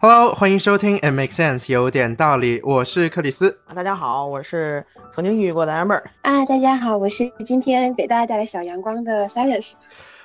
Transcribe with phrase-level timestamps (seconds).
[0.00, 2.60] Hello，欢迎收听《It Makes Sense》，有点道理。
[2.62, 3.58] 我是克里斯。
[3.74, 6.00] 大家好，我是曾经抑郁过的 Amber。
[6.22, 9.72] 啊，大家好，我是今天给大家带来小阳光的 Silence。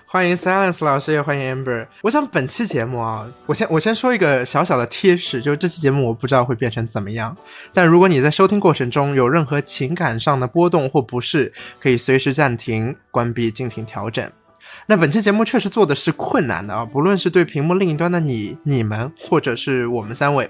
[0.05, 1.87] 欢迎 Silence 老师，也欢迎 Amber。
[2.03, 7.35] 我想本期节目啊，我先我先说一个小小的贴士，就是这期节目我不知道会变成怎么样，
[7.73, 11.51] 但如果你在收听过程中有任何情感上的波动或不适，
[11.81, 14.31] 可以随时暂停、关闭进行调整。
[14.85, 20.49] 那本期节目确实做的是困难的啊，不论是对屏幕另一端的你、你们，或者是我们三位，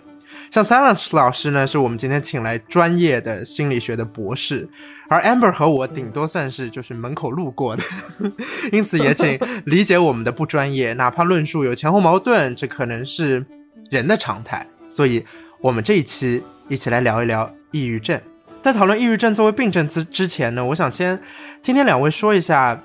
[0.50, 4.68] 像 Silence 老师呢，是我们今天请来专业的心理学的博士，
[5.08, 7.84] 而 Amber 和我顶多算是就是门口路过的，
[8.74, 13.46] 因此也请理解我们的不专业，哪怕论述有前后矛盾，这可能是
[13.92, 14.66] 人的常态。
[14.90, 15.24] 所以，
[15.62, 18.20] 我们这一期一起来聊一聊抑郁症。
[18.64, 21.22] 在讨论抑郁症作为病症之之前呢，我想先
[21.62, 22.82] 听听两位说一下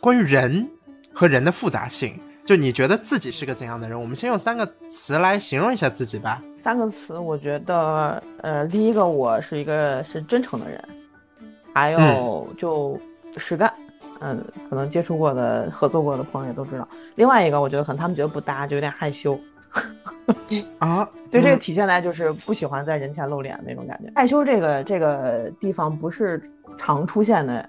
[0.00, 0.68] 关于人。
[1.20, 4.00] 和人的复杂性，就你觉得自己是个怎样的人？
[4.00, 6.42] 我们先用三个词来形容一下自己吧。
[6.62, 10.82] 三个词，我觉得，呃，第一个，我是一个是真诚的人，
[11.74, 12.98] 还有就
[13.36, 13.70] 实干，
[14.20, 16.88] 嗯，可能接触过的、合作过的朋友也都知道。
[17.16, 19.38] 另外一个，我觉得可能他们觉得不搭，就有点害羞。
[20.78, 24.10] 啊， 对这个体现在就是不喜欢在人前露脸那种感觉。
[24.14, 26.42] 害羞这个这个地方不是
[26.78, 27.68] 常出现的。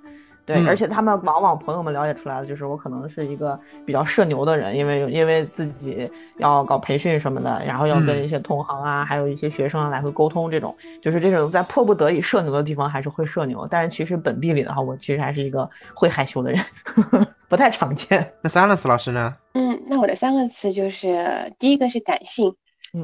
[0.54, 16.64] 对，而且他们往往朋友们了解出来的就是我可能是一个比较社牛的人，因为因为自己要搞培训什么的，然后要跟一些同行啊，还有一些学生啊来回沟通，这种就是这种在迫不得已社牛的地方还是会社牛，但是其实本地里的话，我其实还是一个会害羞的人，
[17.48, 18.34] 不太常见。
[18.42, 19.36] 那 Silence 老师呢？
[19.54, 22.54] 嗯，那我的三个词就是第一个是感性，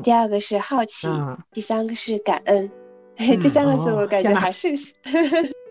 [0.02, 1.08] 第二个是好奇，
[1.52, 2.70] 第三个是感恩。
[3.42, 4.70] 这三个词我感觉还是。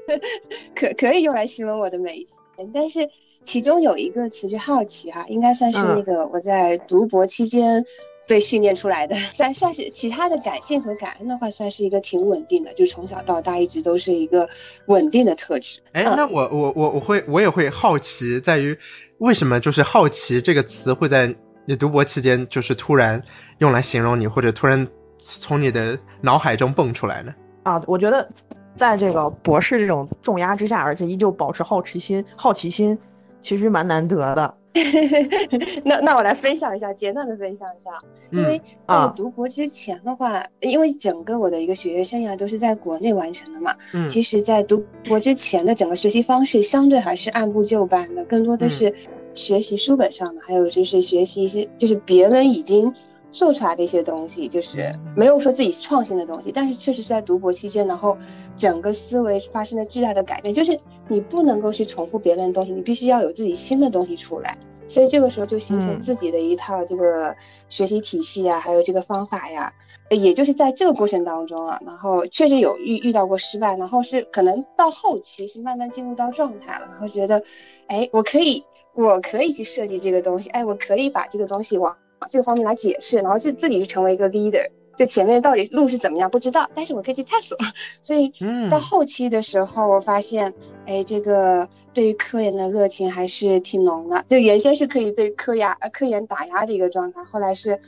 [0.74, 2.26] 可可以用来形容我的每一
[2.56, 3.08] 天，但是
[3.42, 7.84] 其中有一个词就好奇哈，应该算是那个我在读博期间
[8.26, 14.48] 被训练出来的，算算是其他的感性和感恩的话，算是一个挺稳定的，就从小到大一直都是一个
[14.86, 15.78] 稳定的特质。
[15.92, 18.76] 哎，那我我我我会我也会好奇，在于
[19.18, 21.32] 为什么就是好奇这个词会在
[21.66, 23.22] 你读博期间就是突然
[23.58, 24.86] 用来形容你，或者突然
[25.18, 27.34] 从你的脑海中蹦出来呢？
[27.64, 28.28] 啊，我觉得。
[28.76, 32.96] 在这个博士这种重压之下，而且依旧保持好奇心，好奇心
[33.40, 34.54] 其实蛮难得的。
[35.82, 37.90] 那那我来分享一下，简短的分享一下。
[38.30, 43.74] 因为在读博之前的话，因为整个我的一个学业生涯都是在国内完成的嘛。
[43.94, 44.06] 嗯。
[44.06, 48.92] 其实，在读博之前的整个学习方式相对还是按部就班的，更多的是
[49.32, 52.92] 学习书本上的，还有就是学习一些就是别人已经。
[53.36, 58.16] 做出来的一些东西，就是没有说自己创新的东西，但是确实是在读博期间，然后
[58.56, 60.54] 整个思维发生了巨大的改变。
[60.54, 64.56] 就是你不能够去重复别人的东西，你必须要有自己新的东西出来。
[64.88, 67.36] 所以这个时候就形成自己的一套这个
[67.68, 69.70] 学习体系啊，还有这个方法呀。
[70.08, 77.42] 也就是在这个过程当中啊，然后确实有遇遇到过失败，然后是可能到后期是慢慢进入到状态了，然后觉得，
[77.88, 78.64] 哎，我可以，
[78.94, 81.94] 我可以去设计这个东西，哎，我可以把这个东西往。
[82.28, 84.66] 这个方面来解释，然后自自己就成为一个 leader，
[84.96, 87.56] 就前面到底路是怎么样不知道，但是我可以去探索。
[88.02, 88.32] 所以
[88.70, 90.52] 到后期的时候，我发现，
[90.86, 94.24] 哎，这个对于科研的热情还是挺浓的。
[94.26, 97.78] 就原先是可以对科研科研打压的一个状态，后来是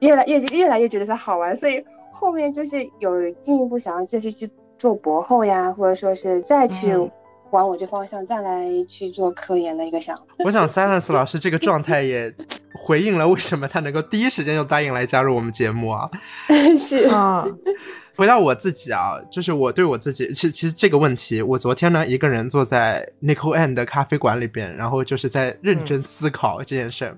[0.00, 6.92] 越来越越来越觉得它好玩，所以后面就是有进一步想要继续去做博后呀，或者说是再去。
[7.50, 10.22] 往我这方向再来去做科研的一个想法。
[10.44, 12.32] 我想 Silence 老师这个状态 也
[12.74, 16.06] 回应了为什么他能够第一时间就答应来加入我们节目啊。
[16.76, 17.46] 是啊，
[18.16, 27.14] 回到我自己啊，就是我对我自己，其实其实这个问题，我昨天呢一个人坐在 Nicole Ann 的咖啡馆里边，然后就是在认真思考这件事。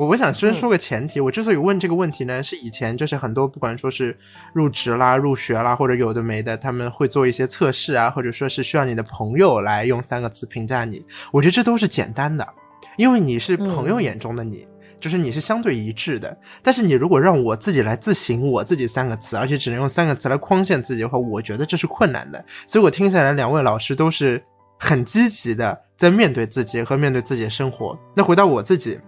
[0.00, 4.16] 我我想先说个前提，我之所以问这个问题呢，是以前就是很多不管说是
[4.54, 11.04] 入职啦、入学啦，或者有的没的，他们会做一些测试啊，或者说是需要你的朋友来用三个词评价你。
[11.30, 12.48] 我觉得这都是简单的，
[12.96, 14.66] 因为你是朋友眼中的你，
[14.98, 16.34] 就是你是相对一致的。
[16.62, 22.42] 但是你如果让我自己来自省我自己三个词，而且只能用三个词来框限自己的话，我觉得这是困难的。
[22.66, 24.42] 所以我听下来，两位老师都是
[24.78, 27.94] 很积极的在面对自己和面对自己的生活。
[28.16, 28.98] 那回到我自己。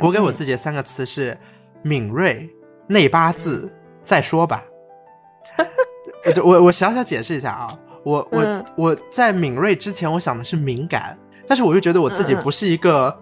[0.00, 1.36] 我给我自己的三个词是
[1.82, 2.48] 敏锐、
[2.86, 3.70] 内八字，
[4.04, 4.62] 再说吧。
[6.36, 11.16] 我我我小小解释一下啊，我我我在敏锐之前，我想的是敏感，
[11.46, 13.16] 但是我又觉得我自己不是一个，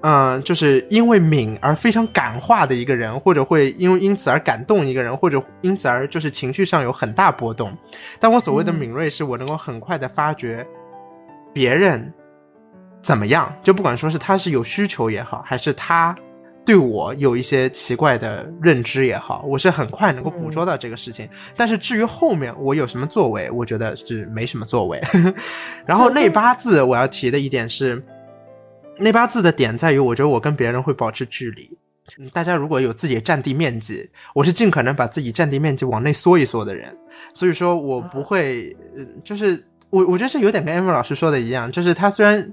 [0.00, 7.76] 嗯，就是因为敏而非常感化的一个人，或者会因为因此而感动一个人，或者因此而就是情绪上有很大波动。
[8.18, 10.66] 但我所谓的敏锐，是我能够很快的发觉
[11.52, 12.12] 别人。
[13.06, 13.54] 怎么样？
[13.62, 16.12] 就不管说是他是有需求也好，还是他
[16.64, 21.28] 对我有一些奇怪的认知也好，我是很快能够捕捉到这个事情。
[21.56, 25.00] 但是至于后面我有什么作为，我觉得是没什么作为。
[25.86, 28.02] 然后内八字我要提的一点是，
[28.98, 31.70] 内八字的点在于，我觉得我跟别人会保持距离。
[32.32, 36.92] 大家如果有自己的占地面积，我是尽可能把自己占地面积往内缩一缩的人。
[37.32, 42.52] 所以说我不会，嗯，就是我我觉得这有点跟 M 老师说的一样，就是他虽然。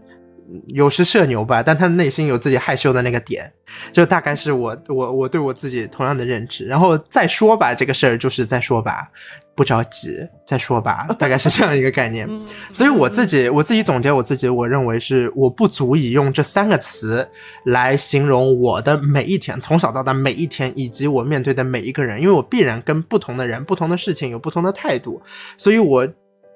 [0.67, 3.51] 有时社牛吧，但他内心有自己害羞的那个点，
[3.91, 6.65] 就大概是我我我对我自己同样的认知。
[6.65, 9.09] 然后再说吧，这个事儿就是再说吧，
[9.55, 12.27] 不着急，再说吧，大概是这样一个概念。
[12.71, 17.27] 所以我自己我自己总结我自己，我认为是我不足以用这三个词
[17.65, 25.21] 来形容我的每一天，从小到大每一天，以及我面对的每一个人，因为我必然跟不同的人、不同的事情有不同的态度，
[25.57, 26.07] 所以我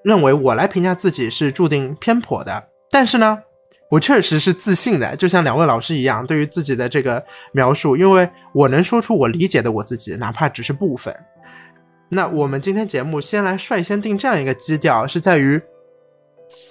[0.04, 2.64] 认为我来评价自己是注定偏颇的。
[2.92, 3.38] 但是呢。
[3.90, 7.24] 我确实是自信的，就像两位老师一样，对于自己的这个
[7.54, 11.16] 描述，因为我能说出我理解的我自己，哪怕只是部分。
[12.10, 15.62] 那我们今天节目先来率先定这样一个基调，是在于，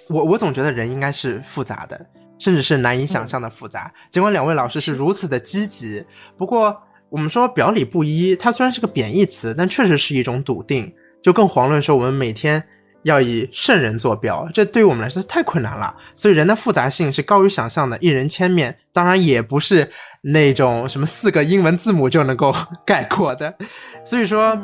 [0.08, 1.98] 我我总觉得人应该是复杂的，
[2.38, 3.90] 甚至是难以想象的复杂。
[4.10, 6.04] 尽管两位老师是如此的积极，
[6.36, 6.76] 不过
[7.08, 10.94] 我们说表里不一，它虽然是个贬义词，但确实是一种笃定。
[11.22, 12.62] 就更遑论说我们每天。
[13.06, 15.94] 要以圣人坐标，这对于我们来说太困难了。
[16.16, 19.88] 所以人的复杂性是高于想象的，一人千面，当然也不是
[20.22, 22.52] 那种什么四个英文字母就能够
[22.84, 23.54] 概括的。
[24.04, 24.58] 所以说，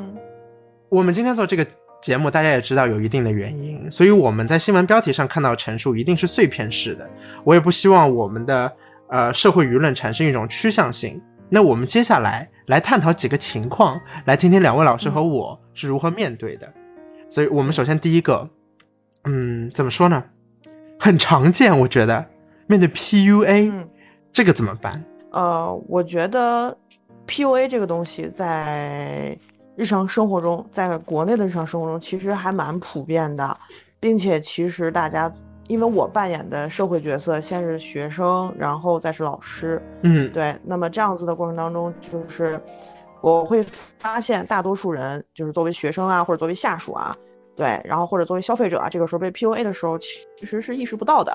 [0.88, 1.64] 我们今天做这个
[2.02, 3.88] 节目，大家也知道有一定的原因。
[3.92, 7.08] 所以我们在新闻标题上看到陈述，一定是碎片式的。
[7.44, 8.72] 我也不希望我们的
[9.08, 11.22] 呃社会舆论产生一种趋向性。
[11.48, 16.66] 那我们接下来来探讨几个情况，来听听两位老师和我是如何面对的。
[17.32, 18.46] 所以我们首先第一个，
[19.24, 20.22] 嗯，怎么说呢？
[21.00, 22.22] 很常见，我觉得
[22.66, 23.86] 面对 PUA，
[24.30, 25.02] 这个怎么办？
[25.30, 26.76] 呃，我觉得
[27.26, 29.34] PUA 这个东西在
[29.76, 33.56] 日常生活中，在国内的日常生活中其实还蛮普遍的，
[33.98, 35.32] 并且其实大家，
[35.68, 42.60] 因为我扮演的社会角色先是学生，然后再是老师，嗯，对，那么这样子的过程当中，就是。
[43.22, 43.62] 我会
[43.98, 47.16] 发现，大多数人就是作为学生啊，或者作为下属啊，
[47.56, 51.32] 对，然后或者作为消费者啊，这个时候被 PUA 的时候，其实是意识不到的，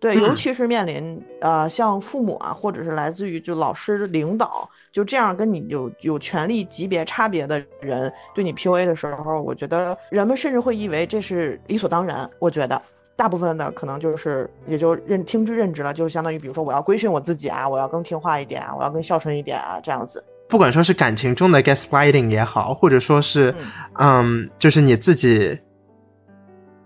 [0.00, 12.28] 对，尤其是面临呃像父母啊，或者是来自于就老师、领导，就这样跟你有有权力级别差别的人对你 PUA 的时候，我觉得人们甚至会以为这是理所当然。
[12.40, 12.80] 我觉得
[13.14, 20.24] 大部分的可能就是也就认听之任之了，就相当于比如说我要规训我自己啊，我要更听话一点啊，我要更孝顺一点啊，这样子。
[20.48, 23.54] 不管说是感情中的 gaslighting 也好，或者说是，
[23.98, 25.58] 嗯，就是你自己，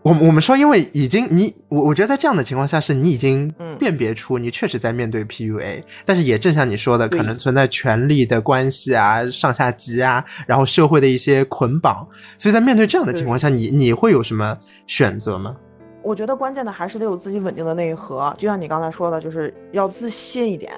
[0.02, 3.48] 我我们说，因为已经你我我觉得在这样的情况下，是你已经
[3.78, 12.04] 辨别出你确实在面对 PUA，但是也正像你说的，可能存在权力的关系啊、上下级啊，然后社会的一些捆绑，
[12.38, 15.54] 所以在面对这样的情况下，你你会有什么选择吗？
[16.02, 20.72] 我觉得关键的还是得有自己稳定的内核，就像你刚才说的，就是要自信一点。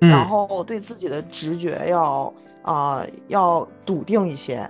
[0.00, 4.68] 然后对自己的直觉要啊要笃定一些，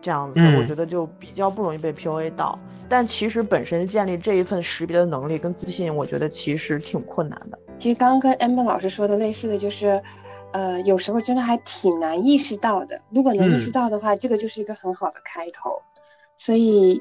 [0.00, 2.58] 这样子我觉得就比较不容易被 PUA 到。
[2.88, 7.58] 但其实本身建立这一份识别的能力跟自信，我觉得其实挺困难的。
[7.78, 10.02] 其实刚刚跟 Amber 老师说的类似的就是，
[10.52, 13.00] 呃，有时候真的还挺难意识到的。
[13.10, 15.70] 如果能意识到的话，这个就是一个很好的开头。
[16.36, 17.00] 所以。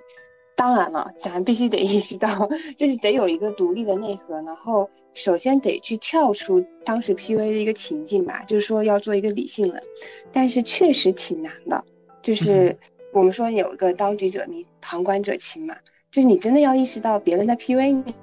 [0.53, 9.83] 当然了，咱必须得意识到，就是得有一个独立的内核，然后首先得去跳出当时 PUA 的一个情境吧，就是说要做一个理性人，
[10.31, 11.83] 但是确实挺难的。
[12.21, 12.77] 就是
[13.13, 15.75] 我们说有个当局者迷，旁观者清嘛，
[16.11, 18.15] 就是你真的要意识到别人在 PUA 你，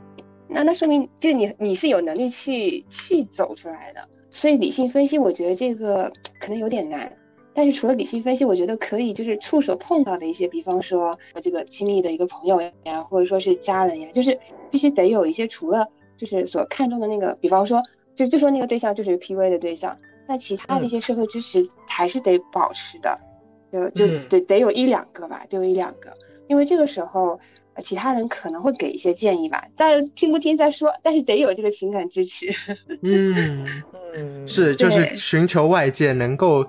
[0.49, 4.09] 那那说明就是你你是有能力去去走出来的。
[4.30, 7.12] 所以理性分析，我觉得这个 可能有点难。
[7.54, 14.38] 但是除了理性分析，我觉得可以就是触手碰到的一些，比方说这个亲密的一个朋友呀，或者说是家人呀，就是
[14.71, 15.85] 必须得有一些除了
[16.18, 17.82] 就是所看重的那个，比方说
[18.14, 19.96] 就就说那个对象就是 PUA 的对象，
[20.26, 23.18] 那其他的一些社会支持还是得保持的，
[23.72, 26.12] 就就得得有一两个吧，得有一两个，
[26.48, 27.40] 因为这个时候
[27.82, 32.52] 其他人可能会给一些建议吧，但听不听再说，但是得有这个情感支持。
[33.02, 33.64] 嗯。
[34.16, 36.66] 嗯，是就是寻求外界能够。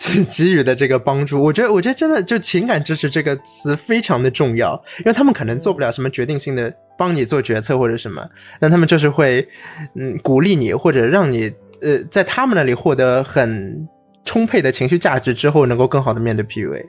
[0.34, 8.22] 给予的这个帮助，我觉得，我觉得真的就情感支持这个词非常的重要，因为他们可能做不了什么决定性的帮你做决策或者什么，
[8.60, 9.48] 但他们就是会，
[9.94, 13.88] 嗯，鼓励你或者让你，呃，在他们那里获得很
[14.22, 16.84] 充沛的情绪价值之后，能够更好的面对 PUA。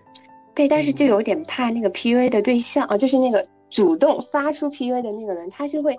[0.53, 5.97] 对，但是就有点怕那个 PUA 的对象啊，就是那个主动发出 PUA 的那个人，他是会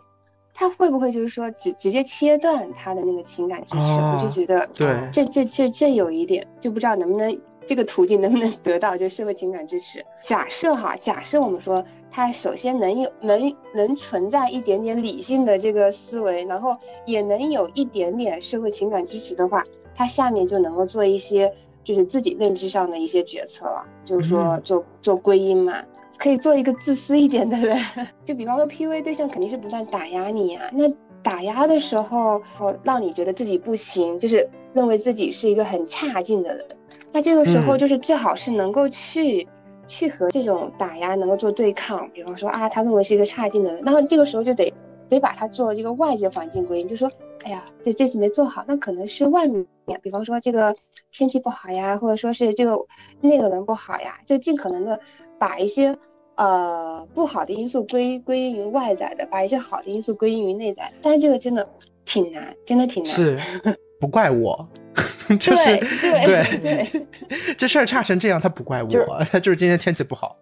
[0.52, 3.76] 他会不会就是说直直接切断他的那个情感支持？
[3.78, 10.04] 我就觉得，对，这这这这有一点，就不知道能不能这个途径能不能得到就社会情感支持。
[10.22, 16.76] 假设哈，假设我们说他首先能有能能存在一点点理性的这个思维，然后
[17.06, 19.64] 也能有一点点社会情感支持的话，
[19.94, 21.50] 他下面就能够做一些
[21.82, 25.82] 就是自己认知上的一些决策了，就是说做做归因嘛。
[26.18, 27.76] 可以做一个自私一点的人，
[28.24, 30.70] 就比方说 PUA 对象肯定是不断打压你呀。
[30.70, 30.86] 那
[31.22, 36.64] 打压的时候，哦，让你觉得自己不行，就是认为自己是一个很差劲的人。
[37.10, 39.48] 那这个时候就是最好是能够去，
[39.86, 42.08] 去和这种打压能够做对抗。
[42.10, 44.72] 比方说啊，他认为是一个差劲的人，那这个时候就得
[45.08, 47.10] 得把他做这个外界环境归因，就说，
[47.44, 49.66] 哎呀，这这次没做好，那可能是外面，
[50.02, 50.74] 比方说这个
[51.10, 52.78] 天气不好呀，或者说是这个
[53.20, 54.98] 那个人不好呀，就尽可能的
[55.38, 55.96] 把一些。
[56.34, 61.68] 呃，不好的因素归归因于外在的，把一些好的因素归因于内在，但是这个真的
[62.06, 63.12] 挺难，真的挺难。
[63.12, 63.38] 是，
[64.00, 64.66] 不怪我，
[65.38, 67.06] 就是对对，
[67.56, 70.36] 这事儿差成这样，他不怪我，他就是今天天气不好。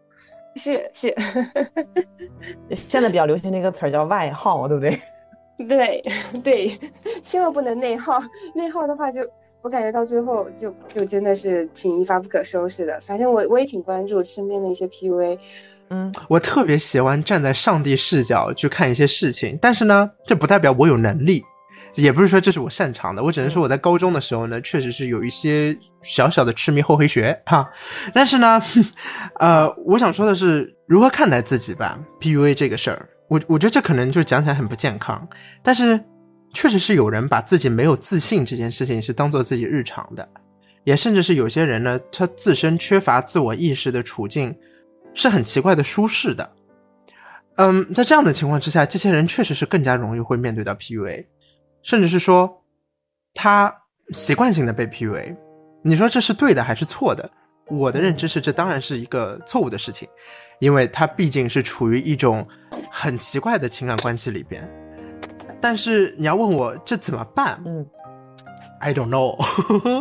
[0.56, 1.14] 是是，
[2.74, 5.00] 现在比较流行的一个词儿叫外耗，对不对？
[5.68, 6.02] 对
[6.42, 6.80] 对，
[7.22, 8.20] 千万不能内耗，
[8.54, 9.20] 内耗的话就。
[9.62, 12.98] 我感觉到最后就就真的是挺一发不可收拾的。
[13.02, 15.38] 反正我我也挺关注身边的一些 PUA，
[15.90, 19.58] 嗯，我特别喜欢站在上帝视角去看一些事情。
[19.60, 21.44] 但是呢，这不代表我有能力，
[21.94, 23.22] 也不是说这是我擅长的。
[23.22, 27.68] 我只能说我在高中的时候呢，确实是有一些小小的痴迷后黑学哈。
[28.12, 28.62] 但是呢，
[29.40, 31.98] 呃，我想说的是如何看待自己吧。
[32.20, 35.28] PUA 这个事儿，我我觉得这可能就讲起来很不健康，
[35.62, 35.98] 但是。
[36.52, 40.28] 确实是有人把自己没有自信这件事情是当做自己日常的，
[40.82, 44.52] 也甚至是有些人呢，他自身缺乏自我意识的处境
[45.14, 46.50] 是很奇怪的舒适的。
[47.54, 51.24] 嗯，在这样的情况之下，这些人确实是更加容易会面对到 PUA，
[51.82, 52.62] 甚至是说
[53.34, 53.74] 他
[54.12, 55.36] 习惯性的被 PUA。
[55.82, 57.30] 你说这是对的还是错的？
[57.68, 60.08] 我的认知是，这当然是一个错误的事情，
[60.58, 62.46] 因为他毕竟是处于一种
[62.90, 64.68] 很奇怪的情感关系里边。
[65.60, 67.62] 但是你要问我这怎么办？
[67.64, 67.86] 嗯
[68.80, 69.38] ，I don't know，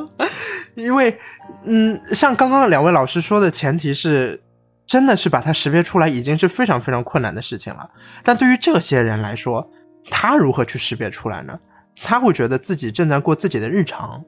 [0.74, 1.19] 因为，
[1.63, 4.41] 嗯，像刚刚两位老师说的前提是，
[4.88, 7.88] 真的是把它识别出来已经是非常非常困难的事情了。
[8.24, 9.69] 但对于这些人来说，
[10.09, 11.59] 他如何去识别出来呢？
[12.01, 14.23] 他会觉得自己正在过自己的日常，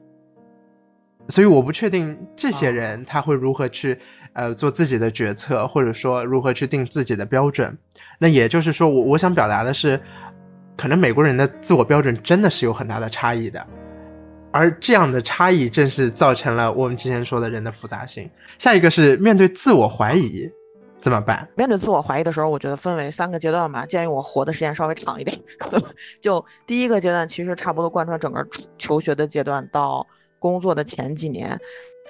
[1.28, 3.98] 所以我不确定这些人他会如何去
[4.32, 7.76] 呃做自己的决策，或者说如何去定自己的标准。
[8.18, 10.00] 那也就是说，我我想表达的是。
[10.74, 13.64] 可能美国人的自我标准真的是有很大的差异的，
[14.50, 18.28] 而这样的差异正是造成了我们之前说的人的复杂性。
[18.58, 20.50] 下一个是面对自我怀疑
[21.02, 21.46] 怎么办？
[21.56, 23.84] 面对自我怀疑的时候，我觉得分为三个阶段吧。
[23.84, 25.38] 建议我活的时间稍微长一点，
[26.22, 28.46] 就第一个阶段其实差不多贯穿整个
[28.78, 30.06] 求学的阶段到
[30.38, 31.60] 工作的前几年。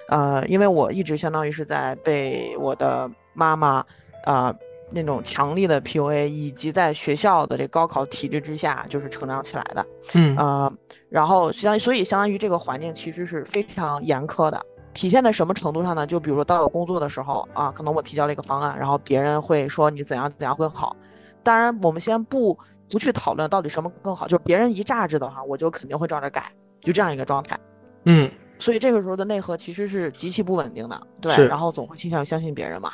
[0.08, 3.84] 呃，因为我一直相当于是在被我的妈妈，
[4.26, 4.54] 呃。
[4.94, 10.70] 那种强力的 PUA，以及在学校的这高考体制之下，就是成长起来的，嗯呃，
[11.08, 14.62] 然后相所以相当于这个环境其实是非常严苛的，
[14.94, 16.06] 体现在什么程度上呢？
[16.06, 20.96] 就比如说到我工作的时候啊，可能我提交了一个方案，然后别人会说你怎样怎样更好。
[21.42, 22.56] 当然，我们先不
[22.90, 27.58] 不去讨论到底什么更好，就是别人一榨汁的话，我就肯定会照着改，就这样一个状态。
[28.04, 32.92] 嗯，所以这个时候的内核其实是极其不稳定的，对，然后总会倾向于相信别人嘛。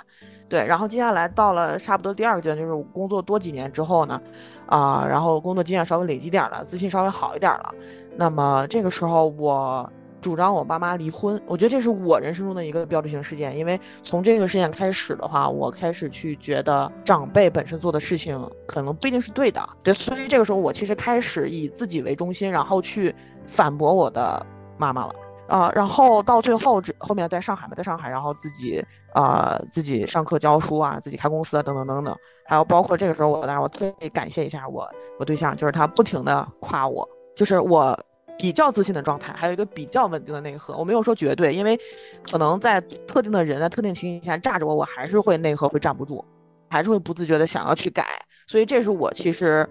[0.48, 4.18] 对，然后接下来到了差不多第二个阶段，就是工作多几年之后呢，
[4.66, 7.74] 啊，然后工作经验稍微累积点了，自信稍微好一点了，
[8.16, 9.92] 那么这个时候我
[10.28, 23.14] 主张我爸妈离婚，我觉得这是我人生中的一个标志性事件，因为从这个事件开始的话，我开始去觉得长辈本身做的事情可能不一定是对的，对，所以这个时候我其实开始以自己为中心，然后去
[23.46, 24.44] 反驳我的
[24.76, 25.14] 妈妈了。
[25.48, 34.86] 啊，然后到最后，这后面在上海嘛，在上海，然后自己啊，自己上课教书啊，自己开公司啊，等等等等，还有包括这个时候，我当然我特别感谢一下我
[35.18, 37.98] 我对象，就是他不停的夸我，就是我
[38.38, 40.76] 比较自信的状态，还有一个比较稳定的内核。
[40.76, 41.78] 我没有说绝对，因为
[42.22, 46.24] 可能在特定的人在特定情形下炸着我，我还是会内核会站不住，
[46.70, 48.06] 还是会不自觉的想要去改，
[48.46, 49.68] 所以这是我其实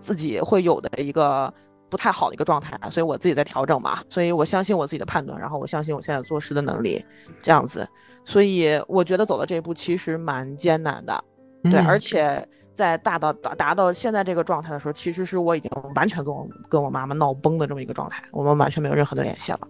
[0.00, 1.52] 自己会有的一个。
[1.88, 7.02] 不太好的一个状态，所以我自己在调整嘛，所以我相信我自己的判断，然后我相信我现在做事的能力，
[7.40, 7.88] 这样子，
[8.24, 11.24] 所以我觉得走到这一步其实蛮艰难的，
[11.62, 12.44] 对，而且
[12.76, 19.60] 在大到达达到现在这个状态的时候，其实是我已经完全跟我跟我妈妈闹崩的这么一个状态，我们完全没有任何的联系了。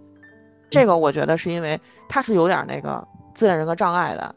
[0.69, 4.35] 这个我觉得是因为他是有点那个自恋人格障碍的，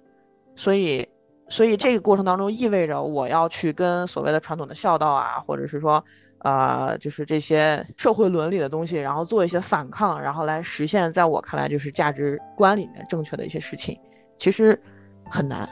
[0.55, 1.07] 所以
[1.49, 6.03] 所以这个过程当中意味着我要去跟所谓的传统的孝道啊，或者是说，
[6.39, 13.99] 呃，就是这些社会伦理的东西，然后做一些反抗，然后来实现在我看来就是价值观里面正确的一些事情，
[14.39, 14.81] 其实
[15.29, 15.69] 很难。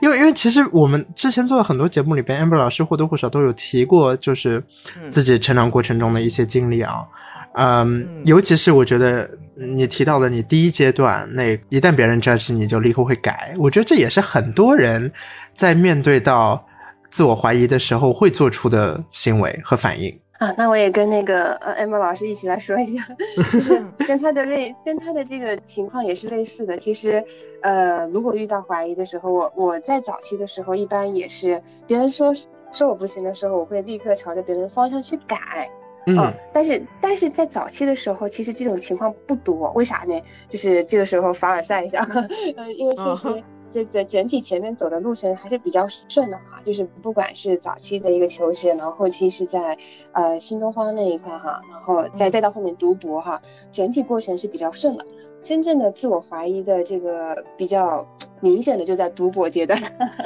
[0.00, 4.62] 因为因为其实我们之前做了很多节目里边，amber 老师或多或少都有提过，就是
[5.10, 6.96] 自己成长过程中的一些经历啊。
[7.58, 15.10] 嗯，尤其是我觉得你提到的，你第一阶段那一旦别人 judge 你就立刻会改，我觉得这也是很多人
[15.54, 16.62] 在面对到
[17.08, 20.52] 自我怀疑的时候会做出的行为和反应啊。
[20.56, 23.02] 那我也跟那个呃 Emma 老师一起来说一下，
[23.52, 26.76] 就是 跟他的类跟他的这个情况也是类似的。
[26.76, 27.24] 其实，
[27.62, 32.32] 呃，如果遇到怀疑的时候，我我在早期的时候一般也是别人说
[32.70, 35.70] 说我不行的时候，我会立刻朝着别人的方向去改。
[36.08, 40.14] 嗯，但是但是在早期的时候，其实这种情况不多，为啥呢？
[40.48, 41.98] 就是这个时候凡尔赛一下，
[42.56, 43.42] 呃，因为确实
[43.76, 49.76] 这这整体前面走的路程还是比较顺的哈，就是不管是早期的一个求学，然后后期是在
[50.12, 53.38] 呃新东方那一块哈，然后再再到后面读博哈，
[53.70, 55.04] 整体过程是比较顺的。
[55.42, 58.04] 真正的自我怀疑的这个比较
[58.40, 59.78] 明显的就在读博阶段，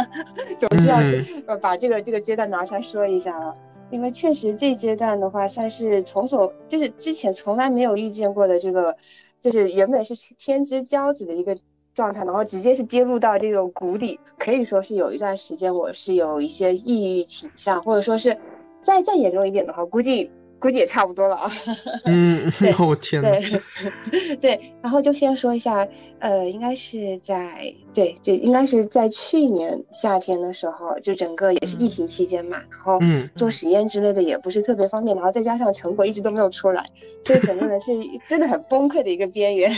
[0.57, 0.99] 总是要
[1.47, 3.53] 呃把这个这个阶段拿出来说一下了。
[3.91, 8.97] 因为确实这阶段的话，算是从所就是之前从来没有遇见过的这个，
[9.41, 11.59] 就是原本是天之骄子的一个
[11.95, 18.37] 状态，然后直接是跌入到这种谷底，可以说是有一段时间我是有一些抑郁倾向，或者说是
[18.81, 20.31] 再再严重一点的话，估计。
[20.61, 21.51] 估计也差不多了啊。
[22.05, 23.23] 嗯，我天。
[23.23, 25.87] 对， 对，然后就先说一下，
[26.19, 32.99] 呃，应该是在对，就应该是在去年夏天的时候，就整个也是疫情期间嘛，然后
[33.35, 36.85] 做实验之类的也不是特别方便，然后再加上成果一直都没有出来，
[37.25, 37.93] 所以整个人是
[38.29, 39.75] 真的很崩溃的一个边缘。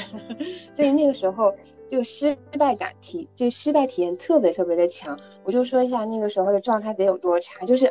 [0.74, 1.54] 所以那个时候
[1.88, 5.18] 这个失败感体，就失败体验特别特别的强。
[5.44, 7.88] 我就说一下那个时候的状态得有多差，就是。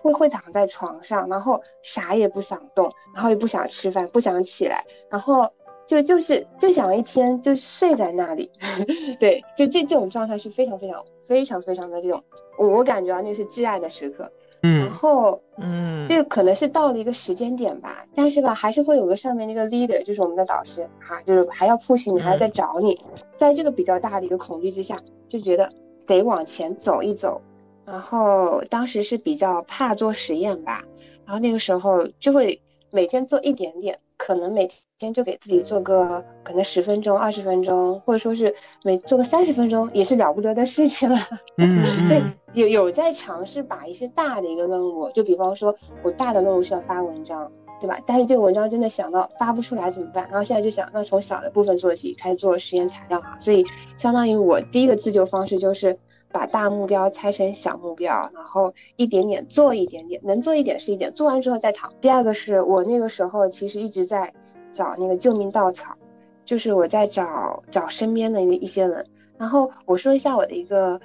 [0.00, 5.50] 会会躺在床上，然后啥也不想动，然后也不想吃饭，不想起来，然后
[5.86, 8.50] 就就是就想一天就睡在那里，
[9.18, 12.22] 对，就这这种状态是非常非常非常非常的这种，
[12.58, 14.30] 我我感觉啊那是挚爱的时刻，
[14.62, 23.00] 嗯，然后嗯，这个可能是到了一个时间点吧，但是吧还是会有个上面那个 leader，就是我们的导师哈，就是还要 push 你，还要再找你，
[23.36, 25.70] 在这个比较大的一个恐惧之下，就觉得
[26.06, 27.40] 得往前走一走。
[27.86, 30.82] 然后当时是比较怕做实验吧，
[31.24, 34.68] 然后那个时候就会每天做一点点，可能每
[34.98, 41.16] 天就给自己做个可能十分钟、二十分钟，或者说是每做个三十分钟，也是了不得的事情了。
[41.58, 42.22] 嗯，所以
[42.54, 45.72] 有有在尝试把一些大的一个任务，就比方说
[46.02, 47.48] 我大的任务是要发文章，
[47.80, 48.00] 对吧？
[48.04, 50.26] 但是这个文章真的想到发不出来怎么办？
[50.28, 53.36] 然后现在就想，那从小的部分做起，开始做实验材料哈。
[53.38, 53.64] 所以
[53.96, 55.96] 相当于我第一个自救方式就是。
[56.36, 61.90] 把大目标拆成小目标，然后一点点做一点点，能做一点是一点，做完之后再躺。
[61.98, 64.30] 第二个是我那个时候其实一直在
[64.70, 65.96] 找那个救命稻草，
[66.44, 69.02] 就是我在找找身边的一一些人。
[69.38, 71.00] 然后我说一下我的一个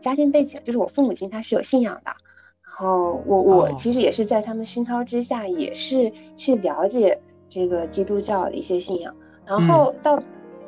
[0.00, 2.10] 家庭背景，就是我父母亲他是有信仰的，
[2.64, 7.16] 然后我我其实也是在他们熏陶之下，也是去了解
[7.48, 9.14] 这个基督教的一些信仰，
[9.46, 10.20] 然后到。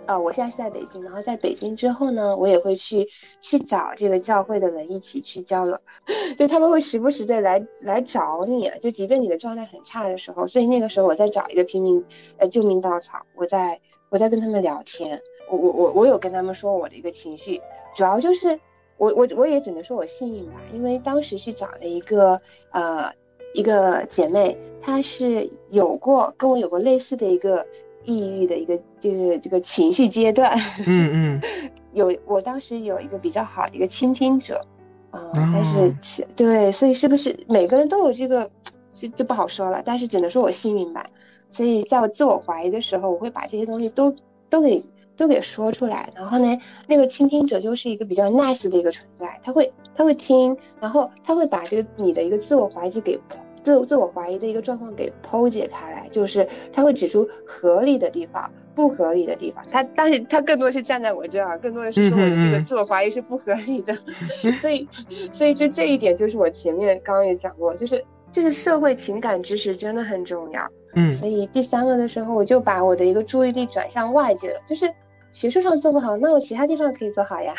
[0.07, 3.07] 啊，我现在是在北京，然后在北京之后呢，我也会去
[3.41, 5.77] 去找这个教会的人一起去交流，
[6.39, 12.03] 就他们会时不时的来来找你，就即便你的状态很差的时候，所以那个时候我在找一个拼命
[12.39, 17.61] 呃救命稻草，我在我在跟他们聊天，我我我我有跟他们说我的一个情绪，
[17.97, 18.59] 主要就是
[18.99, 22.41] 我我我也只能说我幸运吧，因为当时去找的一个
[22.71, 23.13] 呃
[23.55, 27.67] 一个姐妹，她是有过跟我有过类似的一个。
[28.07, 31.43] 抑郁的一个就是这个情绪阶段，嗯嗯，
[31.93, 34.65] 有我当时有一个比较好的一个倾听者，
[35.11, 38.49] 啊，但是对，所以是不是每个人都有这个，
[38.93, 39.83] 就就不好说了。
[39.85, 41.05] 但是只能说我幸运吧。
[41.49, 44.15] 所以在我自我怀疑的时候，我会把这些东西都
[44.49, 44.85] 都给
[45.17, 46.09] 都给说出来。
[46.15, 53.19] 然后呢，那个倾听者就是一个比较 nice 的一个存在，他会他会听，然后他会把这个你的一个自我怀疑给。
[53.67, 59.65] 自自我怀疑的一个状况给剖解开来，就是他会指出合理的地方、不合理的地方。
[59.69, 63.93] 他但是他更多是站在我这儿，更多的是说我的这个自我怀疑是不合理的。
[64.63, 64.89] 所以，
[65.33, 68.01] 所以就这一点，就是我前面刚刚也讲过，就是
[68.31, 70.65] 这个社会情感知识真的很重要。
[70.95, 74.89] 嗯，所以第三个的时候，我就把我的一个注意力转向外界了，就是
[75.33, 77.53] 学术上做不好，那我其他地方可以做好呀。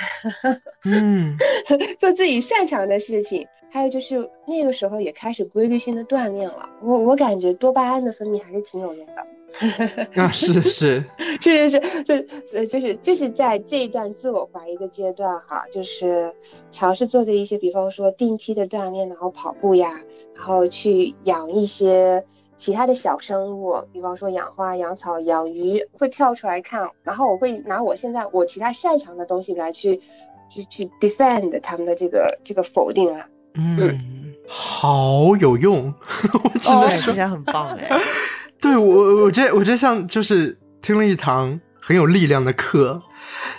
[0.85, 1.35] 嗯，
[1.99, 3.45] 做自己擅长的事情。
[3.77, 9.27] 还有就是那个时候也开始规律性的锻炼了，我我感觉多巴胺的分泌还是挺有用的。
[10.19, 11.03] 啊，是是
[11.39, 12.15] 是是是，就
[12.53, 16.33] 呃就是就是在这一段自我怀疑的阶段哈，就是
[16.71, 20.01] 尝试做的一些，比方说定期的锻炼，然后跑步呀，
[20.35, 22.23] 然后去养一些
[22.55, 30.01] 其他的小生物，比方说养花、养草、养鱼，会跳出来看，然后我会拿我现在我其他擅长的东西来去
[30.49, 33.27] 去去 defend 他们的这个这个否定啊。
[33.57, 33.99] 嗯，
[34.47, 35.93] 好有用，
[36.43, 37.99] 我只能说，很棒哎。
[38.61, 43.01] 对我，我觉得，我觉得像就是听了一堂很有力量的课，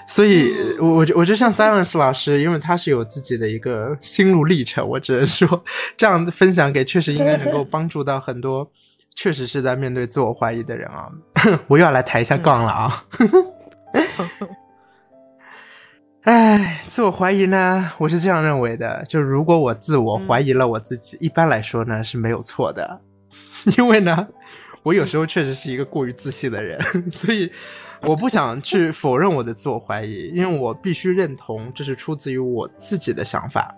[0.09, 5.65] 所以，我我觉我觉得像 Silence 老师，因为他是有自己的一个心路历程，我只能说
[5.97, 8.69] 这样分享给确实应该能够帮助到很多
[9.15, 11.09] 确实是在面对自我怀疑的人啊。
[11.69, 13.05] 我又要来抬一下杠了啊。
[16.29, 23.01] 哎，自我怀疑呢，我是这样认为的，就如果我自我怀疑了我自己，一般来说呢是没有错的，
[23.79, 24.29] 因为呢。
[24.83, 26.79] 我有时候确实是一个过于自信的人，
[27.11, 27.51] 所以
[28.03, 33.75] 我不想去否认我的自我怀疑，因为我必须认同这是出自于我自己的想法。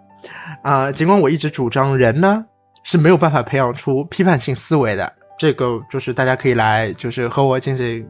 [0.63, 2.45] 啊，尽管我一直主张人呢
[2.83, 8.07] 是没有办法培养出批判性思维的，这个就是大家可以来就是和我进行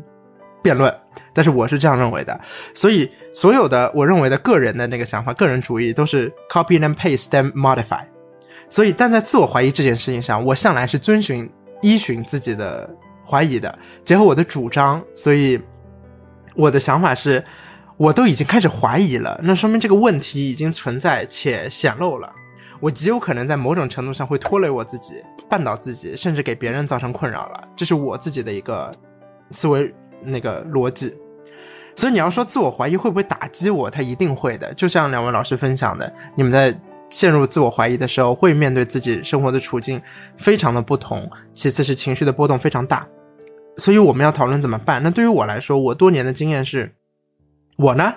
[0.63, 0.93] 辩论，
[1.35, 2.39] 但是我是这样认为的。
[2.75, 8.05] 所以所有的我认为的个人的那个想法，个人主义都是 copy and paste and modify。
[8.69, 11.51] 所以，但在自我怀疑这件事情上，我向来是遵循。
[11.83, 12.87] 依循自己的
[13.27, 15.59] 怀疑的，结合我的主张，所以
[16.55, 17.43] 我的想法是，
[17.97, 22.31] 我都已经开始怀疑了，那说明这个问题已经存在且显露了，
[22.81, 28.93] 我极有可能在某种程度上会拖累我自己，绊倒自己，甚至给别人造成困扰了，这是我自己的一个
[29.51, 29.91] 思维
[30.23, 31.17] 那个逻辑。
[31.97, 34.73] 所以你要说自我怀疑会不会打击我，它一定会的。
[34.75, 36.79] 就像两位老师分享的，你们在。
[37.13, 40.01] 陷入自我怀疑的时候，会面对自己生活的处境
[40.39, 41.29] 非常的不同。
[41.53, 43.05] 其次是情绪的波动非常大，
[43.79, 45.03] 所以我们要讨论怎么办。
[45.03, 46.95] 那对于我来说，我多年的经验是，
[47.79, 48.15] 我呢，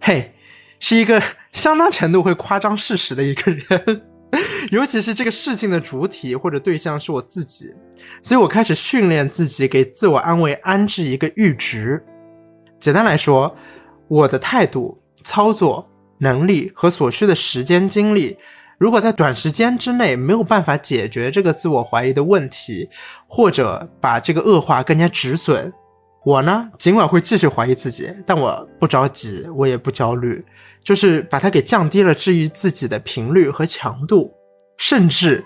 [0.00, 0.32] 嘿，
[0.80, 1.22] 是一个
[1.52, 4.02] 相当程度会夸张事实的一个人，
[4.72, 7.72] 尤其是这个事情的主体或者对象是我自己，
[8.20, 12.04] 所以我开始训练自己给自我安慰安置一个阈值。
[12.78, 13.54] 简单来说，
[14.08, 15.88] 我的态度操作。
[16.18, 18.38] 能力和所需的时间精力，
[18.78, 22.88] 如果在短时间之内没有办法解决这个自我怀疑的问题，
[23.26, 25.70] 或者把这个恶化更加止损，
[26.24, 30.42] 我呢尽管会继续怀疑自己，但我不着急，我也不焦虑，
[30.84, 34.32] 就是把它给降低了治愈自己的频率和强度，
[34.78, 35.44] 甚至，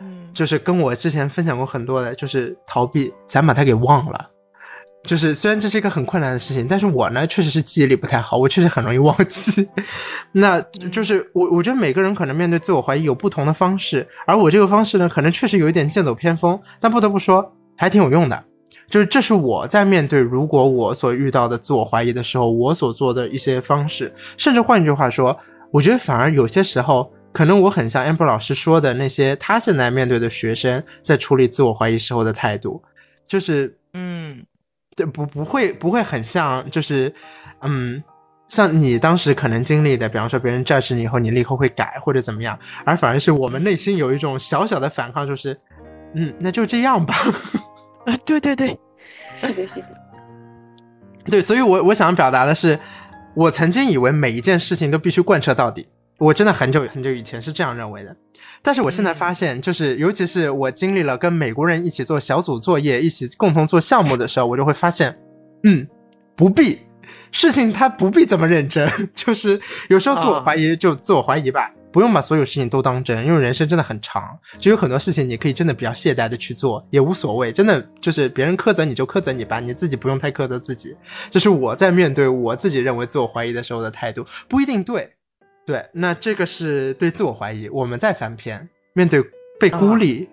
[0.00, 4.30] 嗯，就是跟我之前分享过很多的，就是逃避，咱把它给忘了。
[5.04, 9.68] 就是虽然这是一个很困难的事情，但是我呢确实是记忆力不太好，我确实很容易忘记。
[10.32, 10.58] 那
[10.90, 18.44] 就是我我觉得每个人可能面对自我怀疑有不同的方式，而我这个方式呢，可能确实有一点剑走偏锋，但不得不说还挺有用的。
[18.88, 24.12] 就是这是我在面对如果我所遇到的自我怀疑的时候，我所做的一些方式。
[24.38, 25.38] 甚至换句话说，
[25.70, 32.82] 我觉得反而有些时候，可能我很像 amber 老师说的那些他现在面对的学生在处理自我怀疑时候的态度，
[33.28, 34.42] 就是嗯。
[34.96, 37.12] 对，不不会不会很像，就是，
[37.62, 38.02] 嗯，
[38.48, 45.58] 像你当时可能经历的，比方说别人 judge 你以后，你立刻会改或者怎么样，而反而是我们内心有一种小小的反抗，就是，
[46.14, 47.14] 嗯，那就这样吧。
[48.06, 48.78] 啊，对对对，
[49.34, 49.86] 是的，是的。
[51.30, 52.78] 对，所以我我想表达的是，
[53.34, 58.16] 我曾经以为每一件事情都必须贯彻到底，我真的很久很久以前是这样认为的。
[58.62, 65.14] 但是我现在发现，就是尤其是我经历了跟美国人一起做小组作业、一起共同做项目的时候，我就会发现，
[65.64, 65.86] 嗯，
[66.34, 66.78] 不必，
[67.30, 68.88] 事情他不必这么认真。
[69.14, 74.22] 就是有时候自我怀疑就自我怀疑吧，不用把所有事情都当真，因为人生真的很长，
[74.58, 77.52] 就有很多事情你可以真的比较懈怠的去做，也无所谓。
[77.52, 80.96] 真的就是别人苛责你就苛责你吧，你自己不用太苛责自己。
[81.30, 85.12] 这是我在面对我自己认为自我怀疑的时候的态度，不一定对。
[85.66, 87.68] 对，那这个是对自我怀疑。
[87.68, 89.22] 我们在翻篇，面对
[89.58, 90.28] 被孤立，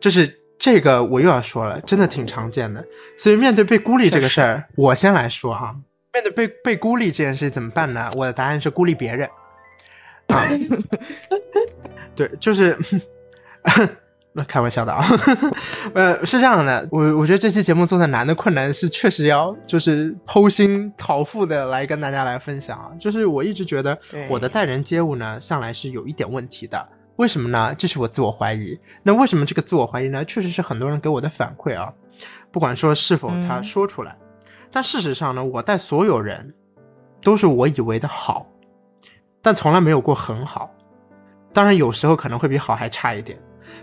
[0.00, 2.84] 就是这个我又要说了，真的挺常见的。
[3.16, 5.74] 所以面对被孤立这个事儿，我先来说哈。
[6.12, 8.10] 面对被被孤立这件事怎么办呢？
[8.16, 9.28] 我的答案是孤立别人。
[10.28, 10.46] 啊，
[12.14, 12.76] 对，就是。
[14.38, 15.04] 那开玩笑的啊，
[15.94, 23.98] 呃，是这样的，我我觉得这期节目做的难的困难是确实要就是剖心掏腹的来跟大家来分享啊，就是我一直觉得
[24.30, 27.74] 我的待人接物呢，向来是有一点问题的，为什么呢？
[27.76, 28.78] 这是我自我怀疑。
[29.02, 30.24] 那为什么这个自我怀疑呢？
[30.24, 31.92] 确实是很多人给我的反馈啊，
[32.52, 34.16] 不管说是否他说出来，
[34.70, 36.54] 但事实上呢，我待所有人
[37.24, 38.46] 都是我以为的好，
[39.42, 40.70] 但从来没有过很好，
[41.52, 43.36] 当然有时候可能会比好还差一点。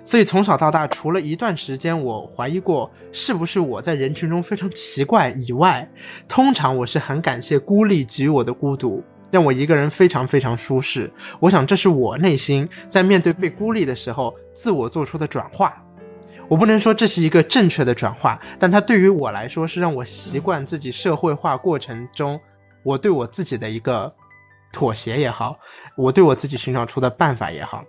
[0.03, 5.88] 所以从小到大，除了一段时间我怀疑过是不是我在人群中非常奇怪以外，
[6.27, 11.12] 通常我是很感谢孤立给予我的孤独，让我一个人非常非常舒适。
[11.39, 15.75] 我想这是我内心在面对被孤立的时候自我做出的转化。
[16.47, 22.39] 我不能说这是一个正确的转化，但它对于我来说是让我习惯自己社会化过程中
[22.84, 24.13] 我对我自己的一个
[24.71, 25.58] 妥协也好，
[25.97, 27.84] 我对我自己寻找出的办法也好。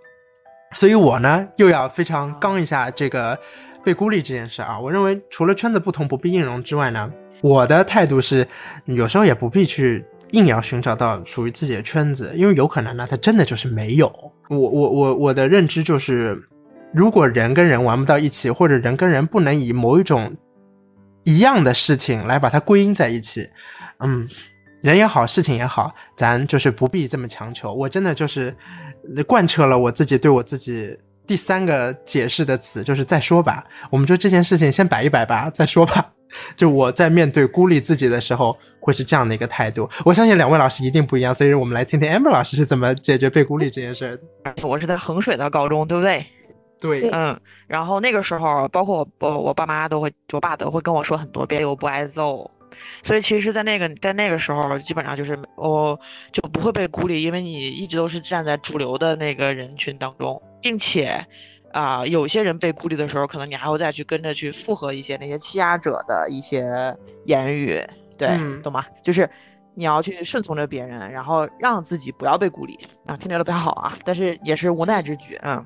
[0.73, 3.37] 所以我呢又要非常刚一下这个
[3.83, 4.79] 被孤立这件事啊！
[4.79, 8.47] 我认为除了圈子不同不必硬融之外呢，我的态度是
[8.85, 14.07] 有时候也不必去硬要寻找到属于自己的圈子，因为有可能呢它真的就是没有。
[14.49, 16.41] 我我我我的认知就是。
[16.93, 20.33] 如果人跟人玩不到一起，或者人跟人不能以某一种
[21.25, 23.45] 一样的事情来把它归因在一起，
[23.99, 24.25] 嗯，
[24.81, 27.73] 人也好，事情也好，咱就是不必这么强求。
[27.73, 28.55] 我真的就是
[29.27, 33.63] 贯彻了我自己对我自己第三个解释的词，就是再说吧。
[33.89, 36.13] 我们就这件事情先摆一摆吧，再说吧。
[36.55, 39.89] 就我在面对孤立自己的时候，会是这样的一个态度。
[40.03, 44.53] 我相信两位老师一定不一样，所以我们来听听 Amber 老师是怎么解决被孤立这件事的。
[44.67, 46.25] 我是在衡水的高中，对不对？
[46.79, 52.49] 对，嗯，然后那个时候，包括我，我我爸妈都会，我爸都会跟我说很多遍，我不挨揍。
[53.03, 55.99] 所以其实，在那个在那个时候，基本上就是我
[56.31, 61.25] 就不会被孤立，因为你一直都是站在主流的那个人群当中，并且，
[61.71, 67.81] 啊，有些人被孤立的时候，可能你还会再去跟着去附和一些那些欺压者的一些言语，
[68.17, 68.29] 对，
[68.61, 68.85] 懂吗？
[69.03, 69.29] 就是。
[69.79, 75.63] 你要去顺从着别人，然后让自己不要被孤立啊，听起来不太好啊，但是也是无奈之举，嗯。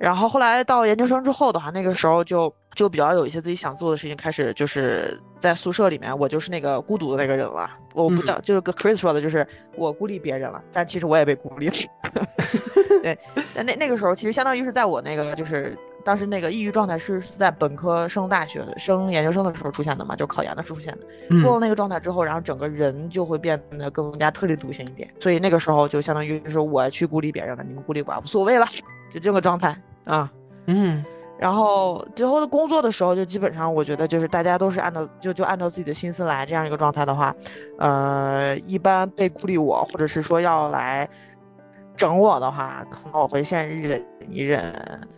[0.00, 7.70] 然后后来到研究生之后的话，那个时候就就比较有一些自己想做的事情，开始就是在宿舍里面，我就是那个孤独的那个人了。
[7.94, 11.74] 我不叫，就是跟 Chris 说的，就是我孤立别人了，但其实我也被孤立了。
[13.02, 13.18] 对，
[13.54, 15.76] 但那那个时候其实相当于是在我那个就是。
[16.04, 21.42] 当时那个抑郁状态是是在本科升大学、升研究生的时候出现的嘛，就考研的时候出现的。
[21.44, 25.08] 过了那个状态之后，然后整个人就会变得更加特立独行一点。
[25.20, 28.66] 所以那个时候就相当于就是我去孤立别人了，你们孤立我无所谓了，
[29.14, 30.28] 就这个状态啊。
[30.66, 31.04] 嗯。
[31.42, 37.34] 然后最后的工作的时候，就基本上我觉得就是大家都是按照就就按照自己的心思来这样一个状态的话，
[37.78, 41.08] 呃，一般被孤立我或者是说要来。
[41.94, 44.74] 整我的话，可能我会先忍一忍，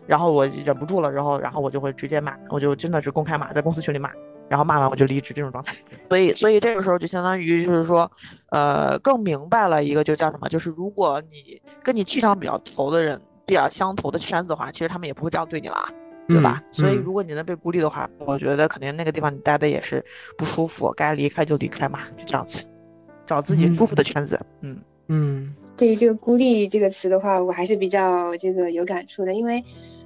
[0.08, 4.10] 然后我忍不住了，之后然后我就会直接骂，我就真的是公开骂，在公司群里骂，
[4.48, 5.72] 然后骂完我就离职这种状态。
[6.10, 8.10] 所以所以这个时候就相当于就是说，
[8.50, 15.88] 呃，更明白了一个就叫什么，就是如果你跟你气场比较投的人，比较相投的圈子的话，其实他们也不会这样对你了，
[16.28, 16.62] 对吧？
[16.72, 20.04] 所以如果你能被孤立的话，我觉得肯定那个地方你待的也是
[20.38, 22.64] 不舒服，该离开就离开嘛，就这样子，
[23.26, 24.40] 找自己舒服的圈子。
[24.60, 25.54] 嗯嗯。
[25.76, 29.60] 对于这个“孤立”这个词的话，我还是比较这个有感触的，因为，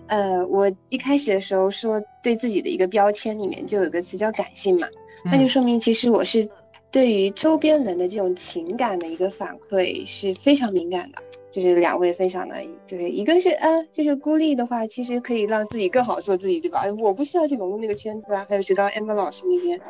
[0.06, 4.88] 呃，我一开始的时候说对自己的一个标签里面就有个词叫感性嘛，
[5.26, 6.48] 那就说明其实我是
[6.90, 11.18] 对于周边人的这种情感的一个反馈是非常敏感的。
[11.60, 16.84] 就是两位分享的，就是一个是呃，就是孤立的话，其实可以让自己更好做自己，对吧？
[17.00, 18.46] 我不需要去融入那个圈子啊。
[18.48, 19.80] 还有学刚刚 Amber 老师那边，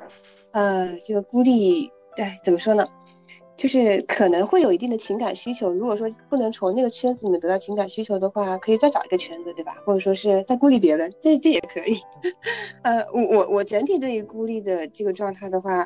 [0.53, 2.87] 呃，这个孤立，对，怎么说呢？
[3.57, 9.77] 就是可能会有一定的情感需求，如果说不能从那个圈子里面得到情感需求的话，可以再找一个圈子，对吧？
[9.85, 11.99] 或者说是再孤立别人，这这也可以。
[12.83, 15.85] 呃，我我我整体对于孤立的这个状态的话，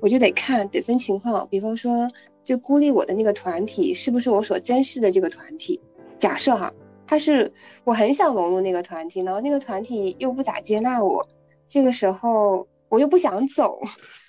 [0.00, 1.46] 我就得看，得分情况。
[1.50, 2.10] 比方说，
[2.42, 5.80] 就孤立我的那个团体是不是我所珍视的这个团体？
[6.18, 6.72] 假设哈，
[7.06, 7.52] 他是
[7.84, 11.26] 我很想融入那个团体，然后那个团体又不咋接纳我，
[11.66, 13.78] 这个时候我又不想走。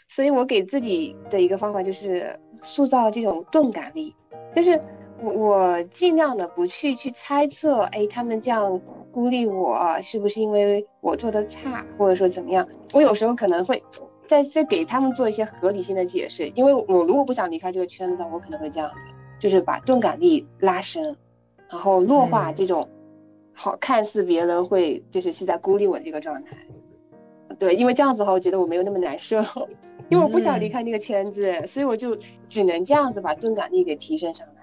[0.07, 4.15] 所以我给自己的一个方法就是塑造这种钝感力，
[4.55, 4.79] 就是
[5.19, 8.79] 我我尽量的不去去猜测，哎，他们这样
[9.11, 12.67] 孤立我是不是因为我做的差，或者说怎么样？
[12.91, 13.81] 我有时候可能会
[14.27, 18.95] 再再给他们做一些合理性的解释，因为我如果不想离开这个圈子的话，我可能会这样子，
[19.39, 21.15] 就是把钝感力拉伸，
[21.69, 22.87] 然后弱化这种
[23.53, 26.57] 好看似别人会就是是在孤立我的这个状态。
[27.59, 29.37] 对，因为这样子的话，我觉得我没有那么难受。
[30.09, 32.15] 因为我不想离开那个圈子，所以我就
[32.47, 34.53] 只能这样子把钝感力给提升上来。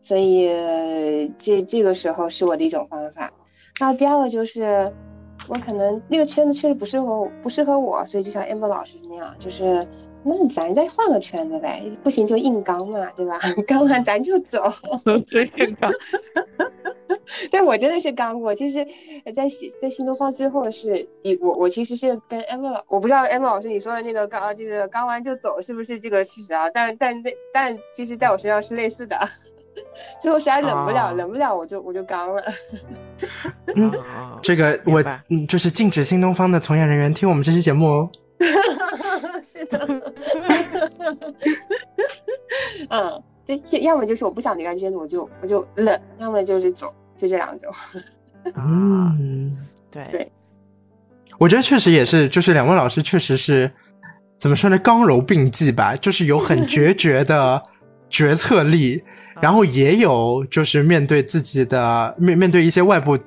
[0.00, 3.32] 所以这这个时候是我的一种方法。
[3.80, 4.92] 那第二个就是，
[5.48, 9.86] 我可能那个圈子确实不适合不适合我，所以就像 amber 老师那样，就是
[10.22, 13.38] 那咱再换个圈子呗，不行就硬刚嘛，对吧？
[13.66, 14.62] 刚完咱就走。
[15.56, 15.92] 硬刚。
[17.50, 18.84] 对我真的是刚过，其实，
[19.34, 19.48] 在
[19.80, 26.68] 在新东方之后是，一我我其实是跟 M 老，我不知道 M 老师你说的那个刚就是刚完就走是不是这个事实啊？
[26.70, 29.18] 但但那但其实在我身上是类似的。
[30.20, 32.42] 最后实在忍不了，忍不了，我就我就刚了。
[33.74, 33.92] 嗯，
[34.42, 38.10] 这个我嗯，就是禁止新东方的从业人员听我们这期节目哦。
[39.44, 39.86] 是的。
[42.90, 47.72] 嗯，对，要么就是我不想离开圈子，我就我就冷；要么就是走，就这两种。
[48.56, 49.56] 嗯，
[49.90, 50.32] 对对。
[51.38, 53.70] 我觉得确实也是，就是两位老师确实是
[54.38, 54.78] 怎么说呢？
[54.78, 57.62] 刚柔并济吧，就是有很决绝的
[58.10, 59.02] 决策力，
[59.42, 63.18] 然后也有就是面对自己的面面对一些外部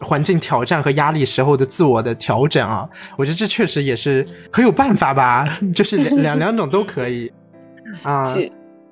[0.00, 2.86] 环境挑战和压力时候的自我的调整啊。
[3.16, 7.32] 我觉得这确实也是很有办法吧， 就是两两两种都可以
[8.04, 8.22] 啊。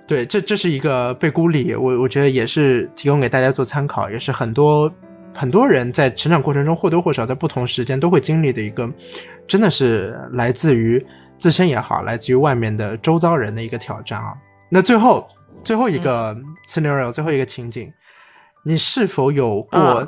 [0.07, 4.91] 对，这这是一个被孤立，我我觉得也是提供给大家做参考，也是很多。
[5.33, 8.91] 很多人在成长过程中或多或少在不同时间都会经历的一个，
[9.47, 11.03] 真的是来自于
[11.39, 14.35] 自身也好，来自于外面的周遭人的一个挑战啊。
[14.69, 15.25] 那最后
[15.63, 17.93] 最后一个 scenario，最后一个情景，
[18.65, 20.07] 你是否有过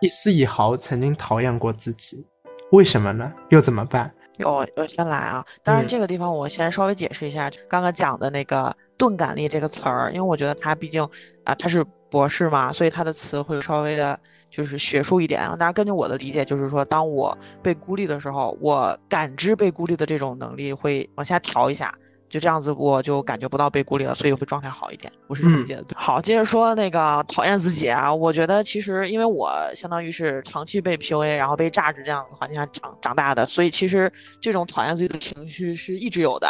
[0.00, 2.26] 一丝一毫曾经讨厌过自己？
[2.72, 3.32] 为什么呢？
[3.48, 4.12] 又怎么办？
[4.44, 5.44] 我，我先来啊。
[5.62, 11.02] 当然，这个地方我先稍微解释一下，刚刚讲的那个钝感力这个词儿，因为我觉得他毕竟
[11.44, 14.18] 啊，他是博士嘛，所以他的词会稍微的。
[14.50, 21.94] 就是学术一点，当然根据我的理解，就是说，当我被孤立的时候，我感知被孤立的这种能力会往下调一下，
[22.30, 25.12] 就这样子，我就感觉不到被孤立了，所以会状态好一点。
[25.26, 25.84] 我是这么理解的。
[25.96, 36.48] 好，接着说那个讨厌自己啊，我觉得其实因为我相当于是长期被 PUA，然后被榨汁这样的环境下长长大的，所以其实这种讨厌自己的情绪是一直有的，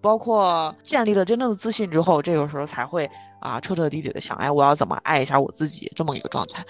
[0.00, 3.08] 包括建立了真正的自信之后，这个时候才会。
[3.42, 6.64] 啊，彻彻底底的想，哎，我要怎么爱一下我自己，这么一个状态，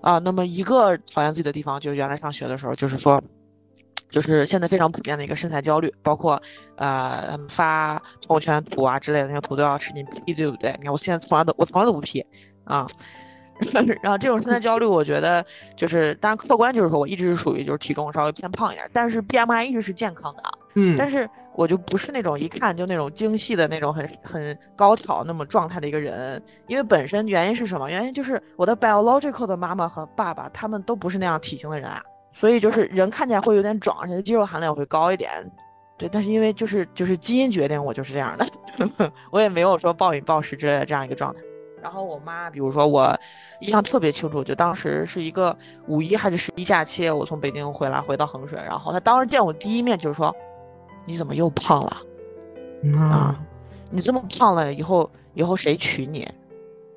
[0.00, 3.22] 啊，那么一个讨厌自己的地方，就是原来上学的时候，就是说，
[4.08, 6.40] 就是现在非常普遍的一个身材焦虑，包括，
[6.76, 7.94] 呃，发
[8.26, 10.74] 朋友圈图啊之类的那些图都要使劲 P，对不对？
[10.78, 12.24] 你看我现在从来都我从来都不 P，
[12.64, 12.86] 啊，
[14.02, 15.44] 然后这种身材焦虑，我觉得
[15.76, 20.42] 就是，当然客观就是说我一直是属于就是体重稍微偏胖一点，但是 BMI 一直是健康的，
[20.74, 21.28] 嗯，但是。
[21.58, 27.88] 我就不是那种一看就那种精细的那种很很高挑那么状态的一个人，因为本身原因是什么？
[27.88, 32.02] 原因就是我的 biological 的妈妈和爸爸他们都不是那样体型的人啊，
[32.36, 35.30] 所以就是人看起来会有点壮，而且肌肉含量会高一点。
[35.96, 41.40] 对，但是因为就是就是基因决定我就是这样的， 我也没有说暴饮暴食之类的这样一个状态。
[41.82, 43.18] 然后我妈，比如说我
[43.60, 50.34] 印象特别清楚，就当时是一个五一还是十一假期，我从北京回来回到衡水，然后她当时见我第一面就是说。
[51.08, 51.96] 你怎么又胖了？
[52.98, 53.40] 啊，
[53.92, 56.28] 你这么胖了，以后以后谁娶你？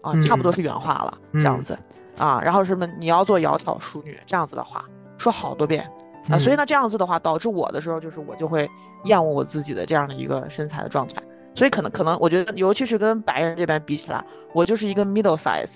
[0.02, 1.78] 啊，差不多是原话了，这样子，
[2.18, 4.84] 啊，然后什么你要做窈窕淑女这样子的话，
[5.20, 5.88] 说好多遍。
[6.30, 8.70] 啊，所以呢，这样子的话，导致我的时候就是我就会
[9.06, 11.22] 厌恶我自己的这样的一个身材的状态，
[11.56, 15.76] 所以可能可能我觉得，尤其是跟白人这边比起来，我就是一个 middle size。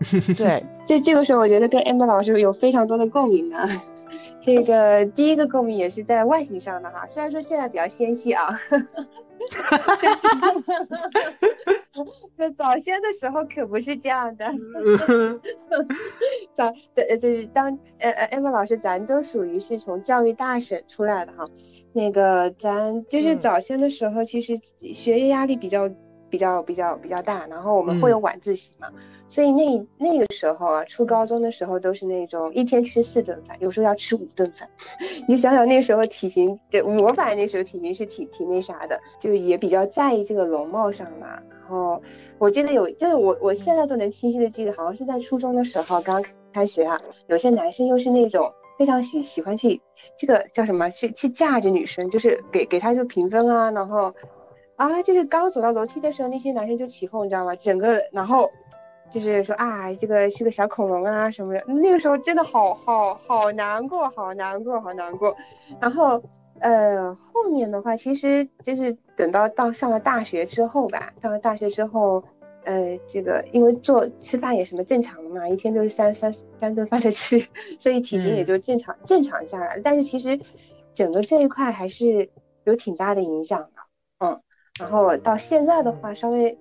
[0.36, 3.64] 对，就这个时候，我觉得跟 Amber 老师有非常多的共鸣啊。
[4.40, 8.50] 这个第一个共鸣也是在外形上的哈，虽然说现在比较纤细啊，
[12.36, 14.44] 在早先的时候可不是这样的。
[16.54, 17.66] 早对就是当
[17.98, 21.46] 呃呃艾 m 老师，咱都属于是从教育大省出来的哈，
[21.92, 24.58] 那个咱就是早先的时候，其实
[24.92, 25.88] 学业压力比较。
[26.34, 28.88] 比较比较比较大，然后我们会有晚自习嘛，
[29.28, 34.68] 所以那那个时候啊，初高中的时候都是那种一天吃四顿饭，有时候要吃五顿饭。
[35.28, 41.28] 你想想那时候体型，对我反正那时候体型是挺挺那啥的，就也比较在意这个容貌上嘛。
[41.48, 42.02] 然后
[42.36, 46.20] 我记得有，就是我我现在都能清晰的记得，好像是在初中的时候刚
[46.52, 49.80] 开学啊，有些男生又是那种非常喜喜欢去
[50.18, 54.12] 这个叫什么，去去架着女生，就是给给他就评分啊，然后。
[54.76, 57.54] 啊，就是刚走到楼梯的时候，那些男生就起哄，你知道吗？
[57.56, 58.50] 整个然后
[59.10, 61.64] 就是说啊，这个是个小恐龙啊什么的。
[61.66, 65.36] 那个时候真的好好好难过，好难过，好难过。
[65.80, 66.20] 然后
[66.60, 72.22] 呃，后面的话，其实就是等到到上了大学之后吧，上了大学之后，
[72.64, 77.44] 呃，这个因为做吃饭也什么正常的嘛，一天都是三三三顿饭的吃，
[77.78, 79.80] 所以体型也就正常正常下来。
[79.84, 80.38] 但是其实
[80.92, 82.28] 整个这一块还是
[82.64, 83.93] 有挺大的影响的，嗯。
[84.78, 86.56] 然后到现在的话，稍微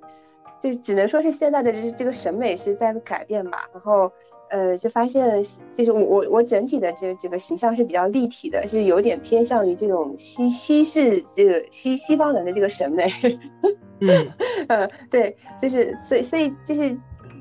[0.61, 3.67] 就只能说是现在的这这个审美是在改变吧。
[3.73, 4.11] 然后，
[4.49, 13.11] 呃，就发现就是我我我整体的这这个形象是比较立体的，是有点偏向于这种西西式这个西西方人的这个审美。
[14.01, 14.31] 嗯
[14.67, 16.95] 嗯， 对，就是所以所以就是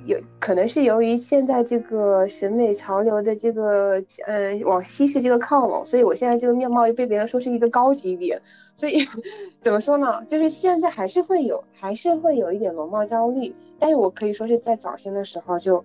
[0.07, 8.41] 有可能是由于现在这个审美潮流的这个，呃，往西式这个靠拢，所以我现在这个面貌又被别人说是一个高级脸，
[8.75, 9.07] 所以
[9.61, 10.25] 怎么说呢？
[10.27, 15.85] 就是现在还是会有，还是会有一点容貌焦虑，但是我可以说是在早先的时候就，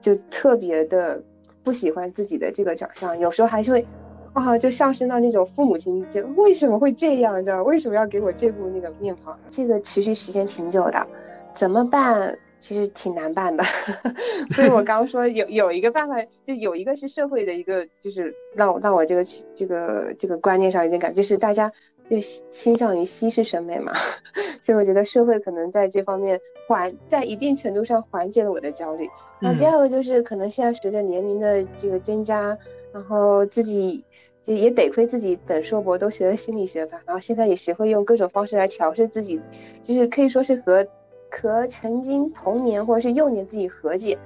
[0.00, 1.22] 就特别的
[1.62, 3.86] 不喜欢自己的这个长相，有时候还是会，
[4.32, 9.38] 啊，就上升到那种父母亲就为什么会这样，知道为什么要给我这副那个面庞？
[9.48, 11.06] 这个持续时间挺久的，
[11.54, 12.38] 怎么办？
[12.60, 13.64] 其实挺难办的，
[14.52, 16.14] 所以我刚说有有一个办法，
[16.44, 19.24] 就有一个是社会的一个，就是让我让我这个
[19.54, 21.72] 这个这个观念上有点感，就是大家
[22.10, 22.16] 就
[22.50, 23.92] 倾向于西式审美嘛，
[24.60, 29.08] 所以我觉得社会可能在这方面缓在一定程度上缓解了我的焦虑。
[29.38, 32.58] 然后第二个就是可能现在随着年龄的这个增加，
[32.92, 34.04] 然后自己
[34.42, 39.40] 就也得亏自己本硕博都学了心理学吧，然后现在也学会用各种方式来调试自己，
[39.80, 40.84] 就是可以说是和。
[41.32, 44.18] 和曾经童年或者是幼年自己和解，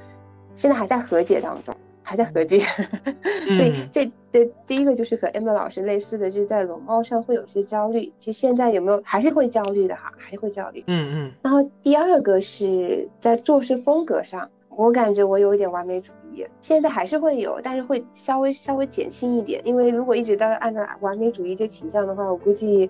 [0.55, 1.75] 现在还在和解当中，
[2.05, 2.61] 还在合计。
[3.57, 8.13] 所以这这第一个就是和 Emma 老师类似的，就是在容貌上会有些焦虑。
[8.17, 10.85] 其实现在有没有还是会焦虑的哈，还是会焦虑。
[10.87, 11.33] 嗯嗯。
[11.43, 19.61] 然后第二个是在做事风格上，我感觉我有一点完美主义，现在还是会有，但是会稍微稍微减轻一点。
[19.65, 22.89] 因为如果一直都按照完美主义这倾向的话，我估计。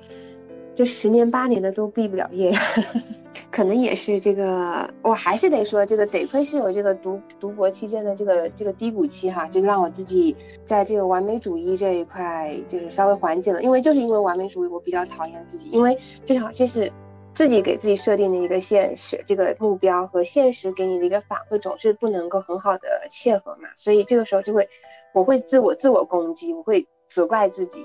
[0.74, 2.52] 就十年八年的都毕不了业，
[3.50, 16.90] 可能也是这个，我还是得说，这个得亏是有这个读读博期间的这个这个低谷期哈，就让我自己在这个完美主义这一块就是稍微缓解了，因为就是因为完美主义，我比较讨厌自己，因为正好这是
[17.32, 24.68] 自己给自己设定的一个现实，这个目标和现实给你的一个反馈总是不能够很好的切合嘛，所以这个时候就会，
[25.12, 27.84] 我会自我自我攻击，我会责怪自己。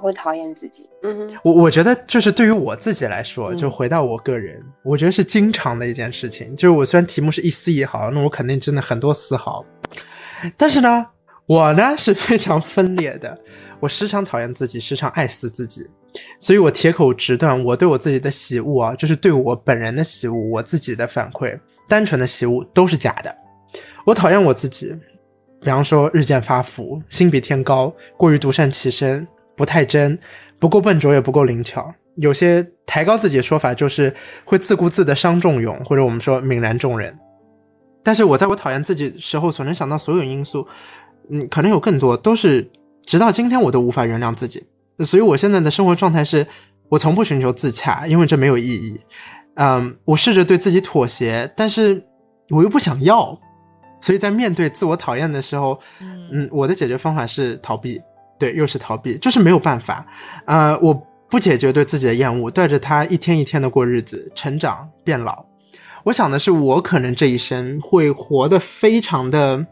[0.00, 6.54] 会讨厌自己，嗯，我我觉得就是对于我自己来说，就回到我个人，我觉得是经常的一件事情。
[6.56, 9.64] 就是我虽然题目是一丝一毫，那我肯定真的很多丝毫，
[10.56, 11.06] 但是呢，
[11.46, 13.38] 我呢是非常分裂的。
[13.80, 15.86] 我时常讨厌自己，时常爱死自己，
[16.38, 23.34] 所以我铁口直断，我对我自己的喜恶啊，就是对我本人的喜恶，我自己的反馈，单纯的喜恶都是假的。
[24.06, 24.94] 我讨厌我自己，
[25.60, 29.26] 比方说日渐发福，心比天高，过于独善其身。
[29.56, 30.18] 不太真，
[30.58, 31.94] 不够笨拙，也不够灵巧。
[32.16, 37.16] 有些抬高自己的说法，就是会自顾自的伤仲永，或者我们说泯然众人。
[38.02, 40.66] 但是我在我讨厌自己时候所能想到所有因素，
[41.30, 42.70] 嗯，可能有更多，都是
[43.04, 44.64] 直到今天我都无法原谅自己。
[45.00, 46.46] 所以我现在的生活状态是，
[46.88, 49.00] 我从不寻求自洽，因为这没有意义。
[49.54, 52.04] 嗯，我试着对自己妥协，但是
[52.50, 53.36] 我又不想要。
[54.00, 55.80] 所以在面对自我讨厌的时候，
[56.30, 58.00] 嗯，我的解决方法是逃避。
[58.38, 60.04] 对，又是逃避，就是没有办法。
[60.44, 60.92] 呃，我
[61.30, 65.44] 不解决对自己的厌恶，带着他一天一天的过日子，成长变老。
[66.02, 69.64] 我想的是，我可能这一生会活得非常的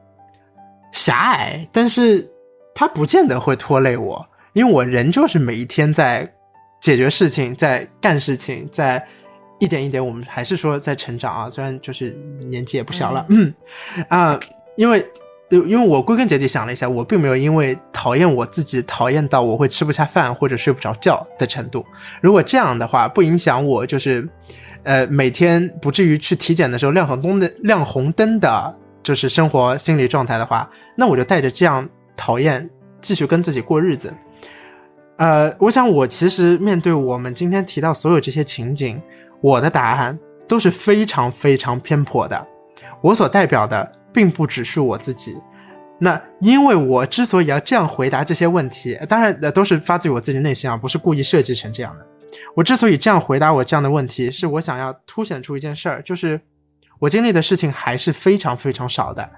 [0.92, 2.28] 狭隘，但是
[2.74, 6.30] 他不见得会拖累我，因为我人就是每一天在
[6.80, 9.04] 解决事情，在干事情，在
[9.58, 11.50] 一点一点，我们还是说在成长啊。
[11.50, 12.16] 虽然就是
[12.48, 13.52] 年纪也不小了，嗯
[14.08, 14.38] 啊，
[14.76, 15.04] 因为。
[15.52, 21.84] 就因为我归根结底想了一下，我并没有因为讨厌我自己，讨厌到我会吃不下饭或者睡不着觉的程度。
[22.22, 24.26] 如果这样的话，不影响我就是，
[24.82, 31.86] 呃，每天不至于去体检的时候亮红灯的亮红灯的，就是生活心理状态的话，那我就带着这样
[32.16, 32.66] 讨厌
[33.02, 34.10] 继续跟自己过日子。
[35.18, 38.98] 呃，我想我其实面对我们今天提到所有这些情景，
[39.42, 42.42] 我的答案都是非常非常偏颇的。
[43.02, 43.92] 我所代表的。
[44.12, 45.36] 并不只是我自己，
[45.98, 52.06] 那因为我之所以要这样回答这些问题，当然那都是发自于我自己内心啊，不是故意设计成这样的。
[52.54, 56.40] 我之所以这样回答我这样的问题，是我想要凸显出一件事儿，就是
[56.98, 59.28] 我经历的事情还是非常非常少的。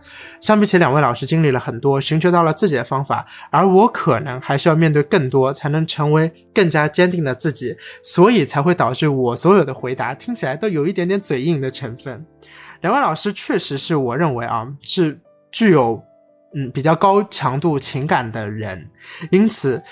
[0.41, 12.25] 相比起两位老师经历了很多，寻求到了自己的方法，而我可能还需要面对更多，才能成为更加坚定的自己，所以才会导致我所有的回答听起来都有一点点嘴硬的成分。
[12.85, 15.19] 两位老师确实是我认为啊是
[15.51, 15.99] 具有
[16.55, 18.87] 嗯比较高强度情感的人，
[19.31, 19.83] 因此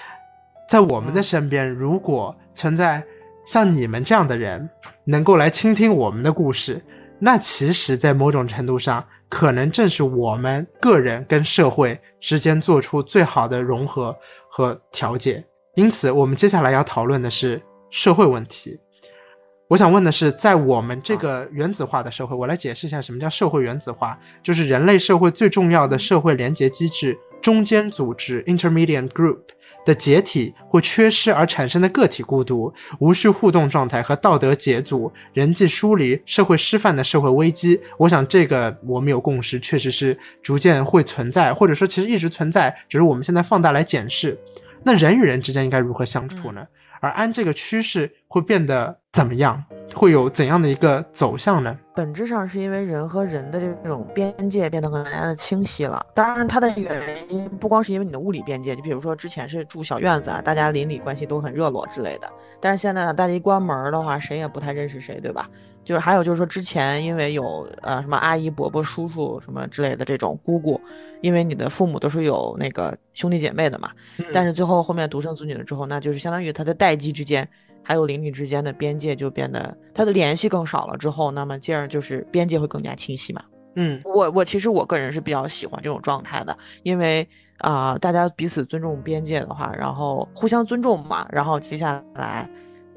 [0.69, 3.03] 在我们的身边，如果存在
[3.47, 4.69] 像你们这样的人，
[5.07, 6.85] 能够来倾听我们的故事，
[7.19, 14.15] 那其实，在某种程度上，可能正是我们个人跟社会之间做出最好的融合
[14.51, 15.43] 和调节。
[15.77, 17.59] 因此，我们接下来要讨论的是
[17.91, 18.79] 社会问题。
[19.73, 29.39] 我想问的是，在我们这个原子化的社会，我来解释一下什么叫社会原子化，就是人类社会最重要的社会连接机制中间组织 （intermediate group）
[29.87, 37.81] 的解体或缺失而产生的个体孤独、无序互动状态和道德解组、人际疏离、社会失范的社会危机。
[37.97, 44.39] 我想这个我们有共识，确实是逐渐会存在，或者说其实一直存在，只是我们现在放大来检视。
[44.85, 46.67] 那人与人之间应该如何相处呢？
[47.01, 49.63] 而按这个趋势会变得怎么样？
[49.95, 51.79] 会有怎样的一个走向呢？
[51.95, 56.05] 本质上是因为人和人的这种边界变得更加的清晰了。
[56.15, 62.33] 当然，它的原因不光是因为你的物理边界，就比如说之前是住小院子啊，大家邻里关系都很热络之类的。
[62.59, 65.47] 但是现在呢，大家一关门的话，谁也不太认识谁，对吧？
[65.85, 70.81] 就是还有就是说，之前因为有呃什么阿姨、伯伯、叔叔什么之类的这种姑姑，
[71.21, 73.91] 因为你的父母都是有那个兄弟姐妹的嘛。
[74.33, 77.47] 但是最后后面独生子女了之后，那就是相当于他的代际之间
[77.83, 83.43] 还有邻里之间的边界就变得它的联系更少了之后，那么进而就是边界会更加清晰嘛。
[83.77, 87.27] 嗯，我我其实我个人是比较喜欢这种状态的，因为
[87.59, 92.49] 啊大家彼此尊重边界的话，然后互相尊重嘛，然后接下来。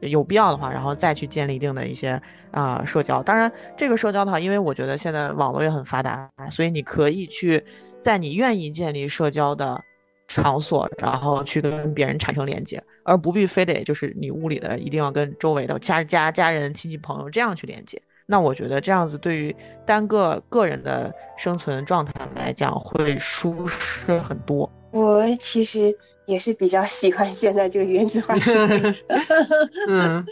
[0.01, 2.21] 有必要的话，然后再去建立一定的一些
[2.51, 3.23] 啊社交。
[3.23, 7.63] 当然，这个社交的话，因为我觉得现在网络也很发达，所以你可以去
[8.01, 9.81] 在你愿意建立社交的
[10.27, 18.01] 场所，然后去跟别人产生连接，而不必非得就是你屋里的一定要跟周围的家家家人、亲戚朋友这样去连接。
[18.25, 19.55] 那我觉得这样子对于
[19.85, 24.69] 单个个人的生存状态来讲，会舒适很多。
[24.91, 25.95] 我其实。
[26.27, 28.81] 也是比较喜欢现在这个原子化 社会，
[29.87, 30.25] 嗯，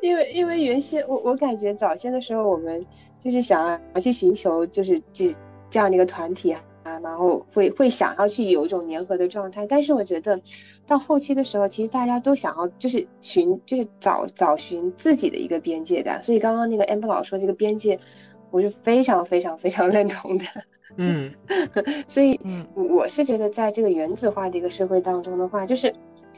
[0.00, 2.82] 因为因为原先我我感觉早先的时候，我们
[3.20, 5.30] 就是想要去寻求就是这
[5.68, 9.66] 这样的一个团体啊，然后会会想要去有一种粘合的状态。
[9.66, 10.40] 但是我觉得
[10.86, 16.20] 到后期的时候，其实大家都想要就是寻就是找找寻自己的一个边界感。
[16.20, 17.98] 所以刚刚那个 amber 老说这个边界，
[18.50, 20.44] 我是非常非常非常认同的。
[20.96, 21.28] 嗯，
[22.06, 22.38] 所以，
[22.74, 25.92] 我是觉得，在这个原子化的一个社会当中的话，就是，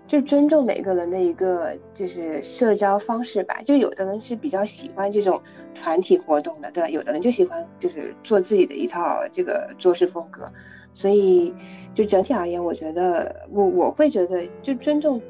[0.06, 3.60] 就尊重每个人的一个就是社交方式吧。
[3.64, 5.42] 就有的人是比较喜欢这种
[5.74, 6.88] 团体活动的，对吧？
[6.88, 10.44] 有的人就喜欢就是做自己的一套这个做事风格。
[10.92, 11.54] 所以，
[11.92, 15.20] 就整体而言，我觉得我我会觉得，就尊重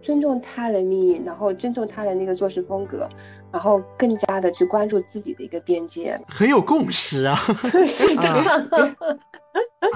[0.00, 3.08] 尊重他人命运，然后尊重他人那个做事风格。
[3.52, 7.34] 然后更加的去关注自己的一个边界，很有共识啊。
[7.84, 8.94] 是的，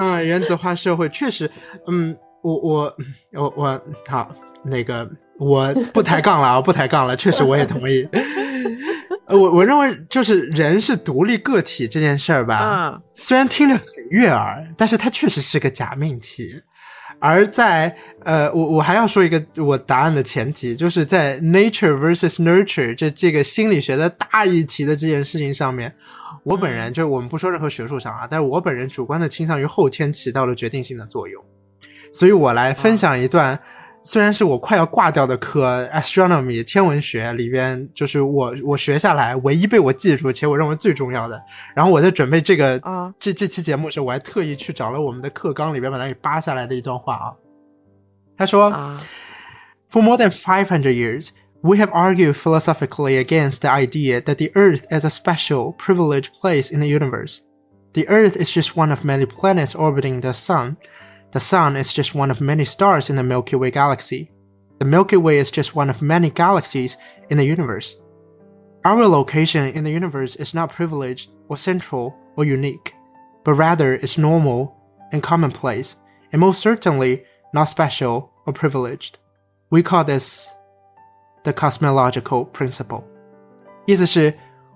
[0.00, 1.48] 嗯， 原子化社会确实，
[1.86, 2.96] 嗯，我我
[3.32, 4.30] 我我好，
[4.62, 8.06] 那个我不抬杠了啊，不抬杠了，确实我也同意。
[9.28, 16.60] 我我认为就是人是独立个体这件事儿吧，虽然听着很悦耳，但是它确实是个假命题。
[17.18, 25.90] 而在呃，我我还要说一个我答案的前提，就是在 nature versus nurture 这这个心理学的大议题的这件事情上面，
[26.42, 31.42] 我本人就是我们不说任何学术上啊，但是我本人主观的倾向于后天起到了决定性的作用，
[32.13, 33.59] 所以我来分享一段。
[34.01, 41.39] 虽然是我快要挂掉的课，astronomy 天文学里边，就是我我学下来唯一被我记住且我认为最重要的。
[41.75, 47.35] 然后我在准备这个啊这这期节目时，我还特意去找了我们的课纲里边把它给扒下来的一段话啊。
[48.37, 48.71] 他说：“
[49.91, 54.85] For more than five hundred years, we have argued philosophically against the idea that the Earth
[54.89, 57.39] is a special, privileged place in the universe.
[57.91, 60.77] The Earth is just one of many planets orbiting the Sun.”
[61.33, 64.31] The Sun is just one of many stars in the Milky Way galaxy.
[64.79, 66.97] The Milky Way is just one of many galaxies
[67.29, 67.95] in the universe.
[68.83, 72.93] Our location in the universe is not privileged or central or unique,
[73.43, 74.73] but rather is normal
[75.11, 75.95] and commonplace,
[76.31, 79.17] and most certainly not special or privileged.
[79.69, 80.47] We call this
[81.43, 83.03] the cosmological principle.
[83.85, 84.33] 意思是，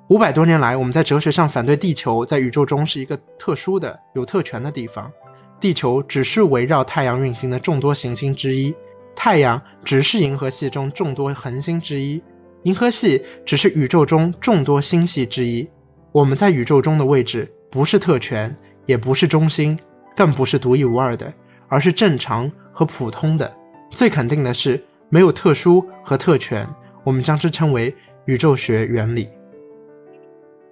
[0.09, 5.11] 五百多年来，我们在哲学上反对地球在宇宙中是一个特殊的、有特权的地方。
[5.60, 8.74] 地球只是围绕太阳运行的众多行星之一，
[9.16, 12.22] 太阳只是银河系中众多恒星之一，
[12.62, 15.68] 银河系只是宇宙中众多星系之一。
[16.12, 18.54] 我们在宇宙中的位置不是特权，
[18.86, 19.76] 也不是中心，
[20.16, 21.32] 更不是独一无二的，
[21.66, 23.52] 而是正常和普通的。
[23.90, 26.64] 最肯定的是，没有特殊和特权，
[27.02, 27.92] 我们将之称为
[28.26, 29.28] 宇宙学原理。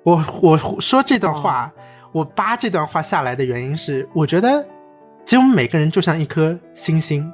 [0.05, 1.73] 我我说这段话，
[2.13, 4.65] 我扒这段话下来的原因是，我觉得。
[5.27, 7.29] 其实我们每个人就像一颗星星，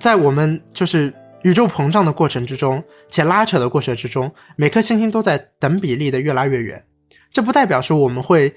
[0.00, 6.84] 在我们就是宇宙膨胀的过程之中，且拉扯的过程之中，每颗星星都在等比例的越拉越远。
[7.30, 8.52] 这不代表说我们会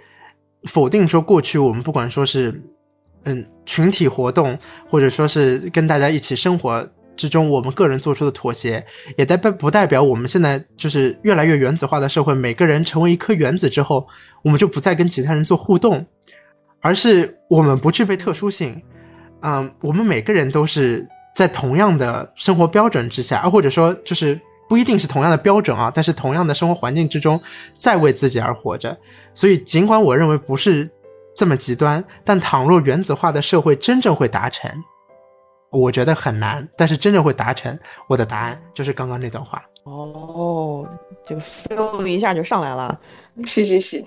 [0.63, 2.59] 否定说过去我们不管说是
[3.25, 4.57] 嗯群体活动，
[4.89, 8.83] 或者说是跟大家一起生活之中，我们个人做出的妥协，
[9.15, 14.07] 也代不不代表我们现在就是越来越原子化的社会，每个人成为一颗原子之后，
[14.41, 16.03] 我们就不再跟其他人做互动。
[16.81, 18.81] 而是我们不具备特殊性。
[19.43, 27.41] 嗯，我们每个人都是在同样的生活标准之下，啊，或者说就是不一定是同样的标准啊，但是同样的生活环境之中，
[27.79, 28.95] 在为自己而活着。
[29.33, 30.87] 所以，尽管我认为不是
[31.35, 34.69] 这么极端，但倘若原子化的社会真正会达成，
[35.71, 36.67] 我觉得很难。
[36.77, 37.77] 但是真正会达成，
[38.07, 39.63] 我的答案就是刚刚那段话。
[39.85, 40.87] 哦，
[41.25, 42.99] 这个 feel 一下就上来了。
[43.45, 44.05] 是是是。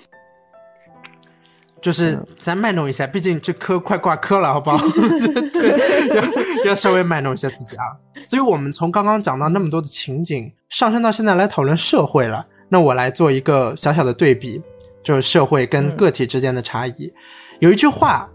[1.85, 4.79] 就是咱卖弄一下，毕竟这科快挂科了，好不好？
[5.53, 7.85] 对，要要稍微卖弄一下自己啊。
[8.25, 12.43] 所以，我们从刚刚讲到那么多的情景，上升到现在来讨论社会了。
[12.71, 14.63] 那我来做一个小小的对比，
[15.03, 17.13] 就是社会跟个体之间的差异。
[17.61, 18.27] 有一句话，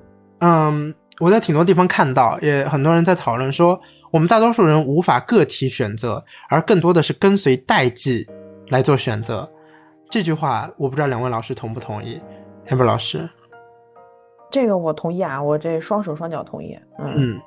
[0.41, 3.81] 嗯，我在挺多地方看到，也很多人在讨论说，
[4.11, 8.27] 我们大多数人无法个体选择，而更多的是跟随代际
[8.67, 9.49] 来做选择。
[10.07, 12.21] 这句话，我不知道两位老师同不同意
[12.67, 13.27] ？Amber 老师。
[14.51, 16.77] 这个我同意啊，我这双手双脚同意。
[16.97, 17.39] 嗯，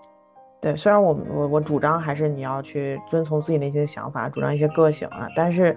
[0.61, 5.77] 对，虽然我我我主张还是你要去遵从自己内心的想法，主张一些个性啊，但是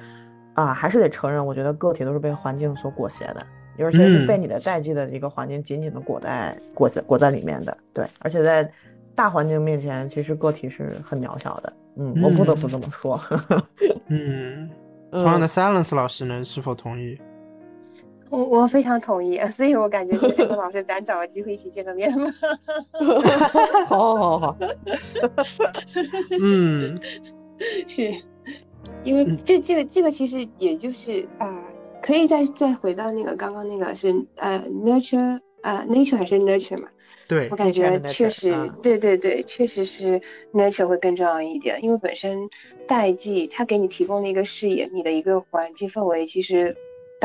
[0.54, 3.46] 啊，还是得承认，我觉得个体都是被环境所裹挟的，
[3.78, 7.76] 尤其是被你的代际的一个环境紧紧的裹在裹在裹在里面的。
[7.92, 8.72] 对，而且在
[9.16, 11.74] 大环境面前，其实个体是很渺小的。
[11.98, 13.20] 嗯，我不得不这么说。
[14.08, 14.70] 嗯，
[15.12, 17.20] 同样的，Silence 老师呢，是否同意？
[18.36, 22.34] 我我非常同意，所以我感觉跟老师咱找个机会一起见个面吧。
[23.88, 24.58] 好，好，好，好。
[26.42, 27.00] 嗯，
[27.88, 28.14] 是，
[29.06, 31.64] 因为这这个这个其实也就是啊，
[32.02, 36.90] 可以再再回到那个刚刚那个是呃 nature 呃 nature 还是 nurture 嘛？
[37.30, 40.20] 对，我感觉确实，对对对，确实是
[40.54, 42.50] nature 会更重要一点，因为本身
[42.86, 46.76] 代际它给你提供了一个视野，你的一个环境氛围其实。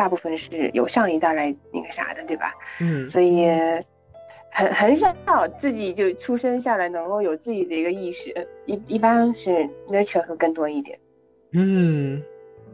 [0.00, 2.54] 大部分是由上一代来那个啥的，对吧？
[2.80, 3.46] 嗯，所以
[4.50, 5.14] 很很少
[5.58, 8.34] 自己就出生下来能够有自己的一个意识，
[8.64, 10.98] 一一般是 nature 会更多一点。
[11.52, 12.22] 嗯，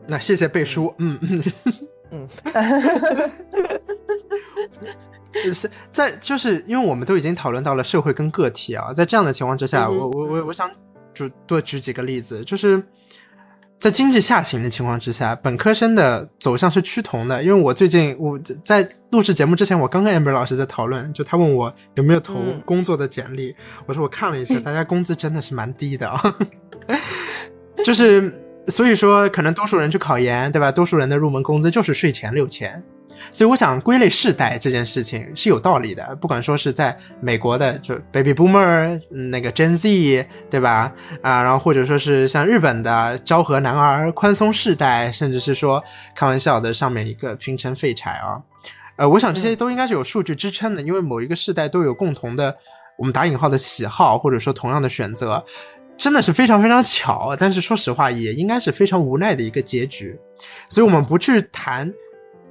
[0.07, 0.95] 那谢谢背书。
[0.99, 1.43] 嗯嗯
[2.13, 2.29] 嗯，
[5.43, 10.71] 就 是在就是因为我们都已经讨论到了社会跟个体啊，在这样的情况之下，我我我我想
[11.13, 12.81] 就多举几个例子，就是。
[13.79, 17.43] 在经济下行的情况之下，本科生的走向是趋同的。
[17.43, 23.55] 因为我最近我在录制节目之前，我刚跟 Amber 老师在讨论，就他问我有没有投工作的简历，
[23.85, 26.21] 我说我看了一下， 大家工资真的是蛮低的啊。
[27.85, 28.35] 就是
[28.69, 30.73] 所以说，可能多数人去考研，对吧？
[30.73, 32.83] 多数人的入门工资就是税前六千。
[33.33, 40.93] 所以我想归类世代这件事情是有道理的，不管说是在美国的就 Baby Boomer 那个 Gen Z 对吧？
[41.23, 45.83] 啊，然后或者说是像日本的昭和男儿宽松世代，甚至是说
[46.15, 48.41] 开玩笑的上面一个平成废柴啊，
[48.97, 52.57] 呃，我想这些都应该是有数据支撑的，因为某一个世代都有共同的
[52.99, 55.45] 我们打引号的喜好，或者说同样的选择，
[55.97, 57.37] 真的是非常非常巧。
[57.39, 60.19] 但是说实话，也应该是非常无奈的一个结局，
[60.69, 61.93] 所以我们不去谈。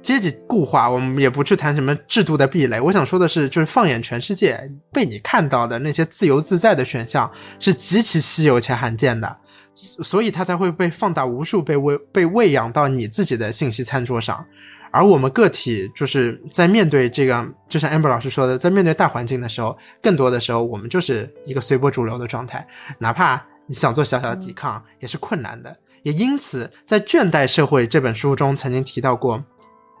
[0.06, 2.80] 阶级固化，我们也不去谈什么制度的壁垒。
[2.80, 4.56] 我想说的是，就是放眼全世界，
[4.92, 7.28] 被你看到的那些自由自在的选项
[7.58, 9.36] 是极其稀有且罕见的，
[9.74, 14.46] 所以它才会被放大无数，被喂被喂养到你自己的信息餐桌上。
[14.92, 22.64] 而我们个体就是在面对这个，就像 Amber 老师说的，在面对大环境的时候，更多的时候我们就是一个随波逐流的状态，
[23.00, 25.76] 哪怕你想做小小的抵抗，也是困难的。
[26.04, 29.42] 也因此，在《倦怠社会》这本书中曾经提到过。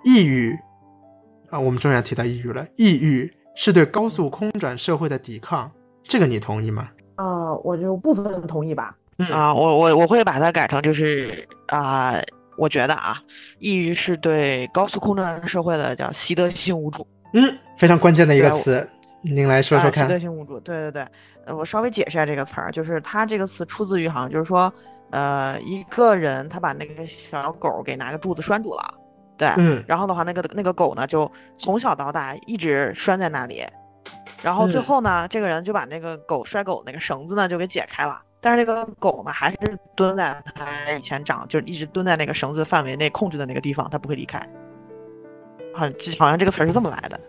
[0.06, 0.56] 抑郁
[1.50, 2.64] 啊，我们终于要提到抑郁了。
[2.76, 5.68] 抑郁是对高速空转社会的抵抗，
[6.04, 6.88] 这个你同意吗？
[7.16, 8.96] 啊，我就部分同意吧。
[9.32, 12.14] 啊，我我我会把它改成就是啊，
[12.56, 13.20] 我觉得啊，
[13.58, 17.04] 抑郁是对高速空转社会的叫习得性无助。
[17.32, 18.88] 嗯，非常关键的一个词，
[19.22, 20.04] 您来说说看。
[20.04, 21.06] 习得性无助，对对对。
[21.46, 24.72] 呃，我稍微解释一下这个词儿，就是它这个词出自于好像就是说，
[25.10, 28.94] 呃，一个人他把那个小狗给拿个柱子拴住了。
[29.36, 33.66] 对，嗯，然后的话，那个那个狗呢，就从小到大一直拴在那里，
[34.42, 44.38] 然后最后呢，这个人就把那个狗拴狗那个绳子呢就给解开了，但是那个狗呢还是蹲在它以前长，就是一直蹲在那个绳子范围内控制的那个地方，它不会离开。
[45.74, 45.86] 好，
[46.18, 47.20] 好像这个词儿是这么来的，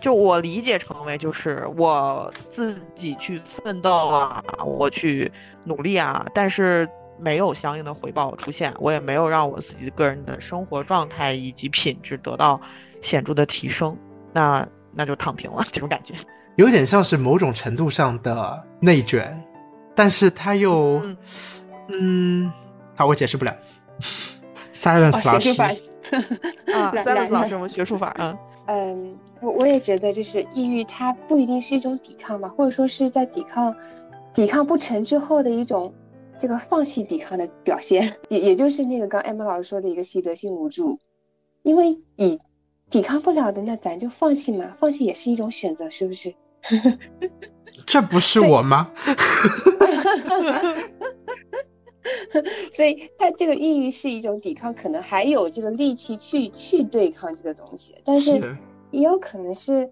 [0.00, 5.30] 就我理解成为就是我自己去奋斗啊，我去
[5.64, 6.88] 努力啊，但是。
[7.20, 12.60] 没有相应的回报出现，我也没有让我自己个人的生活状态以及品质得到
[13.02, 13.96] 显著的提升，
[14.32, 16.14] 那那就躺平了， 这种感觉。
[16.56, 19.40] 有点像是某种程度上的内卷，
[19.94, 21.00] 但是他又，
[21.88, 22.50] 嗯，
[22.96, 23.54] 好，我解释不了。
[24.72, 25.50] Silence 老师，
[26.72, 33.74] 啊，Silence 老师，我们学术法，嗯，嗯，我我也觉得就是抑郁，它不一定是一种抵抗吧，或者说是在抵抗，
[34.32, 35.92] 抵抗不成之后的一种
[36.38, 40.98] 这个放弃抵抗的表现，也也就是那个刚艾玛老师说的一个习得性无助，
[41.62, 42.38] 因为你
[42.88, 46.32] 抵抗不了的，那咱就放弃嘛，放弃也是一种选择，是不是？
[47.84, 48.90] 这不是我吗？
[52.72, 58.40] 所以，他这个抑郁是一种抵抗，可能还有这个力气去去对抗这个东西，但是
[58.90, 59.90] 也有可能是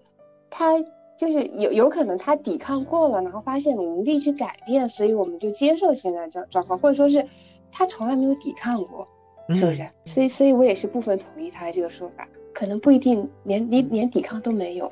[0.49, 0.73] 他
[1.17, 7.25] 就是有有可能他抵抗过了，然后发现无力去改变，所以我们就接受现在状状况，或者说是
[7.71, 9.07] 他从来没有抵抗过，
[9.55, 9.87] 是不是？
[10.05, 14.91] 所以，所以我也是部分同意他这个说法，可能不一定连连连抵抗都没有，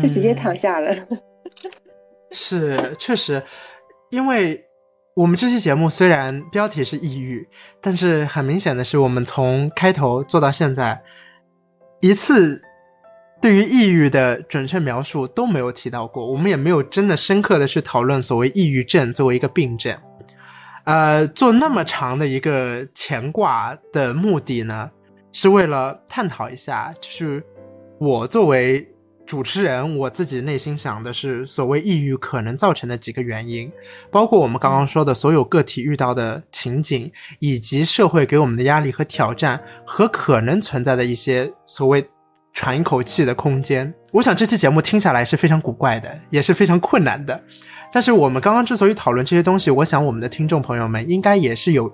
[0.00, 0.94] 就直接躺下了。
[2.30, 3.42] 是，确实，
[4.10, 4.64] 因为。
[5.16, 7.48] 我们这期节目虽然标题是抑郁，
[7.80, 11.00] 但是很明显的是，我们从开头做到现在，
[12.00, 12.60] 一次
[13.44, 16.26] 对于抑郁的准确描述都没有提到过。
[16.26, 19.94] 我们也没有真的深刻的去讨论所谓抑郁症作为一个病症。
[20.84, 24.90] 呃，做那么长的一个前挂的目的呢，
[25.30, 27.44] 是为了探讨一下，就是
[27.98, 28.88] 我作为。
[29.26, 33.72] 主持人，我自己内心想的是，所谓抑郁可能造成的几个原因，
[34.10, 42.06] 包括我们刚刚说的所有个体遇到的情景，以及社会给我们的压力和挑战，和可能存在的一些所谓
[42.54, 43.92] 喘一口气的空间。
[44.12, 47.38] 我想这期节目听下来是非常古怪的，也是非常困难的。
[47.92, 51.92] 但是我们刚刚之所以讨论这些东西，我想我们的听众朋友们应该也是有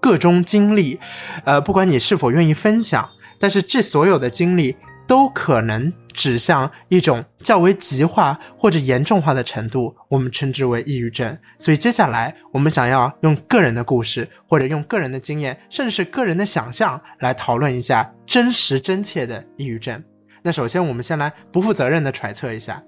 [0.00, 1.00] 各种经历，
[1.44, 3.08] 呃，不管你是否愿意分享，
[3.38, 4.76] 但是这所有的经历。
[5.12, 11.36] 都可能指向一种较为极化或者严重化的程度，我们称之为抑郁症。
[11.58, 20.02] 所以接下来我们想要用个人的故事，或者用个人的经验，甚至是个人的想象来讨论一下真实真切的抑郁症。
[20.40, 22.82] 那首先我们先来不负责任的揣测一下：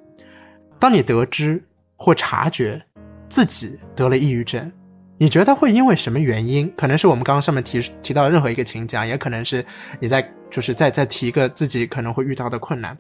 [0.79, 1.63] 当你得知
[1.95, 2.83] 或察觉
[3.29, 4.73] 自己得了抑郁症，
[5.19, 6.73] 你觉得会因为什么原因？
[6.77, 9.65] 可能是我们刚刚上面提提到任何一个情节，也可能是
[10.01, 10.29] 你在。
[10.51, 12.97] 就是再再提一个自己可能会遇到的困难，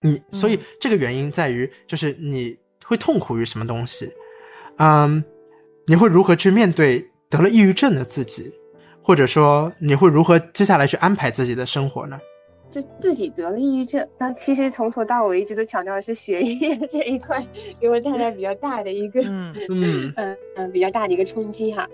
[0.00, 4.10] 你所以这个原因在于，就是你会痛苦于什么东西，
[4.78, 5.22] 嗯，
[5.86, 8.50] 你会如何去面对得了抑郁症的自己，
[9.02, 12.18] 或者说你会如何接下来去安排自己的生活呢？
[12.72, 17.46] 就自己得了抑郁症，那其实从头到尾一直都强调的是学业 这一块
[17.78, 19.54] 给我带来比较大的一个，嗯
[20.16, 21.86] 嗯嗯比较大的一个冲击哈。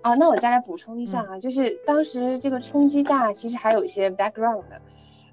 [0.00, 4.80] 啊，那我再来补充一下啊，就是当时这个冲击大，其实还有一些 background 的。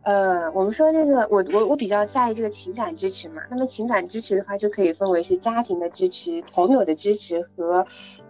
[0.03, 3.41] 呃，我们说那个，我我我比较在意这个情感支持嘛。
[3.49, 7.85] 那么情感支持的话，就可以分为是家庭的支持、朋友的支持和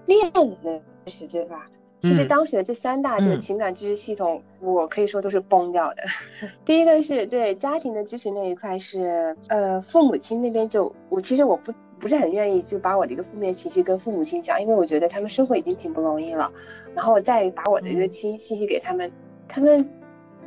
[0.05, 1.67] 恋人的支持，对吧？
[1.99, 6.03] 其实当时的这三大这个情感支持系统，我可以说都是崩掉的。
[6.65, 11.73] 第一个是对家庭的支持那一块是，呃，父母亲那边就我其实我不。
[12.01, 16.49] 不是很愿意就把我的一个负面情绪跟父母亲讲，因为我觉得他们生活已经挺不容易了，
[16.95, 19.11] 然后再把我的一个亲信息给他们，
[19.49, 19.85] 他们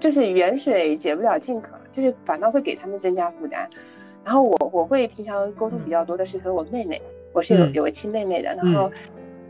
[0.00, 3.68] 就是远水解不了近渴，就是反倒会给他们增加负担。
[4.24, 7.02] 然后我我会平常沟通比较多的是和我妹妹，
[7.34, 8.90] 我是有有个亲妹妹的，然后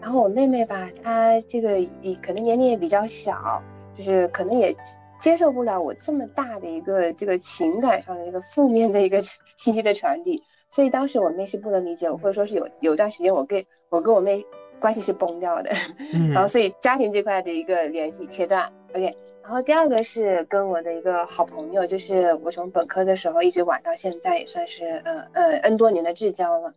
[0.02, 3.62] 然后我妹妹吧，她这个也可能年龄也比较小，
[3.96, 4.74] 就是可能也
[5.20, 9.22] 接受不了我这么大的一个这个情感上的一个负面的一个
[9.56, 10.42] 信息的传递。
[10.68, 14.44] 所以当时我妹是不能理解我，或者说是有有段时间我跟我跟我妹
[14.80, 15.70] 关系是崩掉的，
[16.34, 18.68] 然后所以家庭这块的一个联系切断。
[18.94, 26.74] OK，然后第二个是跟我的一个好朋友，就是我从本科的时候一直玩到现在，也算是呃呃 N 多年的至交了。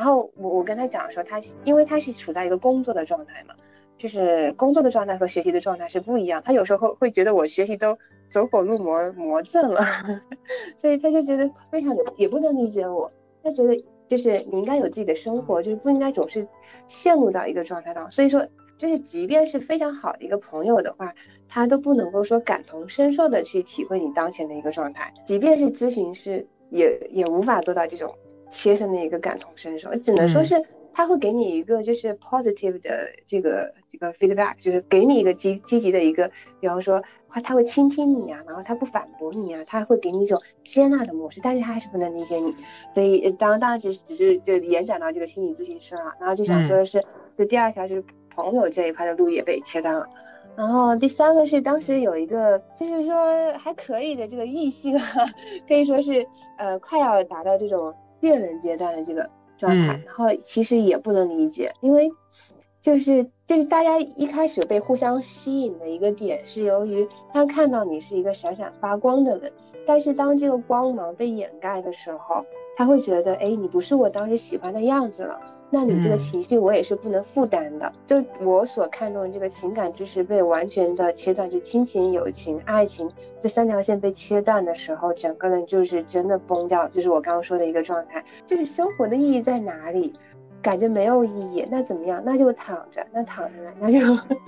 [0.00, 3.54] 然后我我跟他讲说，他因为他是处在一个工作的状态嘛，
[3.98, 9.84] 就是工作的状态和学习的状态是不一样，他有时候会觉得我学习都走火入魔魔怔了，
[10.74, 13.12] 所以他就觉得非常也不能理解我。
[13.42, 16.48] 他觉得就是你应该有自己的生活，就是不应该总是
[16.86, 18.10] 陷入到一个状态当中。
[18.10, 18.42] 所以说，
[18.78, 21.14] 就是即便是非常好的一个朋友的话，
[21.46, 25.12] 他都不能够说感同身受的去体会你当前的一个状态。
[25.26, 28.14] 即便是咨询师，也也无法做到这种
[28.50, 30.62] 切身的一个感同身受，只能说是。
[30.92, 36.28] 他会给你一个就是 positive 的这个这个 feedback，就是给你一个积积极的一个，
[36.58, 42.52] 比方说他他会倾听你啊，然后他不反驳你啊，他会给你一种接纳的模式，但是他还是不能理解你，
[42.92, 47.00] 所以当当然其实只是就延展到这个心理咨询师了，然后就想说的是，
[47.38, 50.08] 就第二条就是朋友这一块的路也被切断了，
[50.56, 54.98] 然后第三个是当时有一个就是说还可以的这个异性，
[55.68, 56.26] 可以说是
[56.58, 59.28] 呃快要达到这种恋人阶段的这个。
[59.58, 62.10] 状态，然后其实也不能理解，因为
[62.80, 69.52] 就是就是大家一开始被互相吸引的一个点，是由于他看到你是一个闪闪发光的人，
[69.86, 72.42] 但是当这个光芒被掩盖的时候，
[72.74, 75.38] 他会觉得，哎，你不是我当时喜欢的样子了，
[75.70, 77.92] 那你这个情绪我也是不能负担的。
[78.06, 90.12] 就我所看重的这个情感支持被完全的切断，就亲情、友情、爱情这三条线被切断的时候，整个人就是真的崩掉，就是我刚刚说的一个状态，就是生活的意义在哪里？
[90.62, 92.22] 感觉没有意义，那怎么样？
[92.22, 93.72] 那就躺着，那躺着呢？
[93.80, 93.98] 那就，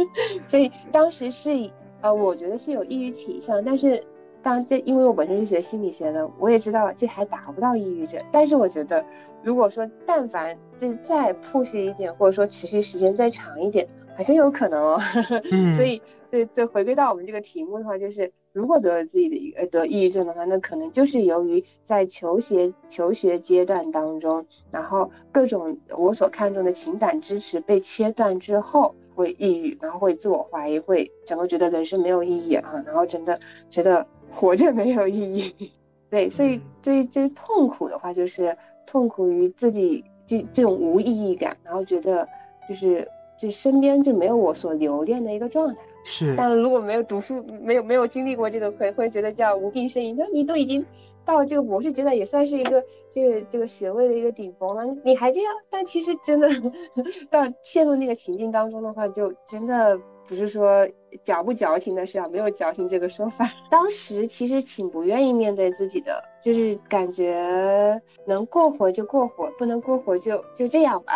[0.47, 1.71] 所以当时是，
[2.03, 3.99] 呃，我觉得是有抑郁倾向，但是，
[4.43, 8.23] 当这因为我本身是学心理学的，我也知道这还达不到抑郁症。
[8.31, 9.05] 但是我觉得，
[9.43, 15.01] 如果说但凡就是再 push 一点，或者说持续时间再长一点，还真有可能哦。
[15.77, 18.33] 所以，对对，回归到我们这个题目的话，就是。
[18.55, 33.41] 如果得了自己的一个得抑郁症的话，那可能就是由于在求学求学阶段当中，然后各种我所看重的情感支持被切断之后，会抑郁，然后会自我怀疑，会整个觉得人生没有意义啊，然后真的
[33.71, 35.71] 觉得活着没有意义。
[36.11, 38.57] 对，所以对于就是痛苦的话，就是
[38.87, 42.29] 痛苦于自己这这种无意义感，然后觉得
[42.69, 43.09] 就是
[43.39, 45.81] 就身边就没有我所留恋的一个状态。
[46.05, 50.17] 是，但如果没有读书，没有没有经历过这个，会会觉得叫无病呻吟。
[50.19, 50.85] 那你都已经
[51.25, 55.55] 到这个博士阶段，也算是一个这个这个学位的一个顶峰了，你还这样？
[55.71, 56.49] 但其实真的
[57.31, 60.89] 到陷入那个情境当中的话，就真的不是说
[61.23, 63.49] 矫不矫情的事啊，没有矫情这个说法。
[63.71, 71.15] 当时其实挺不愿意面对自己的，就是感觉能过活就过活，不能过活就就这样吧。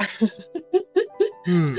[1.49, 1.75] 嗯，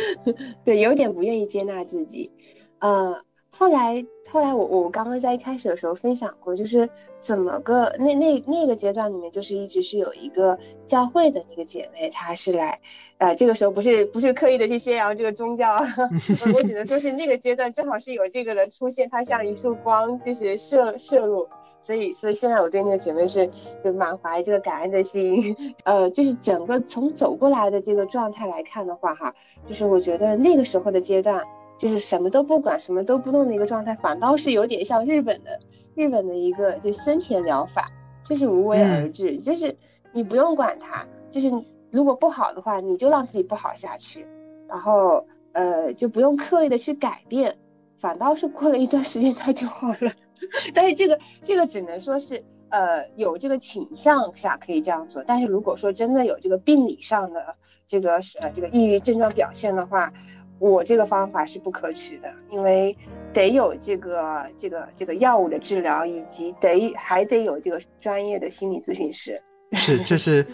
[0.63, 2.31] 对，有点不愿意接纳自己。
[2.79, 3.21] 呃，
[3.57, 6.87] 后来后来我我刚刚在一开始的时候分享过，就是
[7.19, 10.55] 怎么个那那那个阶段里面，就是一直是有一个
[10.85, 12.79] 教会的那个姐妹，她是来，
[13.17, 15.75] 呃，这个时候不是不是刻意的去宣扬这个宗教，
[16.53, 21.47] 我只能说是那个阶段正好是有这个人出现，她像一束光，就是射射入，
[21.81, 23.49] 所以所以现在我对那个姐妹是
[23.83, 29.33] 就满怀这个感恩的心， 呃，就是整个从走过来的这个状态来看的话，哈，
[29.67, 31.43] 就是我觉得那个时候的阶段。
[31.77, 35.59] 就是什么都不管，什么都不动的一个状态，反倒是有点像日本的
[35.93, 37.91] 日本的一个就森田疗法，
[38.23, 39.75] 就是无为而治，就是
[40.11, 41.51] 你不用管它，就是
[41.91, 44.25] 如果不好的话，你就让自己不好下去，
[44.67, 47.55] 然后呃就不用刻意的去改变，
[47.99, 50.11] 反倒是过了一段时间它就好了。
[50.73, 57.55] 但是这个这个只能说是呃有这个倾向下可以这样做，但是如果说真的有这个病理上的
[57.87, 60.11] 这个呃这个抑郁症状表现的话。
[60.59, 62.95] 我这个方法是不可取的，因为
[63.31, 69.41] 得有这个这个这个药物的治疗，以及得还得有这个专业的心理咨询师。
[69.73, 70.45] 是，这是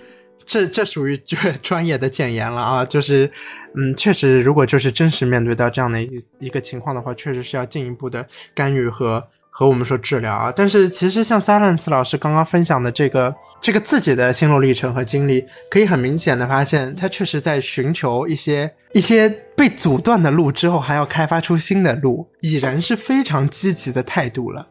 [0.45, 2.85] 这这属于这 专业的谏言了啊！
[2.85, 3.31] 就是，
[3.75, 10.51] 嗯，确实，如果就是真实面对到这样的一一个情况的话，确实是要进一步的干预和和我们说治疗啊。
[10.53, 18.69] 但是，其实像 Silence 老师刚刚分享的这个这个自己的心路历程和经历，可以很明显的发现，他确实在寻求一些。
[18.93, 19.27] 一些
[19.57, 24.67] 被阻断的路之后，还要开发出新的路，已然是非常积极的态度了。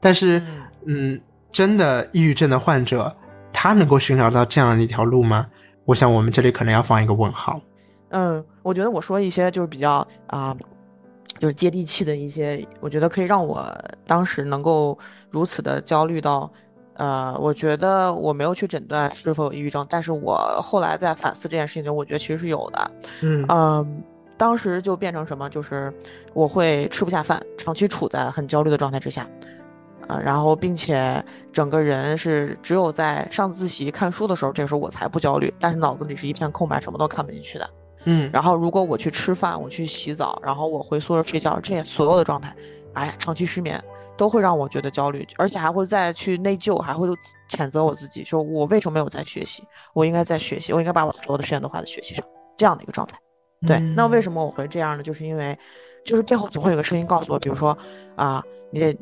[0.00, 0.42] 但是，
[0.86, 1.20] 嗯，
[1.52, 3.14] 真的抑郁症的患者，
[3.52, 5.46] 他能够寻找到这样的一条路吗？
[5.84, 7.60] 我想，我们这里可能要放一个问号。
[8.08, 10.56] 嗯，我觉得我说一些就是比较啊，
[11.38, 13.72] 就是接地气的一些，我觉得可以让我
[14.06, 14.98] 当时能够
[15.30, 16.50] 如此的焦虑到。
[16.98, 22.90] 呃，我觉得我没有去诊断是否有抑郁症，但是我后来在反思这件事情中，我觉得其实是有的。
[23.20, 24.02] 嗯嗯，
[24.38, 25.92] 当时就变成什么，就是
[26.32, 29.28] 我会吃不下饭，长期处在很焦虑的状态之下，
[30.08, 31.22] 呃，然后并且
[31.52, 37.68] 整个人是只有在上自习看书的时候，这个时候我才不焦虑，但是脑子里是一片空白，什么都看不进去的。
[38.06, 42.56] 嗯，然后如果我去吃饭，我去洗澡，然后我回宿舍睡觉，这些所有的状态，
[42.94, 43.80] 哎，长期失眠。
[44.18, 47.06] 都会让我觉得焦虑，而且还会再去内疚，还会
[47.50, 49.62] 谴责我自己，说我为什么没有在学习？
[49.92, 52.24] 我应该在学习，我应该把我所有的时间都花在学习上，
[52.56, 53.18] 这样的一个状态。
[53.66, 55.02] 对，那为什么我会这样呢？
[55.02, 55.54] 就是因为，
[56.02, 57.76] 就是背后总会有个声音告诉我，比如说
[58.14, 58.96] 啊，你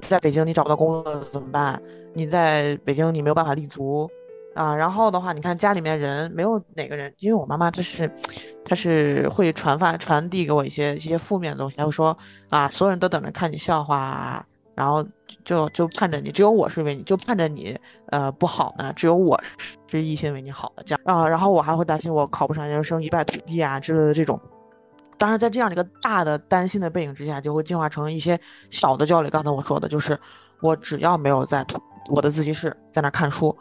[0.00, 1.80] 在北京你找不到工作怎么办？
[2.12, 4.10] 你在北京你没有办法立足。
[4.56, 8.10] 啊，然后的话，你看家里面人没有哪个人，因为我妈妈她是，
[8.64, 12.16] 她是会传发传递给我一些一些负面的东西，她会说
[12.48, 14.44] 啊，所有人都等着看你笑话，
[14.74, 15.06] 然后
[15.44, 19.38] 就就盼着你，只有我是为你就盼着你呃不好呢，只有我
[19.88, 24.40] 是一心为你好的这样啊，然后我还会担心我考不上研究生一败涂地啊之类的这种，
[25.18, 28.40] 当然在这样的一个大的担心的背景之下，就会进化成一些
[28.70, 29.28] 小的焦虑。
[29.28, 30.18] 刚才我说的就是，
[30.62, 31.62] 我只要没有在
[32.08, 33.54] 我的自习室在那看书。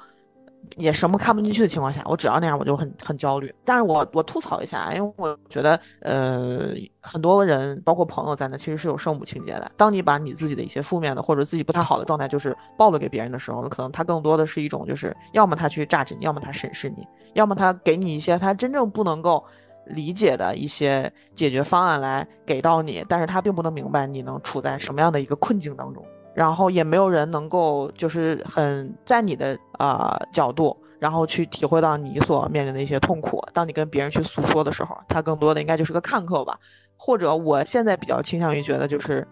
[0.78, 3.54] 也什么看不进去的情况下，我只要那样我就很很焦虑。
[3.64, 9.72] 但是我我吐槽一下，因为我觉得呃很多人包括朋友在那其实是有圣母情节的。
[9.78, 19.44] 当你把你自己的一些负面的或者自己不太好的状态就是暴露给别人的时候，可能他更多的是一种就是要么他去榨汁，要么他审视你，要么他给你一些他真正不能够
[19.86, 26.04] 理解的一些解决方案来给到你，但是他并不能明白你能处在什么样的一个困境当中。
[26.36, 33.42] 然后也没有人能够就是很在你的啊角度，然后去体会到你所面临的一些痛苦。
[33.54, 36.60] 当你跟别人去诉说的时候，他更多的应该就是个看客吧。
[36.98, 39.28] 或者我现在比较倾向于觉得就是，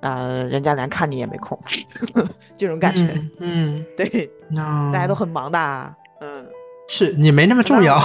[0.00, 1.58] 嗯，人家连看你也没空，
[2.58, 3.06] 这种感觉。
[3.38, 4.30] 嗯， 对，
[4.92, 5.94] 大家都很忙的，嗯。
[6.90, 7.96] 是你没那么重要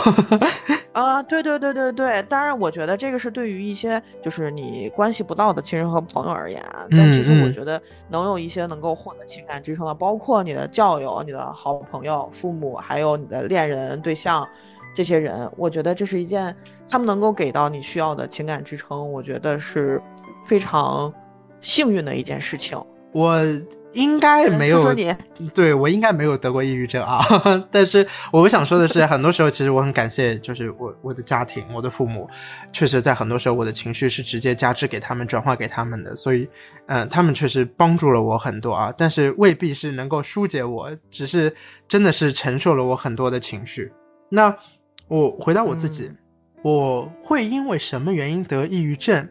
[0.92, 1.24] 啊！
[1.24, 6.62] 对对对对对，当然，我觉得这个是对于一些就是你关系不到的亲人和朋友而言。
[6.92, 14.46] 但其实我觉得能有一些能够获得情感支撑的，包括你的教友、你的好朋友、父母，还有你的恋人、对象，
[14.94, 16.54] 这些人，我觉得这是一件
[16.88, 20.00] 他们能够给到你需要的情感支撑，我觉得是
[20.46, 21.12] 非常
[21.62, 22.78] 幸运的一件事情。
[23.14, 23.40] 我。
[23.94, 24.94] 应该没有，
[25.54, 27.22] 对我应该没有得过抑郁症啊。
[27.72, 32.28] 但是我想说的是，很多时候其实我很感谢，就是我我的家庭，我的父母，
[32.72, 36.16] 确实在很多时候我的情绪是直接加之给他们，转化给他们的。
[36.16, 36.48] 所以，
[36.88, 38.94] 嗯，他们确实帮助了我很多啊。
[38.98, 41.56] 但是未必是能够疏解我，只是
[41.88, 43.92] 真的是承受了我很多的情绪。
[44.30, 44.56] 那
[45.08, 46.12] 我回到我自己，
[46.64, 49.30] 我会因为什么原因得抑郁症？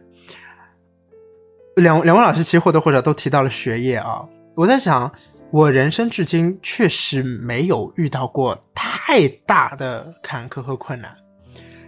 [1.77, 4.23] 两两位老师其实或多或少都提到了学业啊。
[4.55, 5.11] 我在想，
[5.49, 11.11] 我人生至今确实没有遇到过太大的坎坷和困难，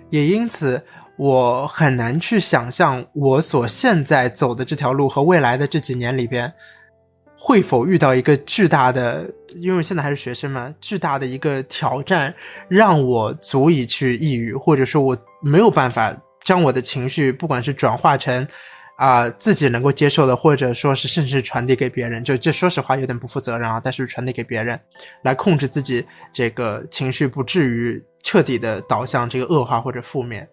[0.10, 0.84] 也因此
[1.16, 6.52] 我很难去想象我所现在走的这条路和未来的这几年里边
[7.38, 12.34] 会否遇到一个巨大的，因为现在还是学生嘛，巨大的一个挑战，
[12.68, 18.48] 让我足以去抑郁，或者说我没有办法将我的情绪，不管是转化成。
[18.98, 23.82] 啊，自己能够接受的，或者说是甚至传递给别人，就这说实话有点不负责任啊。
[23.84, 24.80] 但是传递给别人，
[25.24, 30.48] 来控制自己这个情绪，不至于彻底的导向这个恶化或者负面。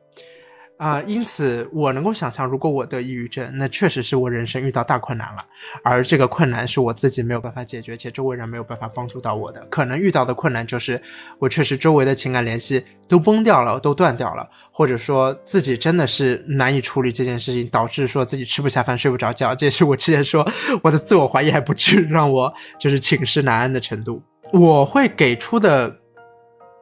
[0.83, 5.45] 啊，因此我能够想象，如果我得抑郁症，那确实是我人生遇到大困难了，
[5.85, 9.65] 而这个困难是我自己没有办法解决，且周围人没有办法帮助到我的。
[9.71, 11.01] 可能遇到的困难就是，
[11.39, 19.55] 我确实周围的情感联系都崩掉了，都断掉了，或者说自己真的是难以处理这件事情，导致说自己吃不下饭、睡不着觉。
[19.55, 20.45] 这也是我之前说
[20.83, 24.21] 我的自我怀疑还不至让我就是寝食难安的程度。
[24.53, 25.97] 我会给出的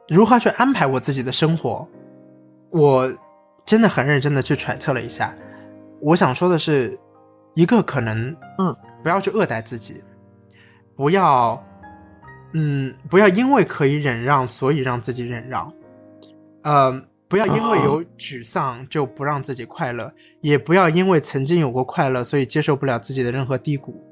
[0.07, 1.87] 如何去安排我自己的生活，
[2.71, 3.13] 我。
[3.65, 5.33] 真的很认真的去揣测了一下，
[5.99, 6.97] 我想说的是，
[7.53, 10.03] 一个可能，嗯，不要去恶待自己，
[10.95, 11.63] 不要，
[12.53, 15.71] 嗯，不要因为可以忍让，所以让自己忍让，
[16.63, 24.03] 呃，不要因为有沮丧就不让自己快乐，也不要因为曾经有过快乐，所以接受不了自己的任何低谷，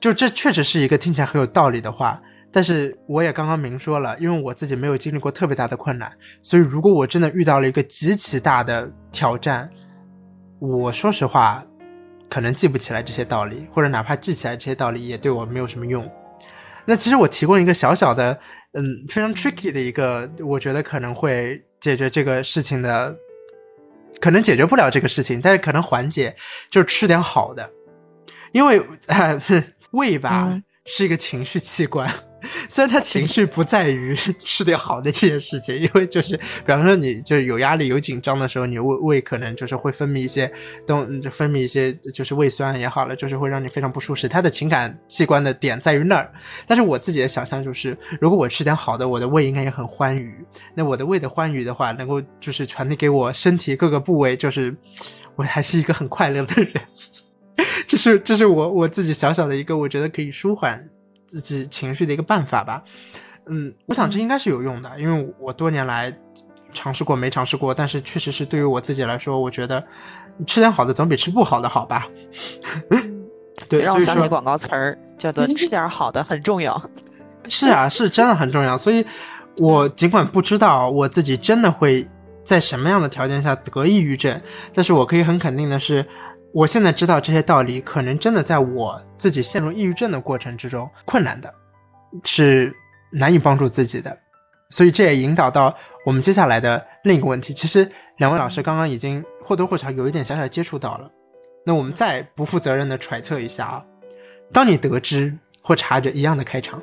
[0.00, 2.20] 就这确实是一个听起来很有道理的话。
[2.54, 6.08] 但是我也刚刚明说了，因为我自己没有经历过特别大的困难，
[6.40, 9.68] 所以如果我真的遇到了一个极其大的挑战，
[10.60, 11.66] 我说实话，
[12.30, 16.08] 可能记不起来这些道理，或者哪怕记起来这些道理，也对我没有什么用。
[16.84, 18.38] 那其实我提供一个小小的，
[18.74, 23.16] 嗯，非常 tricky 的一个，我觉得可能会解决这个事情的，
[24.20, 26.36] 可能解决不了这个事情，但是可能缓解，
[26.70, 27.68] 就是吃点好的，
[28.52, 28.80] 因为
[29.90, 32.08] 胃吧是一个情绪器官。
[32.68, 40.50] 虽然他情绪不在于 吃点好的这件事情，因为就是比方说你就是有压力有紧张的时候，你胃胃可能就是会分泌一些
[40.86, 44.28] 东，分泌一些就是胃酸也好了，就是会让你非常不舒适。
[44.28, 46.32] 他的情感器官的点在于那儿。
[46.66, 50.34] 但是我自己的想象就是，如果我吃点好的，我的胃应该也很欢愉。
[50.74, 54.74] 那我的胃的欢愉的话，能够就是传递给我身体各个部位，就是
[55.36, 56.72] 我还是一个很快乐的人。
[57.86, 60.84] 这是这是我我自己小小的一个，我觉得可以舒缓。
[61.40, 62.82] 自己情绪的一个办法吧，
[63.46, 66.16] 嗯，我想这应该是有用的，因为我多年来
[66.72, 69.84] 尝试过没尝试过，但是确实是对于我自己来说，我觉得
[70.46, 72.06] 吃点好的总比吃不好的好吧。
[73.68, 76.80] 对，让我想起广告词儿，叫做 “吃点好的很重要”。
[77.48, 78.78] 是啊，是真的很重要。
[78.78, 79.04] 所以，
[79.58, 82.06] 我尽管不知道我自己真的会
[82.42, 84.40] 在什么样的条件下得抑郁症，
[84.72, 86.06] 但是我可以很肯定的是。
[86.54, 91.52] 我现在知道这些道理，可能真的在我自己陷入抑郁症的过程之中困难的，
[92.22, 92.72] 是
[93.10, 94.16] 难以帮助自己的，
[94.70, 95.76] 所以这也引导到
[96.06, 97.52] 我们接下来的另一个问题。
[97.52, 101.10] 其实两位老师刚刚已经或多或少有一点小小接触到了，
[101.66, 103.84] 那我们再不负责任的揣测一下啊，
[104.52, 106.80] 当你得知或察觉一样的开场，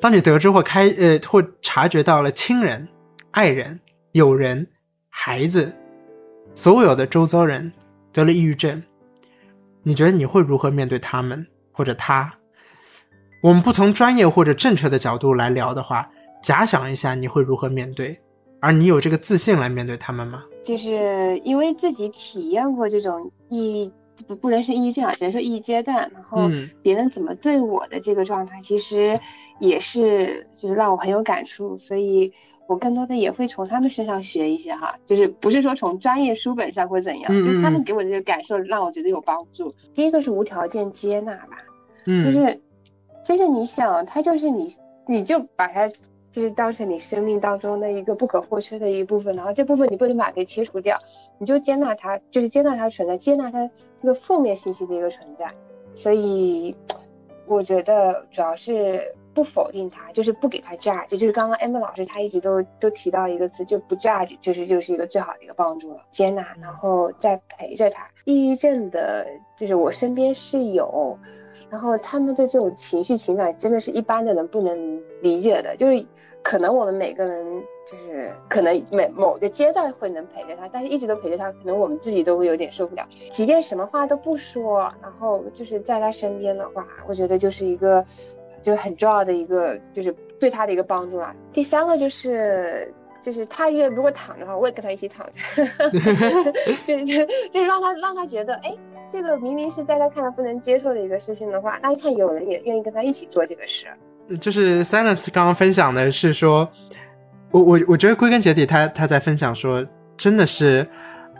[0.00, 2.86] 当你得知或开呃或察觉到了亲人、
[3.32, 3.80] 爱人、
[4.12, 4.64] 友人、
[5.08, 5.74] 孩子，
[6.54, 7.72] 所有的周遭人
[8.12, 8.80] 得了抑郁症，
[9.90, 12.32] 你觉得你会如何面对他们或者他？
[13.42, 16.08] 我们不从专业或者正确的角度来聊的话，
[16.40, 18.16] 假想一下你会如何面对，
[18.60, 20.44] 而你有这个自信来面对他们吗？
[20.62, 23.92] 就是因为自己体验过这种抑郁。
[24.28, 25.96] 不不能是抑郁症啊，只能说抑郁阶段。
[26.12, 26.46] 然后
[26.82, 29.18] 别人怎么对我的这个状态，其实
[29.58, 32.30] 也是就是让我很有感触，所以
[32.70, 39.74] 我更多的也会从他们身上学一些哈，就是不是说从专业书本上或怎样，就是他们给我的这个感受让我觉得有帮助。
[39.92, 41.58] 第一个是无条件接纳吧，
[42.24, 42.60] 就是
[43.24, 44.72] 就是你想他就是你，
[45.04, 45.88] 你就把他
[46.30, 50.96] 就是当成你生命当中的一个不可或缺的一部分，然后这部分你不能把它给切除掉。
[51.38, 53.68] 你就接纳它，就是接纳它存在，接纳它
[54.00, 55.52] 这个负面信息的一个存在。
[55.92, 56.72] 所以，
[57.48, 61.08] 我觉得主要是不否定他，就是不给他 judge。
[61.16, 66.02] 就是刚刚 M 老师他一直都都提到一个词，就不 judge，就是就是一个最好的一个帮助了。
[66.10, 68.06] 接纳，然后再陪着他。
[68.26, 69.26] 抑郁症的，
[69.56, 71.18] 就是我身边是有，
[71.70, 76.06] 然后他们的这种情绪情感，真的是一般的人不能理解的，就是
[76.42, 77.62] 可能我们每个人。
[77.90, 83.04] 就是可能每某个阶段会能陪着他，但是一直都陪着他，可能我们自己都会有点受不了。
[83.32, 88.04] 即便什么话都不说，然后就是在他身边的话，我觉得就是一个，
[88.62, 91.34] 就是很重要的一个，就是对他的一个帮助啦。
[91.52, 95.66] 第三个就是，就是他愿如果躺的话，我也跟他一起躺着，
[96.86, 98.76] 就是 就是让他让他觉得，哎，
[99.08, 103.86] 这个明明是在他看来不能接受的一个事情的话，那一看有人也愿意跟他一起做这个事。
[104.40, 106.68] 就是 Silence 刚刚分享的是说。
[107.52, 109.84] 我我我觉得归根结底，他他在分享说，
[110.16, 110.86] 真的是，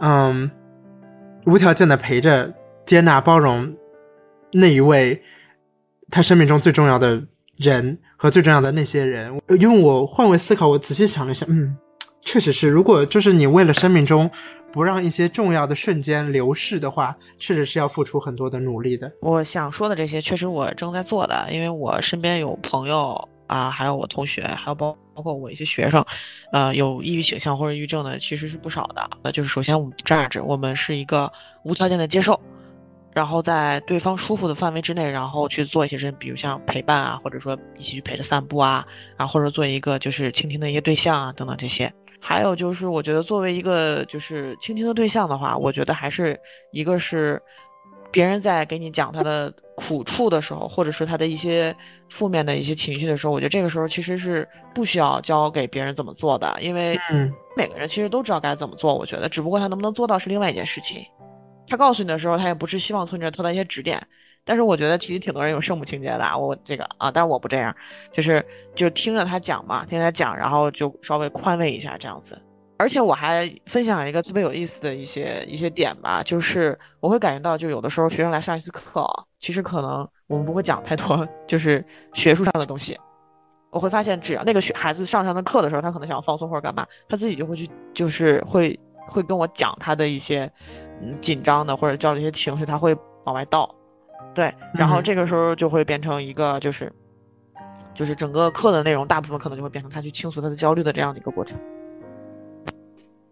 [0.00, 0.50] 嗯，
[1.46, 2.52] 无条件的陪着、
[2.84, 3.72] 接纳、包容
[4.50, 5.22] 那一位
[6.10, 7.22] 他生命中最重要的
[7.56, 9.40] 人和最重要的那些人。
[9.58, 11.76] 因为我换位思考，我仔细想了一下，嗯，
[12.22, 14.30] 确实是，如果就是你为了生命中
[14.72, 19.10] 不让一些重要的瞬间流逝的话，确实是要付出很多的努力的。
[19.20, 23.28] 我想说的这些，确实我正在做的，因为我身边有朋友。
[23.50, 26.06] 啊，还有我同学，还有包包括我一些学生，
[26.52, 29.10] 呃，有抑郁倾向或者抑郁症的其实是不少的。
[29.24, 31.28] 那就是首先我们不 judge，我们是一个
[31.64, 32.40] 无条件的接受，
[33.12, 38.86] 然后在对方舒服的范围之内，然后去做一些事，比如像陪伴啊，或者说一起去陪着散步啊，
[39.16, 41.92] 啊，或者做一个就是倾听的一个对象啊，等等这些。
[42.18, 46.38] 还有就是我觉得作为一个就是倾听的对象的话，我觉得还是
[46.72, 47.40] 一个是
[48.10, 49.52] 别人在给你讲他的。
[49.76, 51.74] 苦处的时候，或者是他的一些
[52.10, 56.98] 负面的一些情绪的时候，我觉得这个时候其实是不需要教给别人怎么做的，因为
[57.56, 58.94] 每个人其实都知道该怎么做。
[58.94, 61.02] 我觉得，只不过他能不能做到是另外一件事情。
[61.70, 64.04] 他告诉你的时候，他也不是希望从你这得到一些指点。
[64.44, 67.74] 但是我觉得其实挺多人有圣母情节的，我这个啊，但是我不这样，
[68.12, 68.44] 就是
[68.74, 72.36] 就听着他讲嘛，听他讲，然后就稍微宽慰一下这样子。
[72.76, 79.06] 而且我还分享一个特别有意思的一些一些点吧，就是我会感觉到，就有的时候学生来上一次课，
[79.38, 82.98] 其实可能我们不会讲太多，就是学术上的东西。
[83.70, 90.50] 我会发现，只要那个学孩子上上的课的时候，他可能想要放松或者干嘛，他自己就会去，就是会会跟我讲他的一些
[91.20, 93.72] 紧张的或者叫的一些情绪，他会往外倒。
[94.34, 96.92] 对，然后这个时候就会变成一个就是
[97.94, 101.58] 就是整个课的内容大部分可能就会变成他去倾诉他的焦虑的这样的一个过程。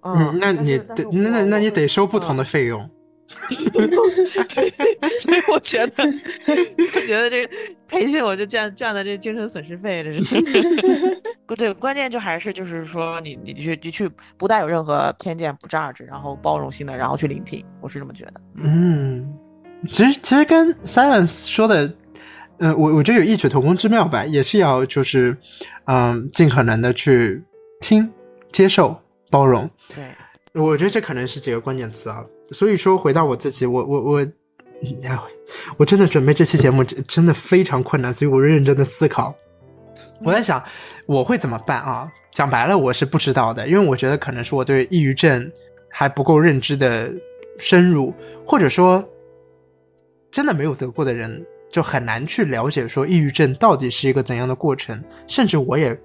[0.00, 2.88] 嗯，那你得那那那你得收不同的费用。
[3.28, 6.04] 所以我觉得，
[6.46, 7.50] 我觉得这个
[7.86, 10.42] 培训我就赚赚的这精神损失费，这是。
[11.56, 18.34] 对，关键就还是就是说，你你去你去不带有任何偏见，不 judge，然后包容性的，然后去聆听，我是这么觉得。
[18.56, 19.34] 嗯，
[19.88, 21.92] 其实其实跟 Silence 说的，
[22.58, 25.36] 呃，我我觉得有异曲同工之妙吧，也是要就是
[25.86, 27.42] 嗯，尽可能的去
[27.80, 28.08] 听、
[28.52, 28.96] 接受。
[29.30, 30.06] 包容，对，
[30.54, 32.24] 我觉得这可能是几个关键词啊。
[32.52, 34.26] 所以说，回到我自己，我我我，
[35.76, 39.34] 我真的准备这期节目真真的非常困难，所以我认真的思考。
[40.24, 40.62] 我在想
[41.06, 42.10] 我会怎么办啊？
[42.32, 45.50] 讲白了，我是不知道的，因为我觉得可能是我对抑郁症
[45.90, 47.12] 还不够认知的
[47.58, 48.14] 深入，
[48.46, 49.06] 或者说
[50.30, 56.00] 真的没有得过的人，就很难去了解说抑郁症到底是一个怎样的过程，甚至我也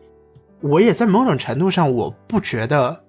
[0.62, 3.02] 我也在某种程度上，我不觉得。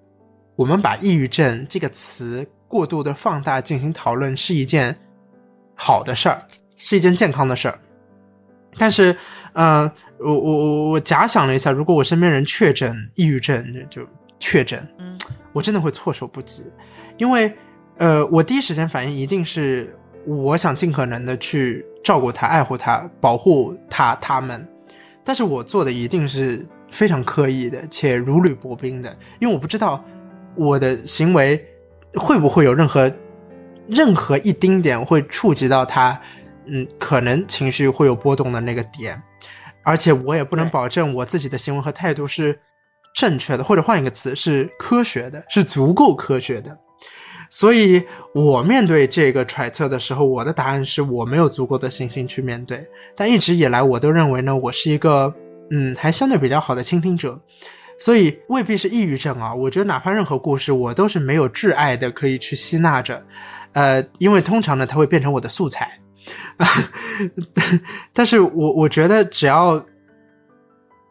[0.57, 4.97] 我们把抑郁症这个词过度的放大进行讨论是一件
[5.77, 6.43] 好的事儿，
[6.77, 7.79] 是一件健康的事儿。
[8.77, 9.17] 但是，
[9.53, 9.89] 嗯，
[10.19, 14.03] 我我我我假想了一下，如果我身边人确诊抑郁症，就
[14.41, 15.17] 确诊，嗯，
[15.53, 16.65] 我真的会措手不及，
[17.17, 17.55] 因为，
[17.99, 19.97] 呃，我第一时间反应一定是
[20.27, 24.67] 我想尽可能的去照顾他、爱护他、保护他他们。
[25.23, 30.05] 但是我做的一定是非常刻意的，且如履薄冰的，因为我不知道
[30.57, 31.65] 我的行为
[32.17, 33.13] 会不会有任何
[33.89, 36.21] 任何一丁点会触及到他，
[36.67, 39.21] 嗯，可能情绪会有波动的那个点，
[39.83, 42.59] 而且我也不能保证我自己的行为和态度是
[43.15, 46.77] 正确的，或者换一个词是科学的，是足够科学的。
[47.51, 48.03] 所以
[48.35, 52.85] 我面对这个揣测的时候，我的答案是我没有足够的信心去面对。
[53.15, 55.33] 但一直以来，我都认为呢，我是一个
[55.71, 57.39] 嗯，还相对比较好的倾听者，
[57.99, 59.55] 所以未必是抑郁症啊。
[59.55, 63.23] 我觉得哪怕任何故事，我都是没有挚爱的可以去吸纳着，
[63.73, 65.91] 呃，因为通常呢，它会变成我的素材。
[68.13, 69.85] 但是我我觉得，只要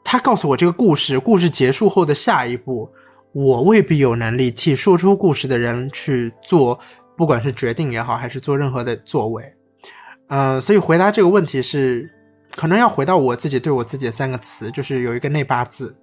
[0.04, 2.90] 他告诉我这个故事，故事结束后的下一步。
[3.32, 6.80] 我未必有能力替说出故事的人去做，
[7.18, 9.44] 不管是决定也好，还是做任何的作为，
[10.28, 12.08] 嗯，所以回答这个问题是，
[12.56, 15.96] 可能要回到我自己对我自己的三个词，就是有一个内八字，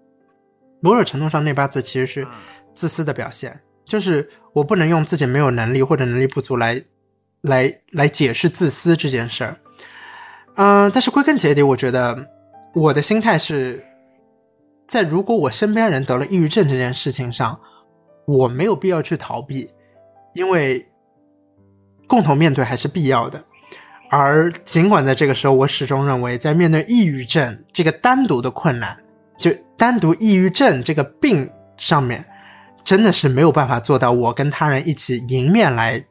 [0.81, 2.27] 某种程度上内八字其实是
[2.75, 6.83] 自私的表现，就是我不能用自己没有能力或者能力不足来，
[7.43, 9.57] 来来解释自私这件事儿，
[10.57, 12.27] 嗯，但是归根结底，我觉得
[12.75, 13.85] 我的心态是。
[14.89, 17.57] 在如果我身边人得了抑郁症这件事情上，
[18.27, 19.71] 我没有必要去逃避，
[20.35, 20.85] 因为
[22.09, 23.41] 共同面对还是必要的。
[24.11, 28.99] 而尽管在这个时候，我始终认为，在面对抑郁症这个单独的困难，
[29.41, 32.25] 就单独抑郁症这个病上面，
[32.85, 36.05] 真的是没有办法做到我跟他人一起迎面来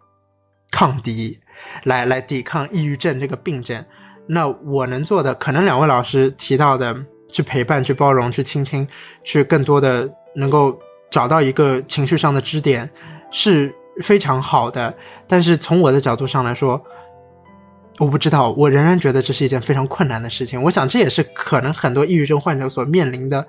[0.70, 1.40] 抗敌，
[1.84, 3.86] 来来抵抗抑郁症这个病症。
[4.28, 7.06] 那我能做的，可能两位老师提到的。
[7.32, 8.88] 去陪伴，去包容，去倾听，
[9.24, 10.76] 去更多的能够
[11.12, 12.90] 找到一个情绪上的支点，
[13.32, 14.92] 是非常好的。
[15.28, 16.84] 但是从我的角度上来说，
[18.00, 20.62] 我不知道，我仍然觉得这是一件非常困难的事情。
[20.62, 23.46] 我想这也是可能很多抑郁症患者所面临的，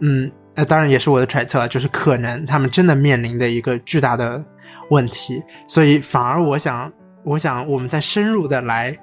[0.00, 4.44] 嗯，那当然也是我的揣测，就是可能他们真的面临的一个巨大的
[4.90, 5.42] 问题。
[5.68, 6.92] 所以反而我想，
[7.24, 8.94] 我想我们再深入的来。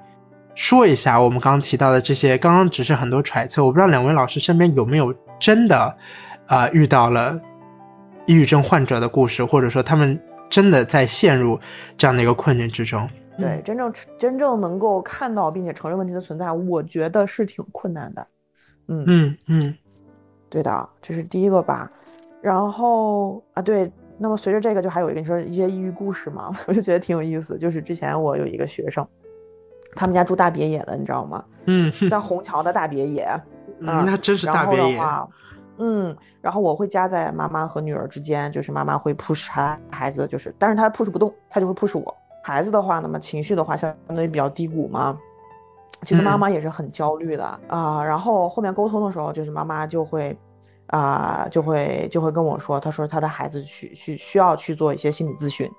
[0.56, 5.92] 说一下我们刚刚提到的这些，刚刚只是很多揣测，我不知道两位老师身边有没有真的，
[6.46, 7.36] 啊，遇到了
[8.26, 10.16] 抑郁症患者的故事，或者说他们
[10.48, 11.58] 真的在陷入
[11.98, 13.10] 这样的一个困境之中。
[13.36, 18.26] 对，真正真正能够看到并且承认问题的存在，我觉得是挺困难的。
[18.88, 19.74] 嗯嗯嗯，
[20.48, 21.90] 对的，这是第一个吧。
[22.40, 27.58] 然后啊，对，那么随着这个，就还有一个你说一些抑郁故事嘛， 我就觉得挺有意思。
[27.58, 29.06] 就是之前我有一个学生。
[29.96, 31.44] 他们家住大别野的，你知道吗？
[31.66, 33.28] 嗯， 在虹桥的大别野，
[33.78, 35.00] 那真是大别野。
[35.78, 42.16] 嗯，然后我会夹在妈妈和女儿之间，就是妈妈会 push 他孩子，就是，但是她 push 不动，她就会 push 我。
[42.46, 45.18] 孩子的话，那么情绪的话，相当于比较低谷嘛。
[46.02, 48.04] 其实妈妈也是很焦虑的啊。
[48.04, 50.36] 然后后面沟通的时候，就是妈妈就会
[50.88, 55.70] 啊，就会就会跟我说，她说她的孩子去去需要去做一些心理咨询，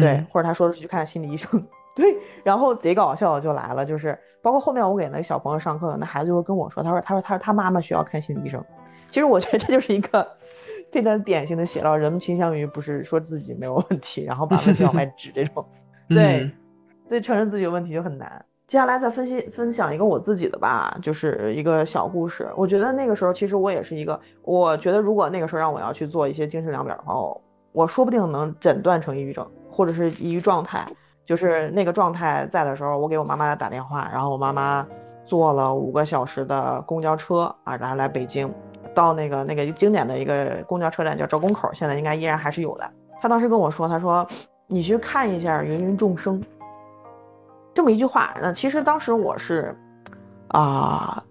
[0.00, 1.62] 对，或者他说是去看心理医生。
[1.94, 8.64] 对，然后贼搞笑的就来了，就是包括后面我给那个小朋友上课，那孩子就会跟我说，他说，他说，他说他妈妈需要看心理医生。
[9.10, 10.26] 其实我觉得这就是一个
[10.94, 15.66] 非常典型的写到人们倾向于不是说自己没有问题，然后把问题往外 指这种。
[16.08, 16.48] 对，
[17.08, 18.44] 所以承认自己有问题就很难。
[18.68, 22.48] 接下来再分析分享一个我自己的吧，就是一个小故事。
[22.56, 27.12] 我觉得那个时候其实我也是一个，我觉得如果那个时候让我要去做一些精神量表的话，
[27.72, 30.86] 我说不定能诊断成抑郁症或者是抑郁状态。
[31.26, 34.86] 就是那个状态在的时候，我给我妈妈打电话，然后我妈妈
[35.24, 38.52] 坐了五个小时的公交车啊，然后来北京，
[38.94, 42.90] 到那个那个经典的一个公交车站叫赵公口，现在应该依然还是有的。
[43.20, 44.26] 他当时跟我说，他说
[44.66, 46.42] 你去看一下芸芸众生，
[47.74, 48.32] 这么一句话。
[48.40, 49.76] 那其实当时我是
[50.48, 51.22] 啊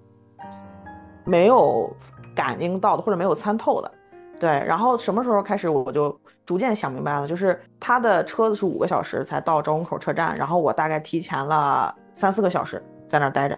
[1.24, 1.90] 没有
[2.36, 3.92] 感应到的，或者没有参透的。
[4.40, 6.16] 对，然后什么时候开始我就。
[6.46, 13.58] 逐渐想明白了，就是他的车子是五个小时才到赵公口车站，然后我大概提前了三四个小时在那儿待着，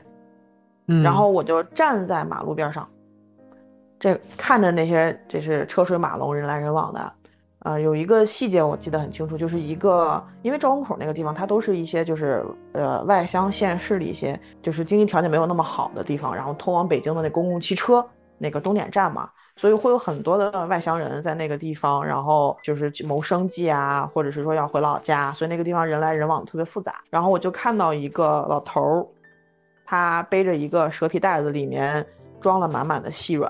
[0.90, 2.88] 嗯，然后我就站在马路边上，
[4.06, 7.14] 这看着那些这是车水马龙、人来人往的，
[7.64, 18.06] 呃，有一个细节我记得很清楚，就是一个因为赵公口那个地方，它都是一些就是呃外乡县市的一些就是经济条件没有那么好的地方，然后通往北京的那公共汽车
[18.38, 19.28] 那个终点站嘛。
[19.56, 26.98] 所以会有很多的外乡人在那个地方，然后就是谋生计啊，或者是说要回老家，所以那个地方人来人往特别复杂。
[27.10, 29.08] 然后我就看到一个老头儿，
[29.84, 32.06] 他背着一个蛇皮袋子，里面
[32.40, 33.50] 装了满满的细软，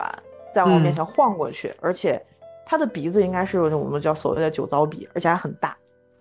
[0.56, 2.18] 在我面前晃过去，而且
[2.65, 5.76] 他的鼻子应该是我们叫所谓的酒糟鼻，而且还很大。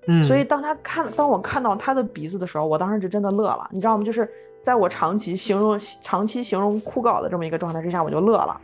[0.09, 4.03] 嗯，所以当他看当我看到他的鼻子的时候，我当时就真的乐了，你知道吗？
[4.03, 4.29] 就是
[4.61, 8.61] 在我长期形容长期形容枯槁的这么一个状态之下，我就乐了。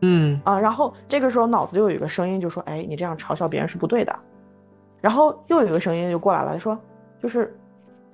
[0.00, 4.18] 嗯啊，然后这个时候脑子里有一个声音就说：“哎，你这样嘲笑别人是不对的。”
[5.02, 6.78] 然后又有一个声音就过来了，说
[7.22, 7.54] ：“就是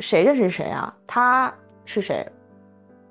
[0.00, 0.92] 谁认识谁啊？
[1.06, 2.28] 他是谁？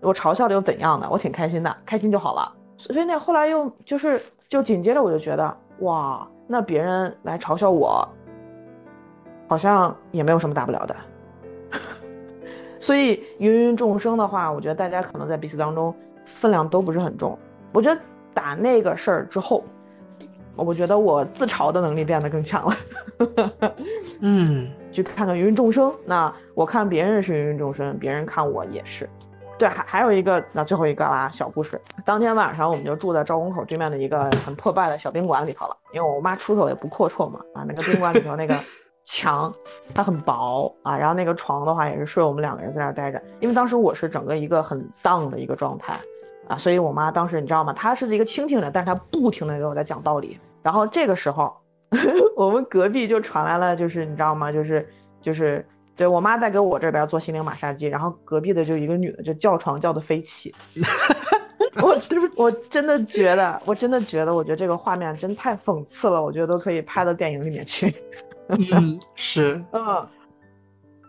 [0.01, 1.09] 我嘲笑的又怎样的？
[1.09, 2.51] 我挺开心的，开心就好了。”
[2.91, 8.07] 所以那后来又就是就紧接着我就觉得哇，那别人来嘲笑我，
[9.47, 10.95] 好像也没有什么大不了的。
[12.79, 15.95] 所以芸芸众生的话，我觉得大家可能在彼此当中
[16.25, 17.37] 分量都不是很重。
[17.71, 18.01] 我觉得。
[18.35, 19.63] 打那个事儿之后，
[20.55, 22.75] 我觉得我自嘲的能力变得更强了。
[24.21, 29.07] 嗯， 去看看芸芸众生，那我看别人是芸芸众生，别人看我也是。
[29.57, 31.79] 对，还还有一个，那最后一个啦，小故事。
[32.03, 38.55] 当天晚上我们就住在赵公口对面的一个很破败的小宾馆里头了，因为我妈出手也不阔绰嘛，啊，那个宾馆里头那个
[39.05, 39.53] 墙
[39.93, 45.97] 它很薄啊，然后那个床的话也是睡我们两个人在那儿待着，因为当时我是整个一个很 down 的一个状态。
[46.49, 47.71] 啊，所以我妈当时你知道吗？
[47.71, 50.37] 她是一个倾听者，但是她不停的给我在讲道理。
[50.61, 51.55] 然后这个时候，
[52.35, 54.51] 我们隔壁就传来了，就是你知道吗？
[54.51, 54.85] 就是
[55.21, 55.65] 就是
[55.95, 60.53] 对我妈在给我这边做心灵马杀鸡，然后隔壁的就一个女的就叫床叫的飞起。
[61.81, 61.97] 我
[62.37, 67.93] 我真的觉得，我真的觉得，我觉得这个画面真太讽刺了，我觉得都可以拍到电影里面去。
[68.49, 70.07] 嗯， 是，嗯。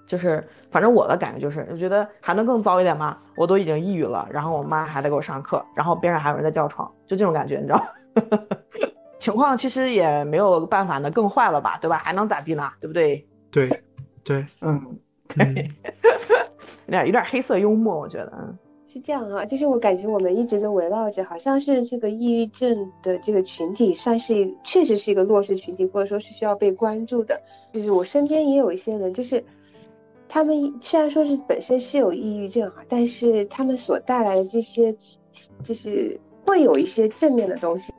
[0.06, 3.16] 就是，反正我的感觉就是，我觉得还能更糟一点吗？
[3.36, 7.82] 我都已经抑郁了，然后我妈还在给我上课，然后边上还有人在叫床，就这种感觉，你知道？
[9.19, 11.97] 情况其实也没有办法呢，更坏了吧，对吧？
[12.05, 12.70] 还能咋地呢？
[12.81, 13.27] 对不对？
[13.51, 13.82] 对，
[14.24, 14.98] 对，嗯，
[15.28, 15.46] 对，
[16.86, 27.40] 有点有点黑色幽默，我觉得，嗯，是这样啊，就是我感觉我们一直都围绕着，好像是这个抑郁症的这个群体，算是确实是一个弱势群体，或者说是需要被关注的。
[27.72, 29.44] 就是我身边也有一些人，就是。
[30.26, 34.92] 他们虽然说是本身是有抑郁症啊，但是他们所带来的这些，
[35.62, 37.92] 就是会有一些正面的东西。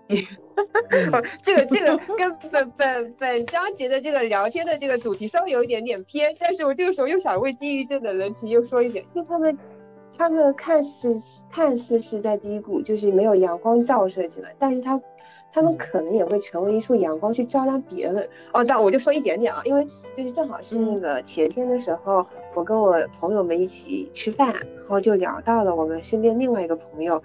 [1.41, 9.57] 这个这个跟本本本章节的这个聊天的这个主题稍微有一点点偏，但是我这个时候又想为抑郁症的人群又说一点，就他们
[10.17, 11.15] 他们看似
[11.51, 15.01] 看似是在低谷，就是没有阳光照射进来，但是他。
[15.51, 18.27] 他们可能也会成为一束阳光，去照亮别人。
[18.51, 27.23] 哦，但我就说一点点啊，因为就是正好是那个前天的时候，我跟我朋友们一起吃饭，然后就聊到了我们身边另外一个朋友，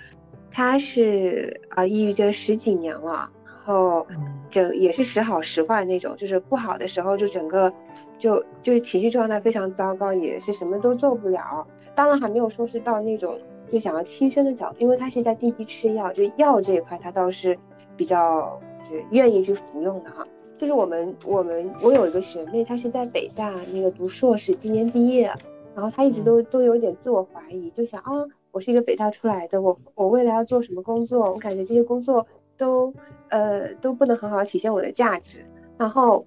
[0.51, 4.07] 他是啊抑郁症十几年了，然后
[4.51, 7.73] 就也是时好时坏那种，就是不好的时候就整个
[8.19, 11.67] 就就是情绪状态非常糟糕，也是什么都做不了。
[11.95, 13.39] 当然还没有说是到那种
[13.71, 17.59] 就想要轻生的角度，因为他是在定期吃药，就药这一块他倒是。
[17.97, 18.59] 比较
[18.89, 25.31] 就是愿意去服用的哈，就是我们我们我有一个学妹，她是在北大那个读硕士，今年毕业，
[25.75, 31.31] 然后她一直都都有点自我怀疑，就想啊，我是一个北大出来的，我我未来要做什么工作？
[31.33, 32.93] 我感觉这些工作都
[33.29, 35.39] 呃都不能很好体现我的价值。
[35.79, 36.27] 然后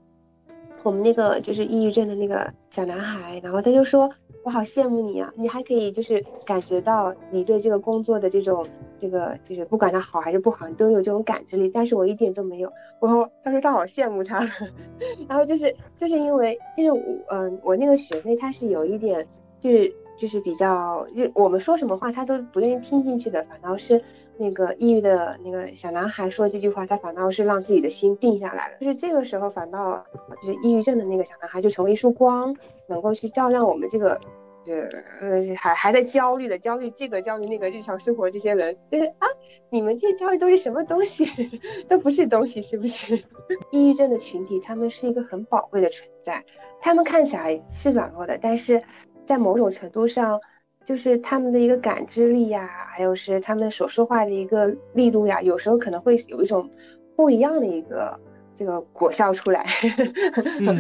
[0.84, 4.10] 我们那个就是抑郁症的那个小男孩，然后他就说。
[4.46, 5.34] 我好羡慕你啊！
[5.38, 8.68] 你还可以就是感觉到你对这个工作的这种
[9.00, 11.72] 这个就是不管它好还是不好，你都有这种感知力。
[11.74, 12.70] 但是我一点都没有。
[13.00, 14.46] 我说他说他好羡慕他，
[15.30, 19.26] 然后就是就是因为就是我嗯我那个学妹她是有一点
[19.62, 24.02] 就是就是比较就我们说什么话他都不愿意听进去的，反倒是
[24.38, 28.76] 那个抑郁的那个小男孩说这句话，他反倒是让自己的心定下来了。
[28.80, 30.04] 就是这个时候反倒
[30.42, 32.56] 就是抑郁症的那个小男孩就成为一束光。
[32.86, 34.20] 能够去照亮我们这个，
[34.68, 34.74] 呃
[35.22, 39.28] 呃，还还在焦虑的焦虑这个焦虑那个日常生活这些人，就是啊，
[39.70, 41.26] 你们这些焦虑都是什么东西？
[41.88, 43.16] 都不是东西，是不是？
[43.72, 46.44] 抑郁症的群体，他们是一个很宝贵的存在，
[46.82, 48.84] 他们看起来是软弱的，但是
[49.26, 50.40] 在某种程度上，
[50.84, 56.70] 就是他们的一个感知力呀，还有是他们所说话的一个力度呀，有时候可能会有一种
[57.16, 58.20] 不一样的一个。
[58.56, 59.66] 这个果效出来，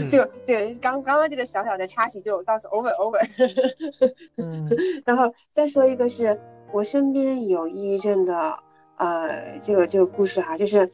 [0.07, 3.19] 这个这个刚刚刚这个小小的插曲就到此 over over。
[4.37, 4.69] 嗯，
[5.03, 6.39] 然后再说一个是
[6.71, 8.55] 我身边有抑郁症的，
[8.97, 10.87] 呃，这个这个故事哈，就是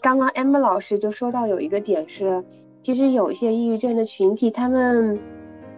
[0.00, 2.42] 刚刚 Amber 老师就说到有一个点是，
[2.80, 5.20] 其实有一些抑郁症的群体，他们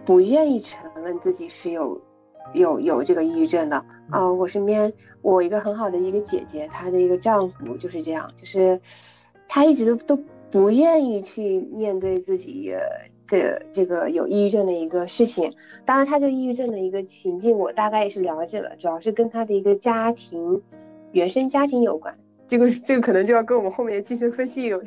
[0.05, 1.99] 不愿意承认自己是有
[2.53, 4.31] 有有这个抑郁症的啊。
[4.31, 4.91] 我身边
[5.21, 8.79] 我一个很好的一个姐姐，她的一个丈夫就是这样，就是
[9.47, 10.23] 她一直都都。
[10.51, 12.73] 不愿意去面对自己
[13.27, 15.53] 的这个有抑郁症的一个事情，
[15.83, 20.61] 当然，他这抑郁症的一个情境，我大概也是了解了，主要是跟他的一个家庭
[21.11, 22.15] 原生家庭有关。
[22.47, 24.81] 这个这个可能就要跟我们后面精神分析有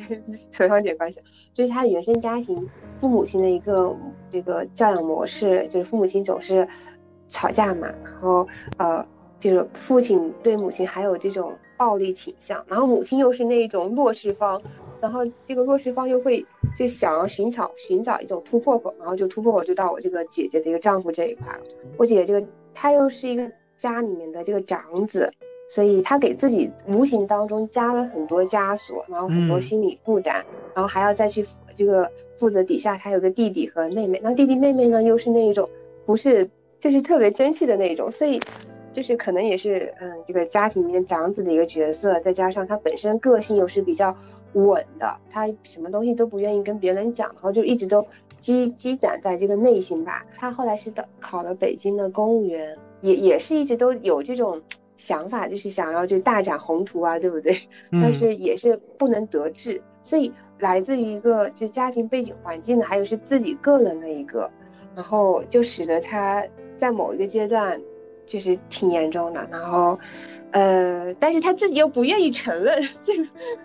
[0.51, 1.21] 扯上点关系。
[1.53, 2.69] 就是他原生家庭
[3.01, 3.97] 父母亲的一个
[4.31, 6.67] 这个教养模式，就是父母亲总是
[7.29, 9.05] 吵架嘛，然后呃，
[9.41, 14.61] 就是父亲对母亲还有这种暴力倾向，然后母亲又是那种弱势方，
[15.01, 21.63] 然后这个弱势方又会就想要寻找寻找一种突破口，然后就突破口就到我这个姐姐的一个丈夫这一块了。
[21.97, 25.29] 我姐姐这个她又是一个家里面的这个长子。
[25.69, 30.43] 所以他给自己无形当中加了很多枷锁，然后很多心理负担，
[30.75, 35.69] 然后还要再去这个负责底下他有个弟弟和妹妹，那弟弟妹妹呢又是那一种
[36.07, 36.49] 不是
[36.81, 38.41] 就是特别珍惜的那种，所以
[38.95, 44.17] 就是可能也是嗯这个家庭里面长子的一个角色，再加上他本身个性又是比较
[44.55, 48.03] 稳的，他什么东西都不愿意跟别人讲，然后就一直都
[48.39, 50.25] 积积攒在这个内心吧。
[50.39, 54.63] 他后来是的考了北京的公务员，也也是一直都有这种。
[54.99, 57.57] 想法就是想要就大展宏图啊，对不对？
[57.91, 64.51] 但是也是不能得志，所以来自于一个就家庭背景环境的，还有是自己个人的一个，
[64.97, 66.45] 然后就使得他
[66.77, 67.81] 在某一个阶段
[68.27, 69.97] 就是挺严重的，然后
[70.51, 73.25] 呃，但是他自己又不愿意承认这个，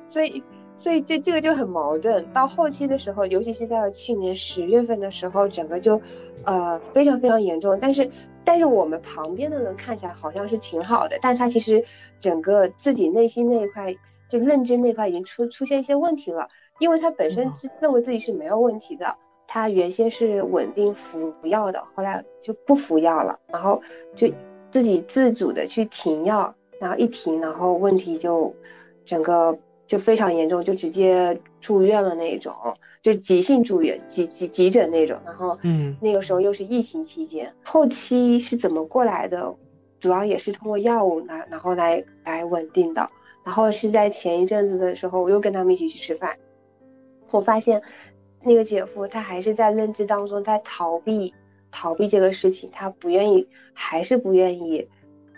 [0.10, 0.44] 所以
[0.76, 2.24] 所以这这个就很矛盾。
[2.32, 6.00] 到后期的时候，尤其是在去年十月份的时候，整个就
[6.46, 8.08] 呃非常非常严重，但是。
[8.46, 11.84] 但是我们旁边的人看起来好像是挺好的，但他其实
[12.20, 13.96] 整个自己内心那一块，
[14.30, 16.48] 就认知那块已经出出现一些问题了。
[16.80, 19.16] 因为他本身是认为自己是没有问题的，
[19.48, 23.82] 他原先是稳定服药的，后来就不服药了，然后
[24.16, 24.28] 就
[24.72, 28.54] 自己自主的去停药，然后一停，然后问题就
[29.06, 29.58] 整个。
[29.86, 32.54] 就非常严重，就直接住院了那种，
[33.02, 35.20] 就急性住院、急急急诊那种。
[35.26, 39.54] 然后，嗯，那个时候又是疫情期间，后期是怎么过来的？
[40.00, 43.10] 主要也是通过药物来，然后来来稳定的。
[43.46, 46.36] 然后是在前一阵子的时候，我又跟他们一起去吃饭，
[47.30, 47.82] 我发现
[48.42, 51.34] 那个姐夫他还是在认知当中在逃避
[51.72, 54.88] 逃避这个事情，他不愿意，还是不愿意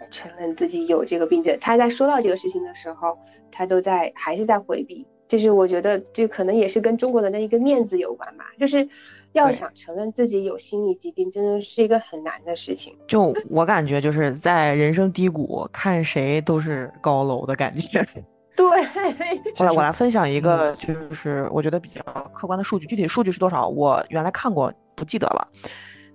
[0.10, 1.58] 承认自己有这个病症。
[1.60, 3.18] 他在说到这个事情的时候。
[3.58, 8.44] 他都在还是在回避，就是我觉得就可能也是跟中国人的一个面子有关吧。
[8.60, 8.86] 就是
[9.32, 12.94] 要想承认自己有心理疾病，真的是一个很难的事情。
[13.08, 18.04] 就我感觉，就是在人生低谷，看谁都是高楼的感觉。
[18.58, 18.66] 对，
[19.60, 22.02] 我来我来分享一个，就是我觉得比较
[22.34, 25.48] 客观的数据，具体数据是多少，我原来看过，不记得了。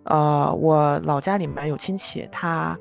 [0.05, 2.79] 呃，我老家里面有亲戚，他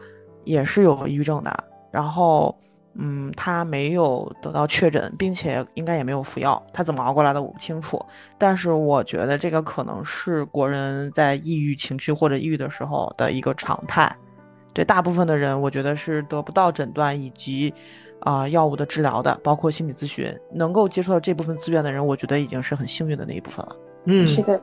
[0.50, 2.56] 也是有抑郁症的，然后。
[3.02, 6.62] 嗯，他没有得到确诊，并且应该也没有服药。
[6.74, 8.04] 他怎么熬过来的，我不清楚。
[8.38, 14.14] 但是我觉得这个可能是国人在抑郁情绪或者抑郁的时候的一个常态。
[14.74, 17.74] 对大部分的人，我觉得是得不到诊断以及
[18.22, 23.76] 啊药物的治疗的，包括心理咨询，能够接触到这部分资源的人，我觉得已经是很幸运的那一部分了。
[24.06, 24.60] 嗯，是的。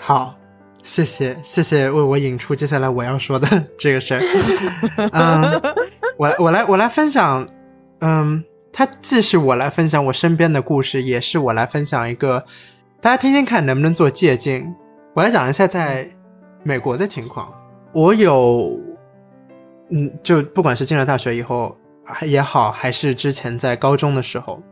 [0.00, 0.34] 好，
[0.82, 3.46] 谢谢谢谢为我引出接下来我要说的
[3.78, 4.20] 这个事儿。
[5.12, 5.74] 嗯。
[6.18, 7.44] 我我来我来分享，
[8.00, 12.44] 嗯，它既是我来分享我身边的故事，也是我来分享一个，
[13.00, 14.72] 大家听听看能不能做借鉴。
[15.14, 16.08] 我来讲一下在
[16.62, 17.50] 美国的情况。
[17.92, 18.78] 我有，
[19.88, 21.76] 嗯，就不管是进了大学以后
[22.24, 24.62] 也好，还是之前在高中的时候，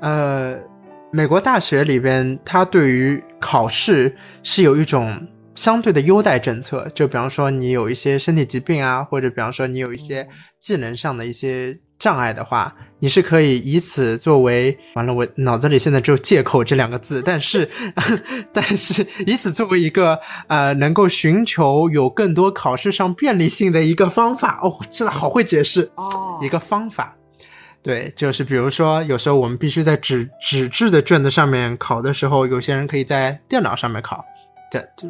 [0.00, 0.58] 呃，
[1.12, 5.24] 美国大学里边，它对于考试是有一种。
[5.54, 10.26] 相对的优待政策，就比方说你有一些身体疾病啊，或者比方说你有一些
[10.60, 17.68] 技能上的一些障碍的话，你是可以以此作为完了，我脑子里现在只有借口这两个字，但是
[18.52, 20.18] 但是以此作为一个
[20.48, 24.58] 呃能够寻求有更多考试上便利性的一个方法。
[24.62, 26.10] 哦，真的好会解释哦，
[26.42, 27.16] 一个方法，
[27.82, 34.24] 对，就是比如说有时候我们必须在纸纸质的卷子上面考的时候，有些人可以在电脑上面考。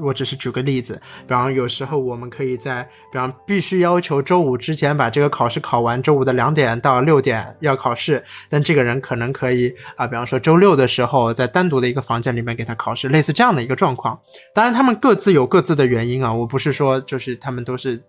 [0.03, 2.83] 我只是举个例子，比方有时候我们可以在，
[3.13, 14.19] 比方必须要求周五之前把这个考试考完，周五的两点到六点要考试，但这个人可能可以啊，比方说周六的时候在单独的一个房间里面给他考试，类似这样的一个状况。
[14.55, 18.03] 当然，他们各自有各自的原因啊，我不是说就是他们都是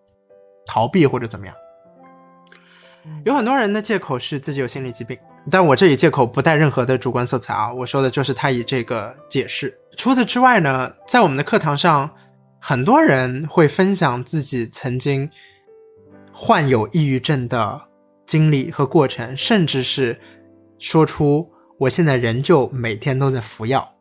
[0.66, 1.56] 逃避或者怎么样。
[3.24, 5.16] 有很多人的借口是自己有心理疾病，
[5.52, 9.78] 但我这里借口不带任何的主观色彩啊，我说的就是他以这个解释。
[9.96, 12.10] 除此之外呢，在我们的课堂上，
[12.60, 15.30] 很多人会分享自己曾经
[16.32, 17.82] 患有抑郁症的
[18.26, 20.20] 经历和过程，甚至是
[20.80, 21.50] 说出
[21.80, 23.92] 我现在仍旧每天都在服药。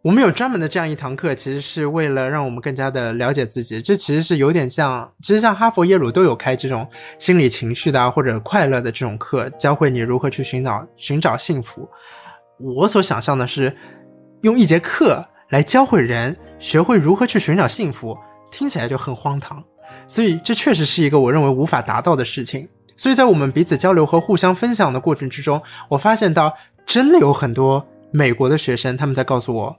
[0.00, 3.82] 我们有专门的这样一堂课，其实是为了让我们更加的了解自己。
[3.82, 6.88] 这其实是有点像，其实像哈佛、耶鲁都有开这种
[7.18, 11.86] 心理情绪的啊或者快乐的这种课，教会你如何去寻找寻找幸福。
[12.58, 13.76] 我所想象的是，
[14.42, 18.16] 用一节课来教会人学会如何去寻找幸福，
[18.50, 19.62] 听起来就很荒唐。
[20.06, 22.68] 所以这确实是一个我认为无法达到的事情。
[22.96, 26.52] 所以在我们彼此交流和互相分享的过程之中，我发现到
[26.86, 29.76] 真的有很多美国的学生他们在告诉我。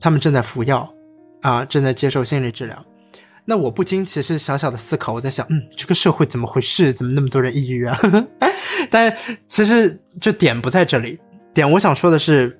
[0.00, 0.88] 他们正在服药，
[1.42, 2.84] 啊，正在接受心理治疗。
[3.44, 6.92] 那我不禁其实小小的思考，我在想，嗯，这个社会怎么回事？
[6.92, 7.98] 怎么那么多人抑郁啊？
[8.90, 9.14] 但
[9.48, 11.18] 其实这点不在这里。
[11.54, 12.57] 点我想说的是，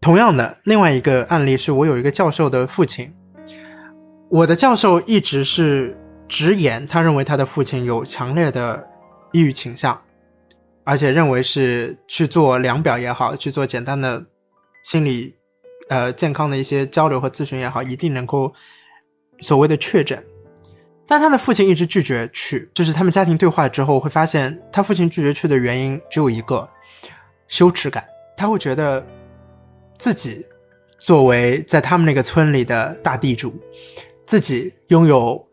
[0.00, 3.12] 同样的，另外一个案例是我有一个教授的父亲，
[4.30, 5.94] 我的教授一直是
[6.26, 8.88] 直言，他认为他的父亲有强烈的
[9.32, 10.00] 抑郁倾向，
[10.84, 14.24] 而且认为是去做量表也好，去做简单的
[14.82, 15.36] 心理。
[15.90, 18.52] 呃，健康的一些交流和咨询也好，一定能够
[19.40, 20.24] 所谓的确诊。
[21.04, 26.66] 但他的父亲一直拒绝去，就是他们家庭对话之后会发现，他父亲拒绝去的原因只有一个：
[27.48, 28.04] 羞耻感。
[28.36, 29.04] 他会觉得
[30.00, 30.44] 自己
[30.98, 33.54] 作为在他们那个村里的大地主，
[34.26, 35.46] 自己拥有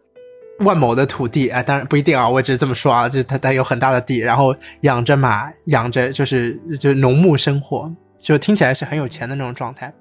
[0.62, 7.94] 万亩的土地啊，当然不一定啊，我只是这么说啊，就是他他有很大的地，然后养着马，养着就是就是农牧生活。
[8.18, 9.94] 就听起来是很有钱的那种状态。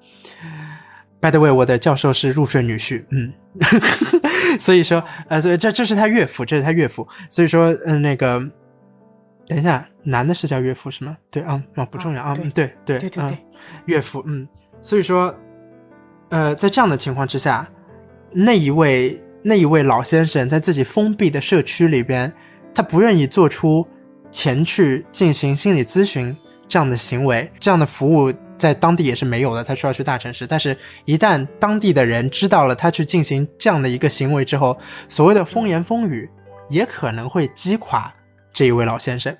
[1.21, 3.31] By the way，我的教授是入赘女婿，嗯，
[4.59, 8.39] 所以说，呃，所以这这是他岳父，这是他岳父，所以说，嗯，那个，
[9.47, 11.15] 等一下，男的是叫岳父是吗？
[11.29, 13.37] 对啊，啊，不重要啊，嗯，对对对对，
[13.85, 14.47] 岳父，嗯，
[14.81, 15.33] 所以说，
[16.29, 17.67] 呃，在这样的情况之下，
[18.31, 22.31] 那一位那一位老先生在自己封闭的社区里边，
[22.73, 23.87] 他不愿意做出
[24.31, 26.35] 前去进行心理咨询。
[26.69, 29.63] 这样的行为，这样的服务在当地也是没有的。
[29.63, 34.77] 他需要去大城市，但是一旦当地的人知道了他去进行这样的一个行为之后，
[35.07, 36.29] 所谓的风言风语
[36.67, 38.13] 也可能会击垮
[38.51, 39.33] 这一位老先生。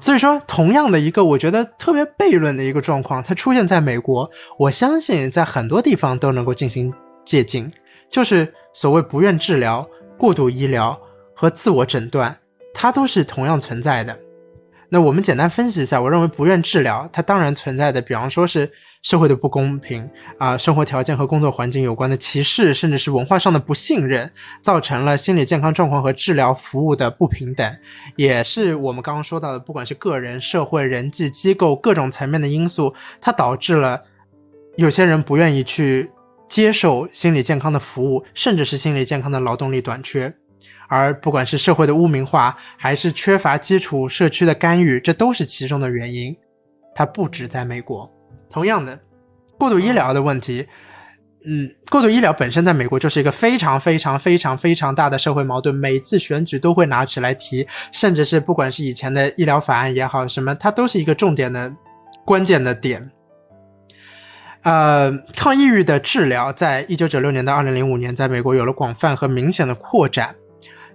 [0.00, 4.28] 所以说，同样的一个我觉得特别悖论的一个状况，它出现在美国，
[4.58, 6.92] 我相信在很多地方都能够进行
[7.24, 7.70] 借鉴，
[8.10, 9.86] 就是所谓不愿治疗、
[10.16, 10.98] 过度医疗
[11.34, 12.34] 和自我诊断，
[12.72, 14.18] 它都是同样存在的。
[14.92, 18.68] 那我们简单分析一下，我认为不愿治疗，它当然存在的，比方说是
[19.02, 24.28] 社会的不公平啊，生活条件和工作环境有关的歧视，甚至是文化上的不信任，
[24.60, 27.76] 造成了心理健康状况和治疗服务的不平等，
[28.16, 34.02] 也是我们刚刚说到的，不管是个人、社会、人际机构各种层面的因素，它导致了
[34.76, 36.10] 有些人不愿意去
[36.48, 40.34] 接受心理健康的服务，甚至是心理健康的劳动力短缺。
[40.90, 46.36] 而不管是社会的污名化，还是缺乏基础社区的干预，这都是其中的原因。
[46.94, 48.10] 它不止在美国。
[48.50, 48.98] 同样的，
[49.56, 50.66] 过度医疗的问题，
[51.46, 61.72] 嗯，过度医疗本身在美国就是一个非常非常非常非常大的社会矛盾，每次选举都会拿起来提，甚至是不管是以前的医疗法案也好，什么，它都是一个重点的
[62.24, 63.08] 关键的点。
[64.62, 70.34] 呃，抗抑郁的治疗，在一九九六年到二零零五年，在美国有了广泛和明显的扩展。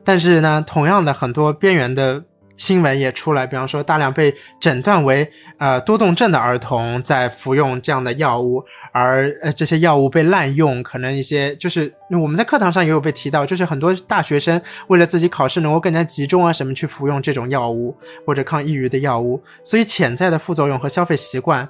[0.06, 2.24] 但是呢，同样的很多边缘的
[2.56, 8.64] 新闻也出来，比方说大量被诊断为呃多动症的儿童在服用这样的药物，
[8.94, 17.94] 而呃这些药物被滥用，可能一些就是我们在课堂上也有被提到，就是很多大学生为了自己考试能够更加集中啊什么去服用这种药物
[18.26, 21.68] 或者抗抑郁的药物，所以潜在的副作用和消费习惯。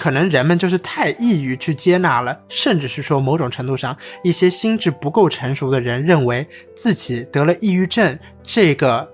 [0.00, 3.94] 可能人们就是太易于去接纳了，甚至是说某种程度上，
[4.24, 9.06] 一些心智不够成熟的人认为自己得了抑郁症，这个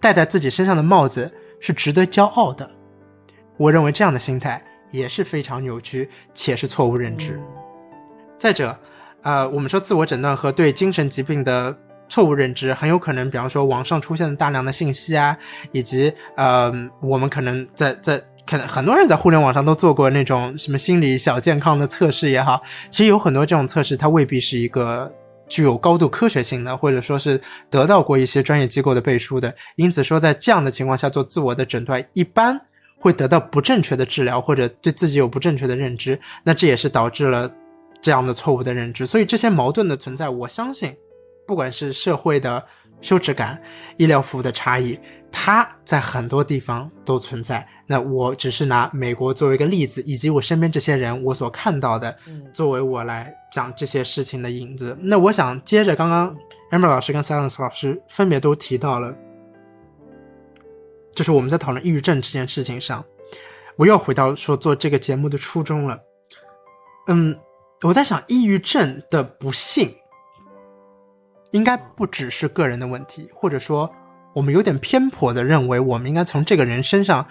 [0.00, 1.30] 戴在自己身上的帽子
[1.60, 2.66] 是值得骄傲的。
[3.58, 7.38] 我认为这样的心态也是非常扭曲且是错误认知。
[8.38, 8.74] 再者，
[9.20, 11.78] 呃，我们说自我诊断和对精神疾病的
[12.08, 15.36] 错误认知，很有可能，比方说网上出现的大量的信息啊，
[15.72, 16.72] 以及呃，
[17.02, 18.18] 我们可能在在。
[18.52, 22.60] 可能很多人在互联网上都做过那种什么心理小健康的测试也好，
[22.90, 25.10] 其实有很多这种测试，它未必是一个
[25.48, 29.54] 具有高度科学性的，或者说是得到过一些专业机构的背书的。
[29.76, 32.60] 因此说，在这样的情况下做自我的诊断，一般
[32.98, 36.20] 会得到不正确的治疗，或者对自己有不正确的认知。
[36.44, 37.50] 那这也是导致了
[38.02, 39.06] 这样的错误的认知。
[39.06, 40.94] 所以这些矛盾的存在，我相信，
[41.46, 42.62] 不管是社会的
[43.00, 43.58] 羞耻感、
[43.96, 45.00] 医疗服务的差异，
[45.30, 47.66] 它在很多地方都存在。
[47.92, 52.16] 那我只是拿美国作为一个例子，以及我身边这些人我所看到的，
[52.54, 54.96] 作为我来讲这些事情的影子。
[54.98, 56.34] 那我想接着刚刚
[56.70, 59.14] Amber 老师跟 Silence 老师分别都提到了，
[61.14, 63.04] 就是我们在讨论抑郁症这件事情上，
[63.76, 66.00] 我又回到说做这个节目的初衷了。
[67.08, 67.38] 嗯，
[67.82, 69.94] 我在想，抑郁症的不幸，
[71.50, 73.92] 应该不只是个人的问题，或者说，
[74.32, 77.26] 我们有点偏颇的认为，我们应该从这个人身上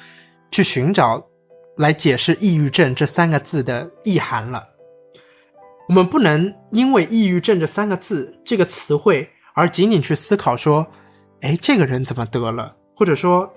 [0.52, 1.26] 去寻找
[1.78, 4.64] 来解释“抑郁症”这三个字的意涵了。
[5.88, 10.86] 我们不能因为“抑郁症”这三个字这个词汇而仅仅去思考说，
[11.42, 13.52] 哎，这个人怎么得了，或者说，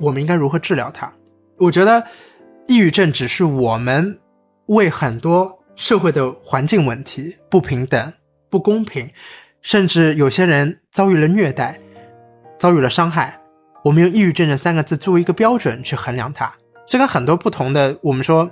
[0.00, 1.12] 我们应该如何治疗他？
[1.58, 2.04] 我觉得，
[2.66, 4.18] 抑郁症只是我们
[4.66, 5.56] 为很多。
[5.78, 8.12] 社会的环境问题、不平等、
[8.50, 9.08] 不公平，
[9.62, 11.78] 甚至有些人遭遇了虐待、
[12.58, 13.40] 遭遇了伤害，
[13.84, 16.52] 我们用抑郁症这三个字作为一个标准去衡量它。
[16.86, 18.48] 这跟很多不同的，我们说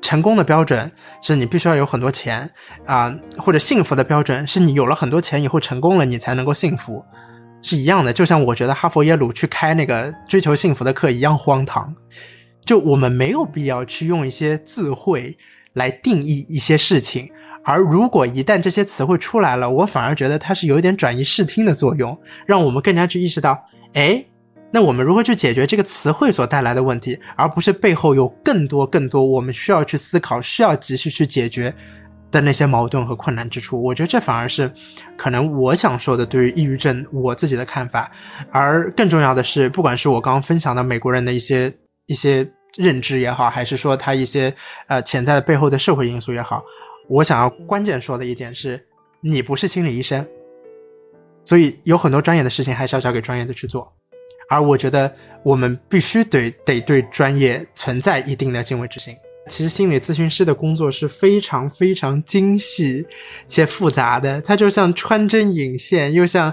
[0.00, 0.90] 成功的标准
[1.22, 2.50] 是你必须要有很多钱
[2.86, 7.04] 啊，或者幸福的标准是你有了很多钱以后成功了你才能够幸福，
[7.62, 8.12] 是一样的。
[8.12, 11.94] 就像我觉得哈佛耶鲁去开那个追求幸福的课一样荒唐。
[12.64, 15.36] 就我们没有必要去用一些字汇。
[15.74, 17.30] 来定义一些事情，
[17.62, 23.62] 而如果一旦这些词汇出来了，我反而觉得它是有一点转移视听的作用，让我们更加去意识到，
[23.92, 24.24] 哎，
[24.70, 31.74] 那我们如何去解决这个词汇所带来的问题，而不是背后有更多更多我们需要去思考、需要及时去解决
[32.30, 33.82] 的那些矛盾和困难之处。
[33.82, 34.70] 我觉得这反而是
[35.16, 38.10] 可能我想说的对于抑郁症我自己的看法。
[38.50, 41.72] 而更重要的是，不管是我刚刚分享的美国人的一些
[42.06, 42.48] 一些。
[42.76, 44.54] 认知也好，还是说他一些
[44.88, 46.62] 呃潜在的背后的社会因素也好，
[47.08, 48.80] 我想要关键说的一点是，
[49.22, 50.24] 你不是心理医生，
[51.44, 53.90] 所以有很多专业的事情还是要交给专业的去做。
[54.48, 55.12] 而我觉得
[55.42, 59.16] 我们必须得得对专业存在一定的敬畏之心。
[59.48, 63.06] 其实心理咨询师的工作是非常非常精细
[63.46, 66.52] 且复杂的，它就像穿针引线，又像。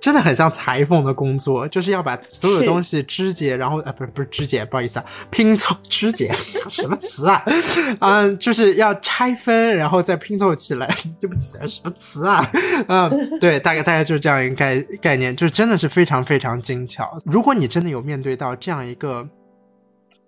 [0.00, 6.34] 真的很像裁缝的工作，就是要把所有东西肢解，然后呃，不是不是肢解，不好意思啊，拼凑肢解
[6.70, 7.44] 什么词啊？
[8.00, 10.88] 嗯，就是要拆分，然后再拼凑起来。
[11.20, 12.50] 对不起，什么词啊？
[12.88, 17.16] 嗯，对，大概大概就是这样一个概概念，就真的是非常非常精巧。
[17.24, 19.28] 如果你真的有面对到这样一个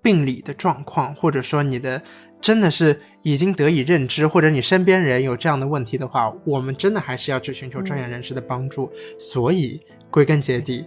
[0.02, 2.02] 病理的状况，或者说你的
[2.40, 3.00] 真的是。
[3.22, 8.90] 已经得以认知，或者你身边人有这样的问题的话，我们真的还是要去寻求专业人士的帮助。
[9.18, 9.80] 所以
[10.10, 10.84] 归根结底，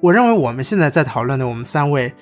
[0.00, 2.12] 我认为我们现在在讨论的，我们三位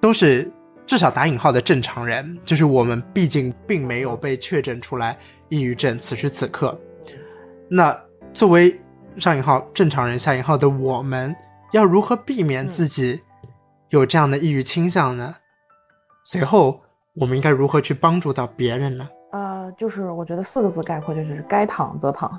[0.00, 0.50] 都是
[0.84, 5.16] 至少打引号的正常人，就是我们毕竟并没有被确诊出来
[5.48, 5.98] 抑郁症。
[5.98, 6.78] 此时此刻，
[7.70, 7.98] 那
[8.34, 8.78] 作为
[9.16, 11.34] 上引号正常人下引号的我们，
[11.72, 13.20] 要如何避免自己
[13.88, 15.36] 有这样的抑郁倾向呢？
[16.22, 16.82] 随后。
[17.20, 19.08] 我们应该如何去帮助到别人呢？
[19.32, 22.38] 呃，就是我觉得四个字概括就是该躺则躺。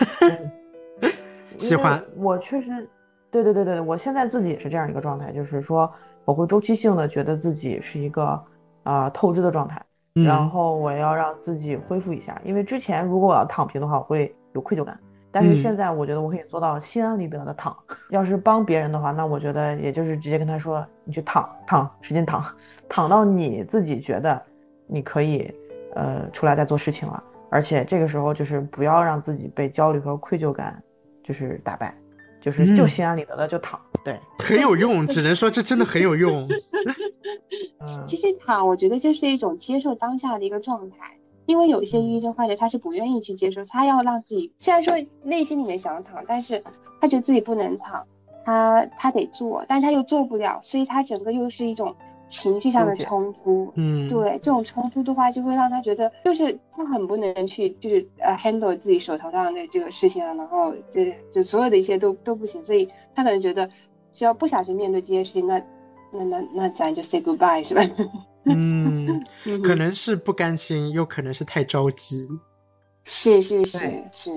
[1.58, 2.88] 喜欢我确实，
[3.30, 5.90] 对对对对，我现在自己也是这样一个状态，就是说
[6.24, 8.40] 我会周期性的觉得自己是一个
[8.82, 14.98] 啊透支的状态，然后我要让自己恢复一下，因为之前如果我要躺平的话，我会有愧疚感。
[15.38, 17.76] 但是现在我觉得我可以做到心安理得的躺。
[18.08, 22.42] 要是帮别人的话，那我觉得也就是直接跟他说：“你去躺躺，使劲躺，
[22.88, 24.42] 躺到你自己觉得
[24.86, 25.52] 你可以，
[25.94, 27.22] 呃，出来再做事情了。
[27.50, 30.82] 而且这个时候就是不要让自己被焦虑和愧疚感
[31.22, 31.94] 就是打败，
[32.40, 33.78] 就是就心安理得的就躺。
[34.02, 36.48] 对，很有用，只能说这真的很有用。
[38.08, 40.96] 其实躺，我觉得就是一种接受当下的一个状态。”
[41.46, 46.62] 因为有一些抑郁症患者，他是不愿意去接受，他要让自己虽然说内心里面想躺，但是
[47.00, 48.06] 他觉得自己不能躺，
[48.44, 51.94] 他他得做，但他又做不了，所以他整个又是一种
[52.28, 53.72] 情绪上的冲突。
[53.76, 63.68] 嗯，对，这种冲突的话，就会让他觉得就是他很不能去，就是呃 handle 自己手头上的这个事情啊，然后这就所有的一些都都不行，所以他可能觉得
[64.12, 65.62] 只要不想去面对这些事情，那
[66.10, 67.82] 那那那咱就 say goodbye 是吧？
[68.54, 69.22] 嗯，
[69.62, 72.28] 可能是不甘心，又可能是太着急。
[73.04, 73.78] 是是是
[74.10, 74.30] 是。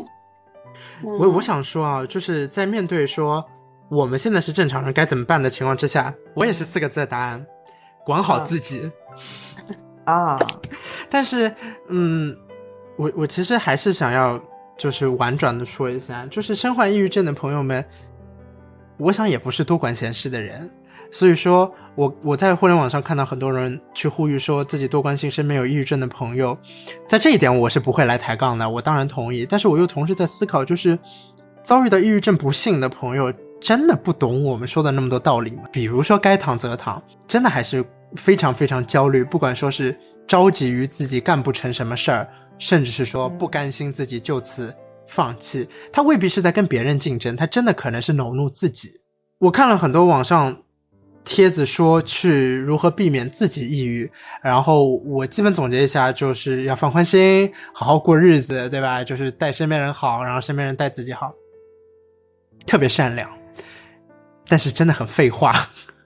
[1.03, 3.43] 我我想说啊，就是在面对说
[3.89, 7.45] 我们现在是正常人该怎么办的情况之下，我也是四个字的答案：
[8.05, 8.91] 管好自己。
[10.05, 10.39] 啊，
[11.09, 11.53] 但是
[11.89, 12.35] 嗯，
[12.97, 14.41] 我我其实还是想要
[14.77, 17.83] 就是婉转的说一下，就是身患抑郁症的朋友们，
[18.97, 20.69] 我想也不是多管闲事的人。
[21.11, 26.57] 所以说，我我在互联网上看到很多人去呼吁说自己多关心身边有抑郁症的朋友，
[27.09, 29.45] 在这一点我是不会来抬杠的，我当然同意。
[29.45, 30.97] 但是我又同时在思考，就是
[31.61, 35.63] 遭遇到抑郁症不幸的朋友，真的不懂我们说的那么多道理吗？
[35.73, 37.83] 比如说该躺则躺，真的还是
[38.15, 39.93] 非常非常焦虑，不管说是
[40.25, 44.73] 着急于自己干不成什么事儿，甚至是说不甘心自己就此
[45.07, 49.01] 放弃，他未必是在跟别人竞争，他真的可能是恼怒自己。
[49.39, 50.55] 我看了很多网上。
[51.29, 54.11] 帖子说去如何避免自己抑郁，
[54.41, 59.03] 然后我基本总结一下，就是要放宽心，好好过日子，对吧？
[59.03, 61.31] 就是待身边人好，然后身边人待自己好，
[62.65, 63.29] 特别善良，
[64.47, 65.53] 但是真的很废话。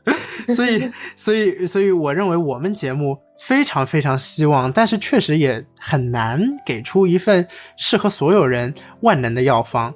[0.53, 7.47] 所以，所以，所以，我认为我们节目非常非常希望，但是确实也很难给出一份
[7.77, 9.95] 适合所有人万能的药方，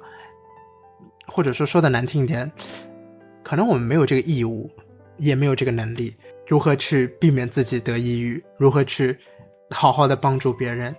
[1.26, 2.50] 或者说说的难听一点，
[3.42, 4.70] 可能我们没有这个义务，
[5.18, 6.14] 也没有这个能力，
[6.46, 9.16] 如何去避免自己得抑郁，如何去
[9.70, 10.94] 好好的帮助别人。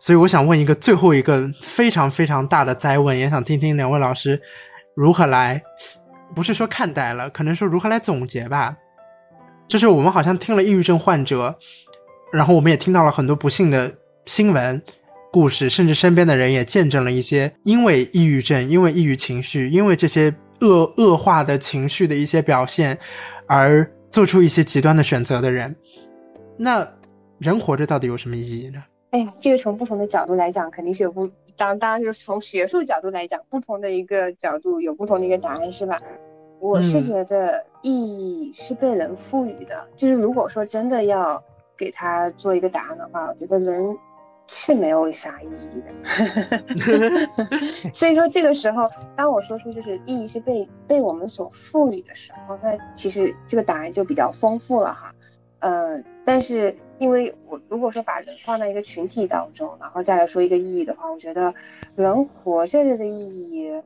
[0.00, 4.40] 所以，我想问一个最后一个非常非常大的灾问，也想听听两位老师
[4.94, 5.62] 如何来。
[6.34, 8.76] 不是说看待了，可能说如何来总结吧。
[9.68, 11.54] 就是我们好像听了抑郁症患者，
[12.32, 13.94] 然后我们也听到了很多不幸的
[14.26, 14.82] 新闻
[15.32, 22.98] 故事，甚至身边的人也见证了一些因为抑郁症、因为抑郁情绪、因为这些恶恶化的情绪的一些表现，
[23.46, 25.74] 而做出一些极端的选择的人。
[26.56, 26.88] 那
[27.38, 28.82] 人活着到底有什么意义呢？
[29.10, 36.00] 哎呀，这个从不同的角度来讲，肯定是有不当当然就是从学术角度来讲，不同的一个角度有不同的一个答案，是吧？
[36.60, 41.42] 我是觉得意义是被人赋予的，就是如果说真的要
[41.76, 43.96] 给他做一个答案的话，我觉得人
[44.46, 45.90] 是没有啥意义的。
[47.92, 55.14] 所以说这个时候，当我说出就是意义是被被我们所赋予的时候，那其实这个答案就比较丰富了哈。
[55.60, 61.54] 嗯，但是因为我如果说把人放在一个群体当中，然后再来说一个意义的话，我觉得
[61.96, 63.82] 人活着的意义，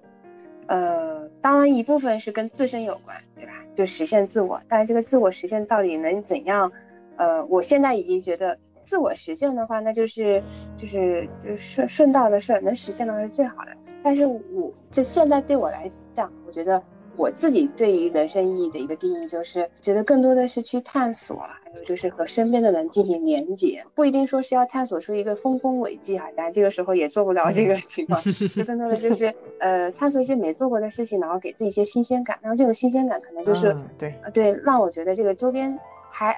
[0.66, 3.52] 呃，当然一部分是跟自身有关，对吧？
[3.76, 6.72] 就实现自我，但是这个自我实现到底能怎样？
[7.16, 8.58] 呃，我现在已经觉得
[8.88, 10.42] 自我实现的话，那就是
[10.76, 13.76] 就是就是顺顺道的事，能实现的话是最好的。
[14.02, 16.82] 但是我就现在对我来讲，我觉得。
[17.18, 28.22] 我自己对于人生意义的一个定义，就是觉得更多的是去探索，还有就是和身边的人进行连接，不一定说是要探索出一个丰功伟绩哈，咱这个时候也做不了这个情况，
[28.54, 35.76] 就更多的就 是呃探索一些没做过的事情，然后给自己一些新鲜感，然后这种新鲜感可能就是对对，让我觉得这个周边
[36.08, 36.36] 还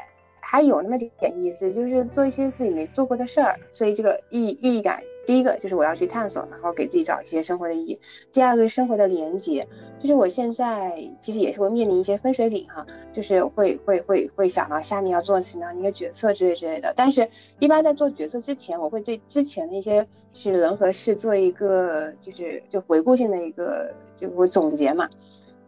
[0.51, 5.01] 还有那么点意思，就是做一些自己没做过的事儿，所以这个意意义感。
[5.25, 8.01] 第一个就是我要去探索，然后给自己找一些生活的意义。
[8.33, 9.65] 第二个是生活的连接，
[10.01, 16.93] 就是我现在其实也是会面临一些分水岭哈，就是会会会会想到下面要做什么样的一个决策之类之类的。
[16.97, 17.29] 但是，
[17.61, 25.09] 一般在做决策之前，我会对之前的一些是人和事做一个就是就回顾性的一个就我总结嘛。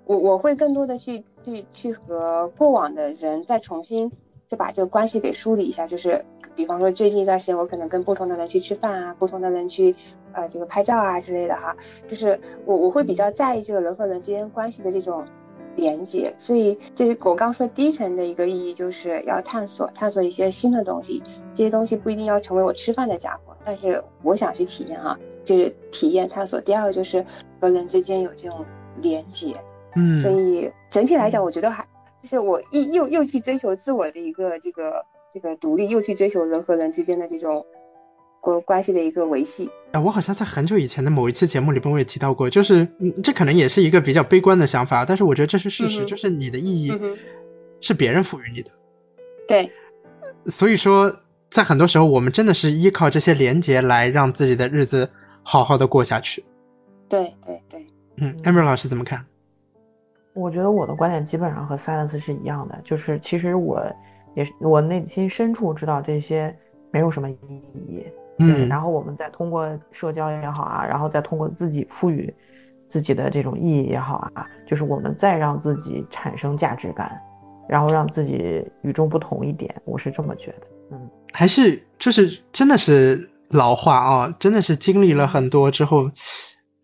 [0.06, 4.10] 我我会更多的去去去和过往的人再重新
[4.52, 6.22] 再把这个关系给梳理一下，就是。
[6.54, 9.96] 比方说，最近一段时间，我可能跟不同的人去吃饭啊，不同的人去，
[10.32, 11.74] 呃，这个拍照啊之类的哈，
[12.06, 15.24] 就是我我会比较在意这个人和人之间关系的这种
[15.76, 21.22] 连接，所以这我刚说第一层的一个意义就是要探索，探索一些新的东西，
[21.54, 26.60] 这些东西不一定要成为我吃饭的家伙，但是我想去体验哈，就是体验探索。
[26.60, 27.24] 第二个就是
[27.62, 28.62] 和人之间有这种
[29.00, 29.56] 连接，
[29.96, 31.82] 嗯，所以整体来讲，我觉得还
[32.22, 35.04] 就是我又又又去追求自我的一个这个。
[35.34, 37.64] 这个独立又去追求人和人之间的这种
[38.38, 39.70] 关关系的一个维系。
[39.92, 42.86] 哎，我好像在很久以前的某一期节目里边我也提到过，就是
[43.22, 46.92] 这可能也是一个比较悲观的想法，但是我觉得这是事实，就是你的意义
[47.80, 48.70] 是别人赋予你的。
[49.48, 49.72] 对。
[50.48, 51.10] 所以说，
[51.48, 55.10] 在很多时候，我们真的是依靠这些连接来让自己的日子
[55.42, 56.44] 好好的过下去。
[57.08, 57.86] 对对对。
[58.18, 59.24] 嗯，Amber 老师怎么看？
[60.34, 63.84] 我觉得我的观点基本上和 Silence 是一样的，就是其实我。
[64.34, 66.56] 也是我内心深处知道这些
[66.90, 67.36] 没有什么意
[67.86, 68.02] 义，
[68.38, 72.34] 嗯，然后我们再通过社交也好啊，然后再通过自己赋予
[72.88, 77.20] 自己的这种意义也好啊，就是我们再让自己产生价值感，
[77.68, 86.04] 然后让自己与众不同一点，我是这么觉得，嗯，还是就是真的是老话啊，真的是经历了很多之后，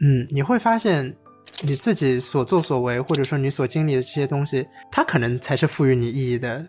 [0.01, 1.17] 嗯，你会发现
[1.63, 6.65] 你自己所作所为，或者说你所经历的这些东西，它可能才是赋予你意义的。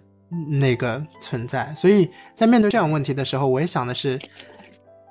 [0.60, 4.16] 那个存在，所以在面对这样问题的时候，我也想的是，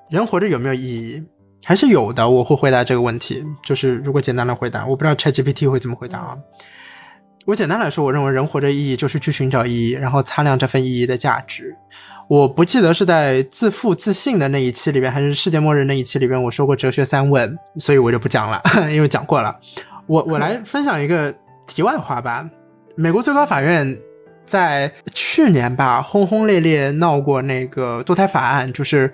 [0.09, 1.21] 人活着有没有意义？
[1.65, 2.29] 还是有的。
[2.29, 6.37] 我会回答这个问题，就是如果简单的回答，我不知道 ChatGPT 会怎么回答啊。
[7.45, 11.75] 我简单来说，我认为人活着意义就是去寻找意义，然后擦亮这份意义的价值。
[12.29, 19.53] 我不记得是在自负自信的那一期里边，还是世界末日那一期里边，我说过哲学三问，所以我就不讲了， 因为讲过了。
[20.05, 21.35] 我我来分享一个
[21.67, 22.47] 题外话吧。
[22.95, 23.97] 美国最高法院。
[24.45, 29.07] 在去年吧，轰轰烈烈闹过那个堕胎法案，就是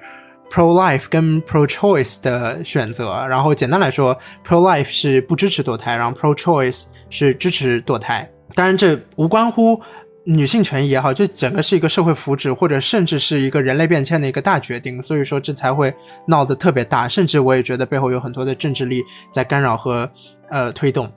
[0.50, 3.28] pro life 跟 pro choice 的选择。
[3.28, 4.18] 然后简单来说
[4.48, 8.26] ，pro life 是不支持堕胎，然后 pro choice 是支持堕胎。
[8.54, 9.78] 当然，这无关乎
[10.28, 15.94] 女性权益也好，这整个是一个社会福祉，或者甚至是一个人类变迁的一个大决定，所以说这才会
[16.28, 20.10] 闹得特别大，甚至我也觉得背后有很多的政治力在干扰和
[20.50, 21.08] 呃推动。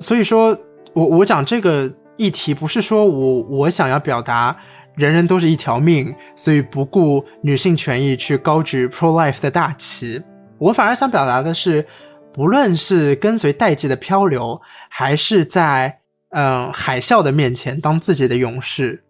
[0.00, 0.56] 所以说
[0.94, 4.56] 我我讲这个议题，不是说我我想要表达
[4.94, 10.22] 人人都是一条命，所以不顾女性权益去高举 pro life 的大旗，
[10.56, 11.86] 我反而想表达的是，
[12.32, 15.98] 不论是跟随代际的漂流，还是在。
[16.34, 19.04] 嗯，海啸的面前当自己的勇士，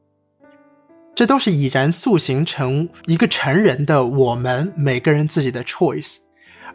[1.14, 6.18] 这都是已然塑形成一个成人的我们每个人自己的 choice，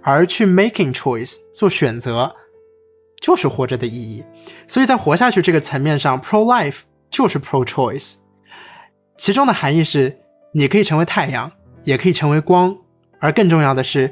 [0.01, 2.33] 而去 making choice 做选择，
[3.21, 4.23] 就是活着的意义。
[4.67, 6.79] 所以在活下去这个层面上，pro life
[7.11, 8.15] 就是 pro choice，
[9.17, 10.17] 其中的含义是，
[10.51, 11.51] 你可以成为太阳，
[11.83, 12.75] 也可以成为光，
[13.19, 14.11] 而更重要的是，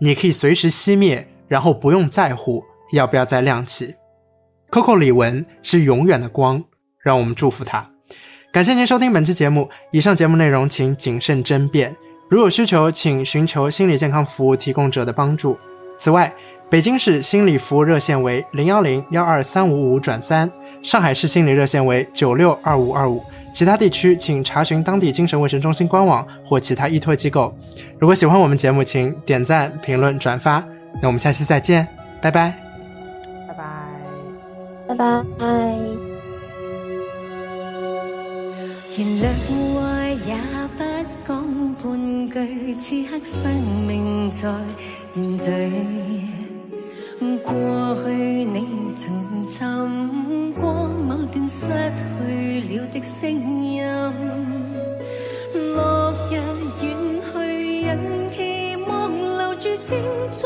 [0.00, 3.94] 你可以随时熄灭，然后不用在乎要不要再亮起。
[4.74, 6.60] Coco 李玟是永远的光，
[7.00, 7.88] 让我们祝福他。
[8.52, 11.94] 感谢您收听本期节目，以上节目内容请谨慎甄别。
[12.28, 15.56] 如有需求，请寻求心理健康服务提供者的帮助。
[15.96, 16.34] 此外，
[16.68, 20.50] 北京市心理服务热线为零幺零幺二三五五转三，
[20.82, 23.22] 上海市心理热线为九六二五二五，
[23.54, 27.56] 其他地区请查询当地精神卫生中心官网或其他依托机构。
[28.00, 30.64] 如果喜欢我们节目，请点赞、评论、转发。
[31.00, 31.86] 那我们下期再见，
[32.20, 32.63] 拜拜。
[34.96, 35.46] 拜拜。
[38.96, 39.24] 原谅
[39.74, 40.30] 坏也
[40.76, 40.80] 不
[41.26, 41.30] 讲
[41.82, 41.84] 半
[42.30, 42.34] 句，
[42.76, 43.34] 此刻生
[43.86, 44.48] 命在
[45.16, 45.44] 延续。
[47.42, 47.52] 过
[48.04, 48.10] 去
[48.44, 48.56] 你
[48.96, 49.02] 曾
[49.50, 53.30] 寻过某段失去了的声
[53.64, 53.82] 音，
[55.74, 56.32] 落日
[56.82, 56.84] 远
[57.20, 57.32] 去，
[57.86, 57.90] 人
[58.30, 58.36] 期
[58.86, 58.92] 望
[59.38, 59.96] 留住青
[60.30, 60.40] 春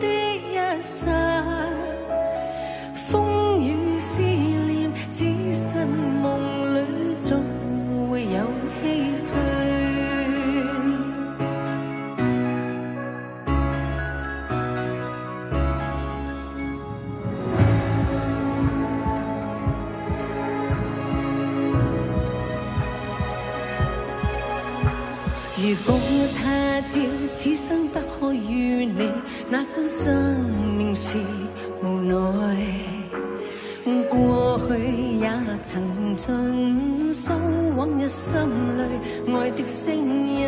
[0.00, 1.00] 的一刹。
[25.72, 25.98] 如果
[26.36, 27.00] 他朝
[27.38, 29.10] 此生不可与你，
[29.48, 30.38] 那管生
[30.76, 31.16] 命是
[31.82, 32.14] 无奈。
[34.10, 34.78] 过去
[35.18, 35.30] 也
[35.62, 37.32] 曾尽诉
[37.74, 38.38] 往日心
[38.76, 40.46] 里爱的声音，